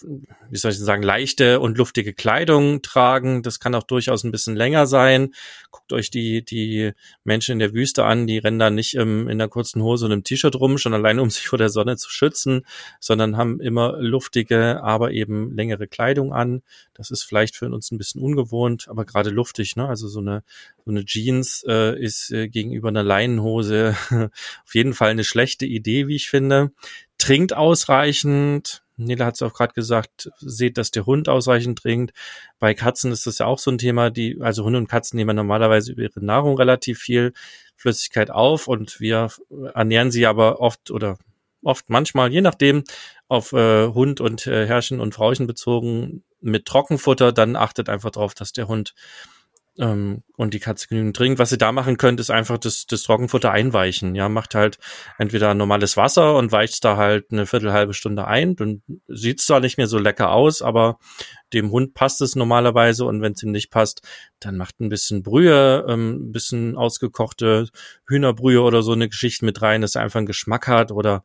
wie 0.50 0.58
soll 0.58 0.72
ich 0.72 0.78
sagen, 0.78 1.02
leichte 1.02 1.60
und 1.60 1.78
luftige 1.78 2.14
Kleidung 2.14 2.84
tragen. 2.84 3.42
Das 3.42 3.60
kann 3.60 3.74
auch 3.74 3.84
durchaus 3.84 4.24
ein 4.24 4.32
bisschen 4.32 4.56
länger 4.56 4.86
sein. 4.86 5.34
Guckt 5.72 5.92
euch 5.92 6.12
die, 6.12 6.46
die 6.46 6.92
Menschen 7.24 7.54
in 7.54 7.60
der 7.60 7.74
Wüste 7.74 8.06
an, 8.06 8.28
die 8.28 8.38
rennen 8.38 8.60
da 8.60 8.70
nicht 8.70 8.94
im, 8.94 9.28
in 9.28 9.42
einer 9.42 9.50
kurzen 9.50 9.82
Hose 9.82 10.06
und 10.06 10.12
einem 10.12 10.24
T-Shirt 10.24 10.56
rum, 10.56 10.78
schon 10.78 10.94
alleine 10.94 11.22
um 11.22 11.30
sich 11.32 11.48
vor 11.48 11.58
der 11.58 11.70
Sonne 11.70 11.98
zu 11.98 12.12
schützen, 12.12 12.62
sondern 13.00 13.38
haben 13.38 13.60
immer 13.60 13.98
luftige, 14.00 14.84
aber 14.84 15.12
eben 15.12 15.56
längere 15.56 15.88
Kleidung 15.88 16.32
an. 16.32 16.62
Das 16.94 17.10
ist 17.10 17.24
vielleicht 17.24 17.56
für 17.56 17.70
uns 17.70 17.92
ein 17.92 17.98
bisschen 17.98 18.22
ungewohnt, 18.22 18.88
aber 18.88 19.06
gerade 19.06 19.32
luftig, 19.32 19.76
ne? 19.76 19.88
Also 19.88 20.08
so 20.08 20.20
eine, 20.20 20.44
so 20.86 20.92
eine 20.92 21.06
Jeans 21.06 21.66
äh, 21.68 22.00
ist 22.00 22.32
äh, 22.32 22.50
gegenüber 22.50 22.90
einer 22.90 23.04
Leinenhose 23.04 23.96
auf 24.64 24.76
jeden 24.76 24.94
Fall 24.94 25.10
eine 25.10 25.24
schlechte 25.24 25.66
Idee, 25.66 26.08
wie 26.08 26.16
ich 26.16 26.30
finde 26.30 26.72
trinkt 27.18 27.54
ausreichend. 27.54 28.84
Nele 28.96 29.26
hat 29.26 29.36
es 29.36 29.42
auch 29.44 29.54
gerade 29.54 29.74
gesagt, 29.74 30.32
seht, 30.40 30.78
dass 30.78 30.90
der 30.90 31.06
Hund 31.06 31.30
ausreichend 31.30 31.80
trinkt. 31.80 32.14
Bei 32.60 32.74
Katzen 32.74 33.12
ist 33.12 33.28
das 33.28 33.38
ja 33.38 33.46
auch 33.46 33.60
so 33.60 33.70
ein 33.70 33.78
Thema, 33.78 34.10
die, 34.10 34.40
also 34.42 34.64
Hunde 34.64 34.80
und 34.80 34.90
Katzen 34.90 35.18
nehmen 35.18 35.36
normalerweise 35.36 35.92
über 35.92 36.02
ihre 36.02 36.24
Nahrung 36.26 36.58
relativ 36.58 37.00
viel 37.00 37.34
Flüssigkeit 37.76 38.32
auf 38.32 38.68
und 38.68 39.00
wir 39.00 39.30
ernähren 39.76 40.10
sie 40.10 40.26
aber 40.26 40.60
oft 40.62 40.90
oder 40.90 41.20
oft 41.64 41.90
manchmal, 41.90 42.32
je 42.32 42.42
nachdem, 42.42 42.84
auf 43.28 43.54
äh, 43.54 43.88
Hund 43.88 44.20
und 44.20 44.48
äh, 44.48 44.66
Herrchen 44.66 45.00
und 45.00 45.14
Frauchen 45.14 45.48
bezogen 45.48 46.24
mit 46.42 46.66
Trockenfutter, 46.66 47.32
dann 47.32 47.56
achtet 47.56 47.90
einfach 47.90 48.12
darauf, 48.12 48.34
dass 48.34 48.54
der 48.54 48.68
Hund 48.68 48.94
ähm, 49.80 50.24
und 50.36 50.54
die 50.54 50.60
Katze 50.60 50.88
genügend 50.88 51.16
trinkt. 51.16 51.40
Was 51.40 51.52
ihr 51.52 51.58
da 51.58 51.72
machen 51.72 51.98
könnt, 51.98 52.20
ist 52.20 52.30
einfach 52.30 52.58
das, 52.58 52.86
das 52.86 53.04
Trockenfutter 53.04 53.52
einweichen. 53.52 54.16
Ja, 54.16 54.30
macht 54.30 54.56
halt 54.56 54.80
entweder 55.18 55.54
normales 55.54 55.98
Wasser 55.98 56.36
und 56.36 56.52
weicht 56.52 56.84
da 56.84 56.98
halt 56.98 57.32
eine 57.32 57.46
Viertel, 57.46 57.74
halbe 57.74 57.94
Stunde 57.94 58.26
ein. 58.28 58.56
Dann 58.56 58.82
sieht's 59.08 59.46
zwar 59.46 59.60
nicht 59.60 59.78
mehr 59.78 59.88
so 59.88 59.98
lecker 59.98 60.32
aus, 60.32 60.62
aber 60.62 61.00
dem 61.54 61.72
Hund 61.72 61.94
passt 61.94 62.22
es 62.22 62.36
normalerweise 62.36 63.06
und 63.06 63.22
wenn 63.22 63.34
es 63.34 63.44
ihm 63.44 63.52
nicht 63.52 63.72
passt, 63.72 64.02
dann 64.40 64.58
macht 64.58 64.80
ein 64.80 64.90
bisschen 64.90 65.24
Brühe, 65.24 65.86
ähm, 65.88 66.30
ein 66.30 66.32
bisschen 66.32 66.76
ausgekochte 66.76 67.70
Hühnerbrühe 68.08 68.62
oder 68.62 68.84
so 68.84 68.92
eine 68.92 69.10
Geschichte 69.10 69.46
mit 69.46 69.62
rein, 69.62 69.82
dass 69.82 69.96
er 69.96 70.02
einfach 70.02 70.18
einen 70.18 70.28
Geschmack 70.28 70.68
hat 70.68 70.92
oder 70.92 71.24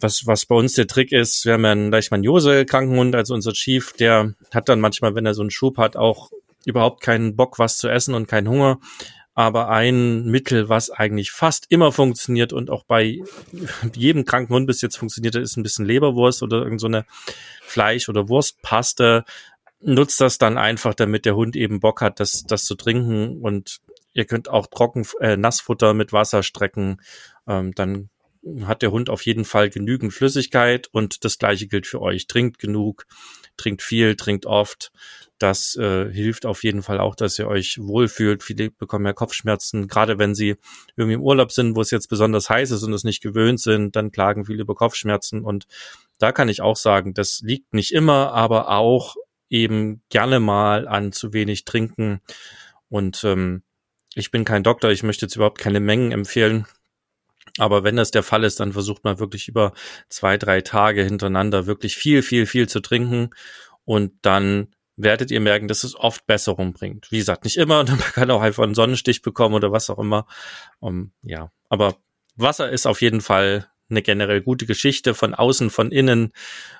was, 0.00 0.26
was 0.26 0.46
bei 0.46 0.56
uns 0.56 0.72
der 0.72 0.88
Trick 0.88 1.12
ist, 1.12 1.44
wir 1.44 1.52
haben 1.52 1.64
ja 1.64 1.72
einen 1.72 1.90
Leishmaniose-Krankenhund, 1.92 3.14
also 3.14 3.34
unser 3.34 3.52
Chief, 3.52 3.92
der 3.92 4.34
hat 4.52 4.68
dann 4.68 4.80
manchmal, 4.80 5.14
wenn 5.14 5.26
er 5.26 5.34
so 5.34 5.42
einen 5.42 5.52
Schub 5.52 5.78
hat, 5.78 5.96
auch 5.96 6.30
überhaupt 6.66 7.02
keinen 7.02 7.36
Bock, 7.36 7.58
was 7.58 7.78
zu 7.78 7.88
essen 7.88 8.14
und 8.14 8.28
keinen 8.28 8.48
Hunger. 8.48 8.78
Aber 9.34 9.68
ein 9.68 10.26
Mittel, 10.26 10.68
was 10.68 10.90
eigentlich 10.90 11.32
fast 11.32 11.66
immer 11.68 11.90
funktioniert 11.90 12.52
und 12.52 12.70
auch 12.70 12.84
bei 12.84 13.20
jedem 13.94 14.24
kranken 14.24 14.54
Hund 14.54 14.66
bis 14.68 14.80
jetzt 14.80 14.96
funktioniert, 14.96 15.34
ist 15.34 15.56
ein 15.56 15.64
bisschen 15.64 15.84
Leberwurst 15.84 16.42
oder 16.42 16.62
irgendeine 16.62 17.04
so 17.26 17.34
Fleisch- 17.62 18.08
oder 18.08 18.28
Wurstpaste. 18.28 19.24
Nutzt 19.80 20.20
das 20.20 20.38
dann 20.38 20.56
einfach, 20.56 20.94
damit 20.94 21.24
der 21.26 21.34
Hund 21.34 21.56
eben 21.56 21.80
Bock 21.80 22.00
hat, 22.00 22.20
das, 22.20 22.44
das 22.44 22.64
zu 22.64 22.76
trinken. 22.76 23.42
Und 23.42 23.80
ihr 24.12 24.24
könnt 24.24 24.48
auch 24.48 24.68
Trocken, 24.68 25.04
äh, 25.20 25.36
Nassfutter 25.36 25.94
mit 25.94 26.12
Wasser 26.12 26.44
strecken. 26.44 27.00
Ähm, 27.48 27.72
dann 27.74 28.10
hat 28.64 28.82
der 28.82 28.92
Hund 28.92 29.10
auf 29.10 29.22
jeden 29.22 29.44
Fall 29.44 29.70
genügend 29.70 30.12
Flüssigkeit 30.12 30.88
und 30.92 31.24
das 31.24 31.38
gleiche 31.38 31.66
gilt 31.66 31.86
für 31.86 32.00
euch. 32.00 32.26
Trinkt 32.26 32.58
genug, 32.58 33.06
trinkt 33.56 33.82
viel, 33.82 34.16
trinkt 34.16 34.46
oft. 34.46 34.92
Das 35.44 35.76
äh, 35.76 36.10
hilft 36.10 36.46
auf 36.46 36.64
jeden 36.64 36.82
Fall 36.82 36.98
auch, 36.98 37.14
dass 37.14 37.38
ihr 37.38 37.46
euch 37.46 37.76
wohlfühlt. 37.78 38.42
Viele 38.42 38.70
bekommen 38.70 39.04
ja 39.04 39.12
Kopfschmerzen, 39.12 39.88
gerade 39.88 40.18
wenn 40.18 40.34
sie 40.34 40.56
irgendwie 40.96 41.16
im 41.16 41.20
Urlaub 41.20 41.52
sind, 41.52 41.76
wo 41.76 41.82
es 41.82 41.90
jetzt 41.90 42.08
besonders 42.08 42.48
heiß 42.48 42.70
ist 42.70 42.82
und 42.82 42.94
es 42.94 43.04
nicht 43.04 43.22
gewöhnt 43.22 43.60
sind, 43.60 43.94
dann 43.94 44.10
klagen 44.10 44.46
viele 44.46 44.62
über 44.62 44.74
Kopfschmerzen. 44.74 45.44
Und 45.44 45.66
da 46.18 46.32
kann 46.32 46.48
ich 46.48 46.62
auch 46.62 46.76
sagen, 46.76 47.12
das 47.12 47.42
liegt 47.42 47.74
nicht 47.74 47.92
immer, 47.92 48.32
aber 48.32 48.70
auch 48.70 49.16
eben 49.50 50.00
gerne 50.08 50.40
mal 50.40 50.88
an 50.88 51.12
zu 51.12 51.34
wenig 51.34 51.66
trinken. 51.66 52.22
Und 52.88 53.22
ähm, 53.24 53.64
ich 54.14 54.30
bin 54.30 54.46
kein 54.46 54.62
Doktor, 54.62 54.92
ich 54.92 55.02
möchte 55.02 55.26
jetzt 55.26 55.36
überhaupt 55.36 55.58
keine 55.58 55.80
Mengen 55.80 56.10
empfehlen. 56.10 56.64
Aber 57.58 57.84
wenn 57.84 57.96
das 57.96 58.10
der 58.10 58.22
Fall 58.22 58.44
ist, 58.44 58.60
dann 58.60 58.72
versucht 58.72 59.04
man 59.04 59.18
wirklich 59.18 59.46
über 59.46 59.74
zwei, 60.08 60.38
drei 60.38 60.62
Tage 60.62 61.02
hintereinander 61.02 61.66
wirklich 61.66 61.96
viel, 61.96 62.22
viel, 62.22 62.46
viel 62.46 62.66
zu 62.66 62.80
trinken. 62.80 63.28
Und 63.84 64.14
dann 64.22 64.68
werdet 64.96 65.30
ihr 65.30 65.40
merken, 65.40 65.68
dass 65.68 65.84
es 65.84 65.96
oft 65.96 66.26
Besserung 66.26 66.72
bringt. 66.72 67.10
Wie 67.10 67.18
gesagt, 67.18 67.44
nicht 67.44 67.56
immer, 67.56 67.84
man 67.88 67.98
kann 67.98 68.30
auch 68.30 68.42
einfach 68.42 68.62
einen 68.62 68.74
Sonnenstich 68.74 69.22
bekommen 69.22 69.54
oder 69.54 69.72
was 69.72 69.90
auch 69.90 69.98
immer. 69.98 70.26
Um, 70.80 71.12
ja, 71.22 71.50
aber 71.68 71.96
Wasser 72.36 72.70
ist 72.70 72.86
auf 72.86 73.00
jeden 73.00 73.20
Fall 73.20 73.68
eine 73.90 74.02
generell 74.02 74.40
gute 74.40 74.66
Geschichte 74.66 75.14
von 75.14 75.34
außen, 75.34 75.70
von 75.70 75.92
innen 75.92 76.32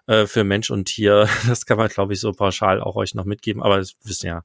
äh, 0.07 0.27
für 0.27 0.45
Mensch 0.45 0.71
und 0.71 0.87
Tier. 0.87 1.29
Das 1.49 1.67
kann 1.67 1.79
man, 1.79 1.89
glaube 1.89 2.15
ich, 2.15 2.21
so 2.21 2.33
pauschal 2.33 2.81
auch 2.81 2.97
euch 2.97 3.15
noch 3.15 3.25
mitgeben. 3.25 3.63
Aber 3.63 3.79
das 3.79 3.95
wisst 4.03 4.25
ihr 4.25 4.31
ja, 4.31 4.45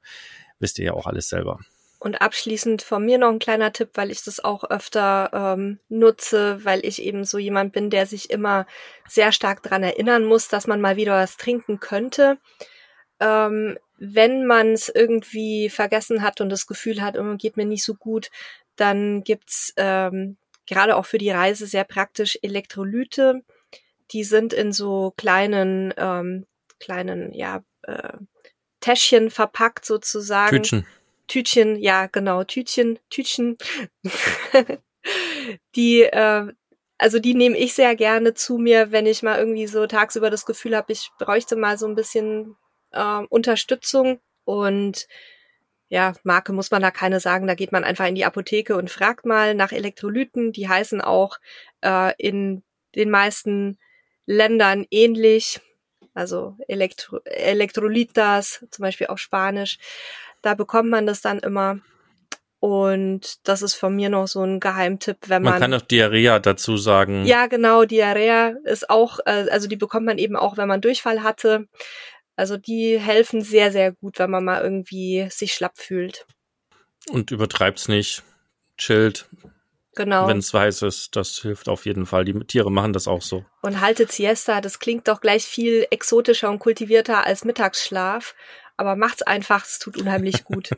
wisst 0.60 0.80
ihr 0.80 0.86
ja 0.86 0.94
auch 0.94 1.08
alles 1.08 1.30
selber. 1.30 1.60
Und 2.02 2.22
abschließend 2.22 2.82
von 2.82 3.04
mir 3.04 3.18
noch 3.18 3.30
ein 3.30 3.40
kleiner 3.40 3.74
Tipp, 3.74 3.90
weil 3.96 4.10
ich 4.10 4.24
das 4.24 4.42
auch 4.42 4.64
öfter 4.64 5.32
ähm, 5.34 5.80
nutze, 5.90 6.64
weil 6.64 6.86
ich 6.86 7.02
eben 7.02 7.26
so 7.26 7.38
jemand 7.38 7.74
bin, 7.74 7.90
der 7.90 8.06
sich 8.06 8.30
immer 8.30 8.66
sehr 9.06 9.34
stark 9.34 9.64
dran 9.64 9.84
erinnern 9.84 10.24
muss, 10.24 10.48
dass 10.48 10.66
man 10.66 10.80
mal 10.80 10.96
wieder 10.96 11.16
was 11.16 11.36
trinken 11.36 11.82
könnte. 11.82 12.38
Ähm, 13.20 13.78
wenn 13.98 14.46
man 14.46 14.74
es 14.74 14.90
irgendwie 14.90 15.70
vergessen 15.70 16.22
hat 16.22 16.40
und 16.42 16.50
das 16.50 16.68
Gefühl 16.68 17.02
hat, 17.02 17.18
oh, 17.18 17.36
geht 17.36 17.58
mir 17.58 17.66
nicht 17.66 17.84
so 17.84 17.96
gut, 17.96 18.30
dann 18.76 19.24
gibt's 19.24 19.74
ähm, 19.76 20.38
gerade 20.66 20.96
auch 20.96 21.06
für 21.06 21.18
die 21.18 21.32
Reise 21.32 21.68
sehr 21.68 21.84
praktisch 21.84 22.40
Elektrolyte. 22.42 23.42
Die 24.12 24.24
sind 24.24 24.54
in 24.54 24.72
so 24.72 25.14
kleinen, 25.18 25.94
ähm, 25.98 26.46
kleinen, 26.80 27.34
ja, 27.34 27.64
äh, 27.84 28.14
Täschchen 28.80 29.30
verpackt 29.30 29.86
sozusagen. 29.86 30.64
Tütchen. 30.64 30.86
Tütchen, 31.28 31.76
ja 31.76 32.08
genau, 32.08 32.44
Tütchen, 32.44 33.00
Tütchen. 33.10 33.58
die, 35.76 36.02
äh, 36.02 36.48
also 36.98 37.20
die 37.20 37.34
nehme 37.34 37.58
ich 37.58 37.74
sehr 37.74 37.96
gerne 37.96 38.34
zu 38.34 38.58
mir, 38.58 38.92
wenn 38.92 39.06
ich 39.06 39.24
mal 39.24 39.38
irgendwie 39.38 39.68
so 39.68 39.86
tagsüber 39.88 40.30
das 40.30 40.46
Gefühl 40.46 40.76
habe, 40.76 40.92
ich 40.92 41.12
bräuchte 41.20 41.56
mal 41.56 41.78
so 41.78 41.88
ein 41.88 41.96
bisschen 41.96 42.56
äh, 42.92 43.24
Unterstützung. 43.30 44.20
Und 44.46 45.08
ja, 45.90 46.14
Marke 46.24 46.54
muss 46.54 46.72
man 46.72 46.82
da 46.82 46.92
keine 46.92 47.20
sagen, 47.20 47.48
da 47.48 47.56
geht 47.56 47.72
man 47.72 47.84
einfach 47.84 48.06
in 48.06 48.16
die 48.16 48.26
Apotheke 48.26 48.76
und 48.76 48.92
fragt 48.92 49.26
mal 49.26 49.56
nach 49.56 49.72
Elektrolyten. 49.72 50.52
Die 50.52 50.70
heißen 50.70 51.02
auch 51.02 51.38
äh, 51.82 52.14
in 52.18 52.64
den 52.96 53.10
meisten 53.10 53.80
Ländern 54.26 54.86
ähnlich. 54.92 55.62
Also 56.14 56.58
Elektro 56.68 57.20
Elektrolitas, 57.24 58.66
zum 58.70 58.84
Beispiel 58.84 59.08
auf 59.08 59.20
Spanisch. 59.20 59.78
Da 60.42 60.54
bekommt 60.54 60.90
man 60.90 61.06
das 61.06 61.22
dann 61.22 61.40
immer. 61.40 61.80
Und 62.60 63.48
das 63.48 63.62
ist 63.62 63.76
von 63.76 63.96
mir 63.96 64.10
noch 64.10 64.28
so 64.28 64.44
ein 64.44 64.60
Geheimtipp, 64.60 65.18
wenn 65.28 65.44
man. 65.44 65.54
Man 65.54 65.62
kann 65.62 65.74
auch 65.74 65.82
Diarrhea 65.82 66.40
dazu 66.40 66.76
sagen. 66.76 67.26
Ja, 67.26 67.48
genau, 67.48 67.86
Diarrhea 67.86 68.54
ist 68.66 68.90
auch, 68.90 69.20
äh, 69.26 69.48
also 69.50 69.68
die 69.70 69.78
bekommt 69.78 70.06
man 70.06 70.18
eben 70.18 70.36
auch, 70.36 70.58
wenn 70.58 70.68
man 70.68 70.82
Durchfall 70.82 71.24
hatte. 71.24 71.68
Also 72.40 72.56
die 72.56 72.98
helfen 72.98 73.42
sehr, 73.42 73.70
sehr 73.70 73.92
gut, 73.92 74.18
wenn 74.18 74.32
man 74.32 74.46
mal 74.46 74.64
irgendwie 74.64 75.28
sich 75.30 75.54
schlapp 75.54 75.78
fühlt. 75.78 76.26
Und 77.10 77.32
übertreibt's 77.32 77.90
nicht. 77.90 78.24
Chillt. 78.78 79.28
Genau. 79.96 80.26
Wenn 80.26 80.38
es 80.38 80.54
weiß 80.54 80.84
ist, 80.84 81.18
das 81.18 81.40
hilft 81.40 81.68
auf 81.68 81.86
jeden 81.86 82.06
Fall. 82.06 82.24
Die 82.24 82.34
Tiere 82.46 82.72
machen 82.72 82.94
das 82.94 83.10
auch 83.10 83.22
so. 83.22 83.44
Und 83.62 83.82
haltet 83.82 84.14
Siesta, 84.14 84.62
das 84.62 84.80
klingt 84.80 85.10
doch 85.10 85.20
gleich 85.20 85.44
viel 85.44 85.86
exotischer 85.92 86.50
und 86.50 86.60
kultivierter 86.60 87.26
als 87.26 87.44
Mittagsschlaf. 87.44 88.36
Aber 88.78 88.96
macht's 88.96 89.24
einfach, 89.24 89.66
es 89.66 89.78
tut 89.78 89.98
unheimlich 89.98 90.46
gut. 90.46 90.70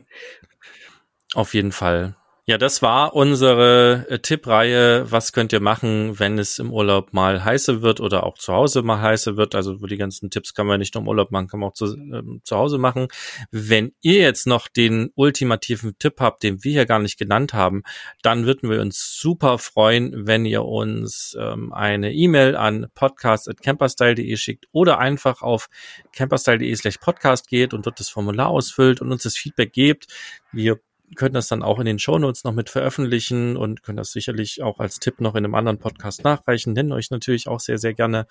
Auf 1.34 1.54
jeden 1.54 1.70
Fall. 1.70 2.16
Ja, 2.44 2.58
das 2.58 2.82
war 2.82 3.14
unsere 3.14 4.04
äh, 4.08 4.18
Tippreihe. 4.18 5.08
Was 5.08 5.32
könnt 5.32 5.52
ihr 5.52 5.60
machen, 5.60 6.18
wenn 6.18 6.40
es 6.40 6.58
im 6.58 6.72
Urlaub 6.72 7.12
mal 7.12 7.44
heiße 7.44 7.82
wird 7.82 8.00
oder 8.00 8.24
auch 8.24 8.36
zu 8.36 8.52
Hause 8.52 8.82
mal 8.82 9.00
heiße 9.00 9.36
wird? 9.36 9.54
Also 9.54 9.76
die 9.76 9.96
ganzen 9.96 10.28
Tipps 10.28 10.52
kann 10.52 10.66
man 10.66 10.80
nicht 10.80 10.92
nur 10.94 11.02
im 11.02 11.08
Urlaub 11.08 11.30
machen, 11.30 11.46
kann 11.46 11.60
man 11.60 11.68
auch 11.68 11.74
zu, 11.74 11.94
ähm, 11.94 12.40
zu 12.42 12.56
Hause 12.56 12.78
machen. 12.78 13.06
Wenn 13.52 13.92
ihr 14.00 14.18
jetzt 14.18 14.48
noch 14.48 14.66
den 14.66 15.10
ultimativen 15.14 15.96
Tipp 16.00 16.14
habt, 16.18 16.42
den 16.42 16.64
wir 16.64 16.72
hier 16.72 16.86
gar 16.86 16.98
nicht 16.98 17.16
genannt 17.16 17.54
haben, 17.54 17.84
dann 18.22 18.44
würden 18.44 18.68
wir 18.68 18.80
uns 18.80 19.16
super 19.20 19.58
freuen, 19.58 20.26
wenn 20.26 20.44
ihr 20.44 20.64
uns 20.64 21.36
ähm, 21.38 21.72
eine 21.72 22.12
E-Mail 22.12 22.56
an 22.56 22.88
podcast.camperstyle.de 22.96 24.36
schickt 24.36 24.66
oder 24.72 24.98
einfach 24.98 25.42
auf 25.42 25.68
camperstyle.de 26.12 26.74
slash 26.74 26.98
podcast 26.98 27.46
geht 27.46 27.72
und 27.72 27.86
dort 27.86 28.00
das 28.00 28.08
Formular 28.08 28.48
ausfüllt 28.48 29.00
und 29.00 29.12
uns 29.12 29.22
das 29.22 29.36
Feedback 29.36 29.72
gebt. 29.72 30.08
Wir 30.50 30.80
können 31.16 31.34
das 31.34 31.48
dann 31.48 31.62
auch 31.62 31.78
in 31.78 31.86
den 31.86 31.98
Shownotes 31.98 32.44
noch 32.44 32.52
mit 32.52 32.70
veröffentlichen 32.70 33.56
und 33.56 33.82
können 33.82 33.96
das 33.96 34.12
sicherlich 34.12 34.62
auch 34.62 34.78
als 34.78 34.98
Tipp 34.98 35.20
noch 35.20 35.34
in 35.34 35.44
einem 35.44 35.54
anderen 35.54 35.78
Podcast 35.78 36.24
nachreichen. 36.24 36.72
Nennen 36.72 36.92
euch 36.92 37.10
natürlich 37.10 37.48
auch 37.48 37.60
sehr, 37.60 37.78
sehr 37.78 37.94
gerne. 37.94 38.26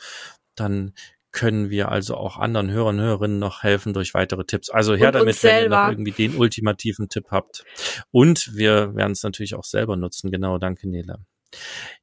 Dann 0.55 0.93
können 1.31 1.69
wir 1.69 1.89
also 1.89 2.15
auch 2.15 2.37
anderen 2.37 2.71
Hörern 2.71 2.99
und 2.99 3.05
Hörerinnen 3.05 3.39
noch 3.39 3.63
helfen 3.63 3.93
durch 3.93 4.13
weitere 4.13 4.43
Tipps. 4.43 4.69
Also 4.69 4.95
her 4.95 5.11
damit, 5.11 5.41
wenn 5.43 5.63
ihr 5.63 5.69
noch 5.69 5.89
irgendwie 5.89 6.11
den 6.11 6.35
ultimativen 6.35 7.09
Tipp 7.09 7.27
habt. 7.31 7.63
Und 8.11 8.55
wir 8.55 8.95
werden 8.95 9.13
es 9.13 9.23
natürlich 9.23 9.55
auch 9.55 9.63
selber 9.63 9.95
nutzen. 9.95 10.29
Genau, 10.29 10.57
danke 10.57 10.89
Nele. 10.89 11.19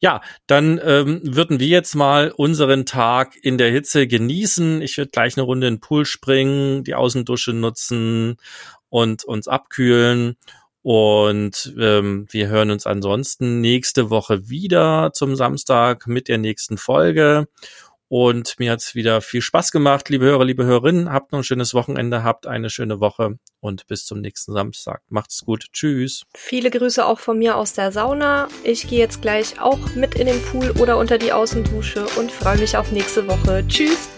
Ja, 0.00 0.20
dann 0.46 0.80
ähm, 0.82 1.20
würden 1.24 1.58
wir 1.58 1.68
jetzt 1.68 1.94
mal 1.94 2.30
unseren 2.30 2.84
Tag 2.86 3.34
in 3.42 3.58
der 3.58 3.70
Hitze 3.70 4.06
genießen. 4.06 4.82
Ich 4.82 4.98
würde 4.98 5.10
gleich 5.10 5.36
eine 5.36 5.44
Runde 5.44 5.68
in 5.68 5.74
den 5.74 5.80
Pool 5.80 6.04
springen, 6.04 6.84
die 6.84 6.94
Außendusche 6.94 7.52
nutzen 7.52 8.36
und 8.90 9.24
uns 9.24 9.48
abkühlen 9.48 10.36
und 10.88 11.74
ähm, 11.78 12.24
wir 12.30 12.48
hören 12.48 12.70
uns 12.70 12.86
ansonsten 12.86 13.60
nächste 13.60 14.08
Woche 14.08 14.48
wieder 14.48 15.10
zum 15.12 15.36
Samstag 15.36 16.06
mit 16.06 16.28
der 16.28 16.38
nächsten 16.38 16.78
Folge. 16.78 17.46
Und 18.08 18.58
mir 18.58 18.72
hat's 18.72 18.94
wieder 18.94 19.20
viel 19.20 19.42
Spaß 19.42 19.70
gemacht, 19.70 20.08
liebe 20.08 20.24
Hörer, 20.24 20.46
liebe 20.46 20.64
Hörerinnen. 20.64 21.12
Habt 21.12 21.32
noch 21.32 21.40
ein 21.40 21.44
schönes 21.44 21.74
Wochenende, 21.74 22.24
habt 22.24 22.46
eine 22.46 22.70
schöne 22.70 23.00
Woche 23.00 23.38
und 23.60 23.86
bis 23.86 24.06
zum 24.06 24.22
nächsten 24.22 24.54
Samstag. 24.54 25.02
Macht's 25.10 25.44
gut. 25.44 25.66
Tschüss. 25.74 26.22
Viele 26.34 26.70
Grüße 26.70 27.04
auch 27.04 27.18
von 27.18 27.38
mir 27.38 27.56
aus 27.56 27.74
der 27.74 27.92
Sauna. 27.92 28.48
Ich 28.64 28.88
gehe 28.88 28.98
jetzt 28.98 29.20
gleich 29.20 29.60
auch 29.60 29.94
mit 29.94 30.14
in 30.14 30.26
den 30.26 30.40
Pool 30.40 30.70
oder 30.80 30.96
unter 30.96 31.18
die 31.18 31.34
Außendusche 31.34 32.06
und 32.18 32.32
freue 32.32 32.56
mich 32.56 32.78
auf 32.78 32.92
nächste 32.92 33.28
Woche. 33.28 33.62
Tschüss. 33.68 34.08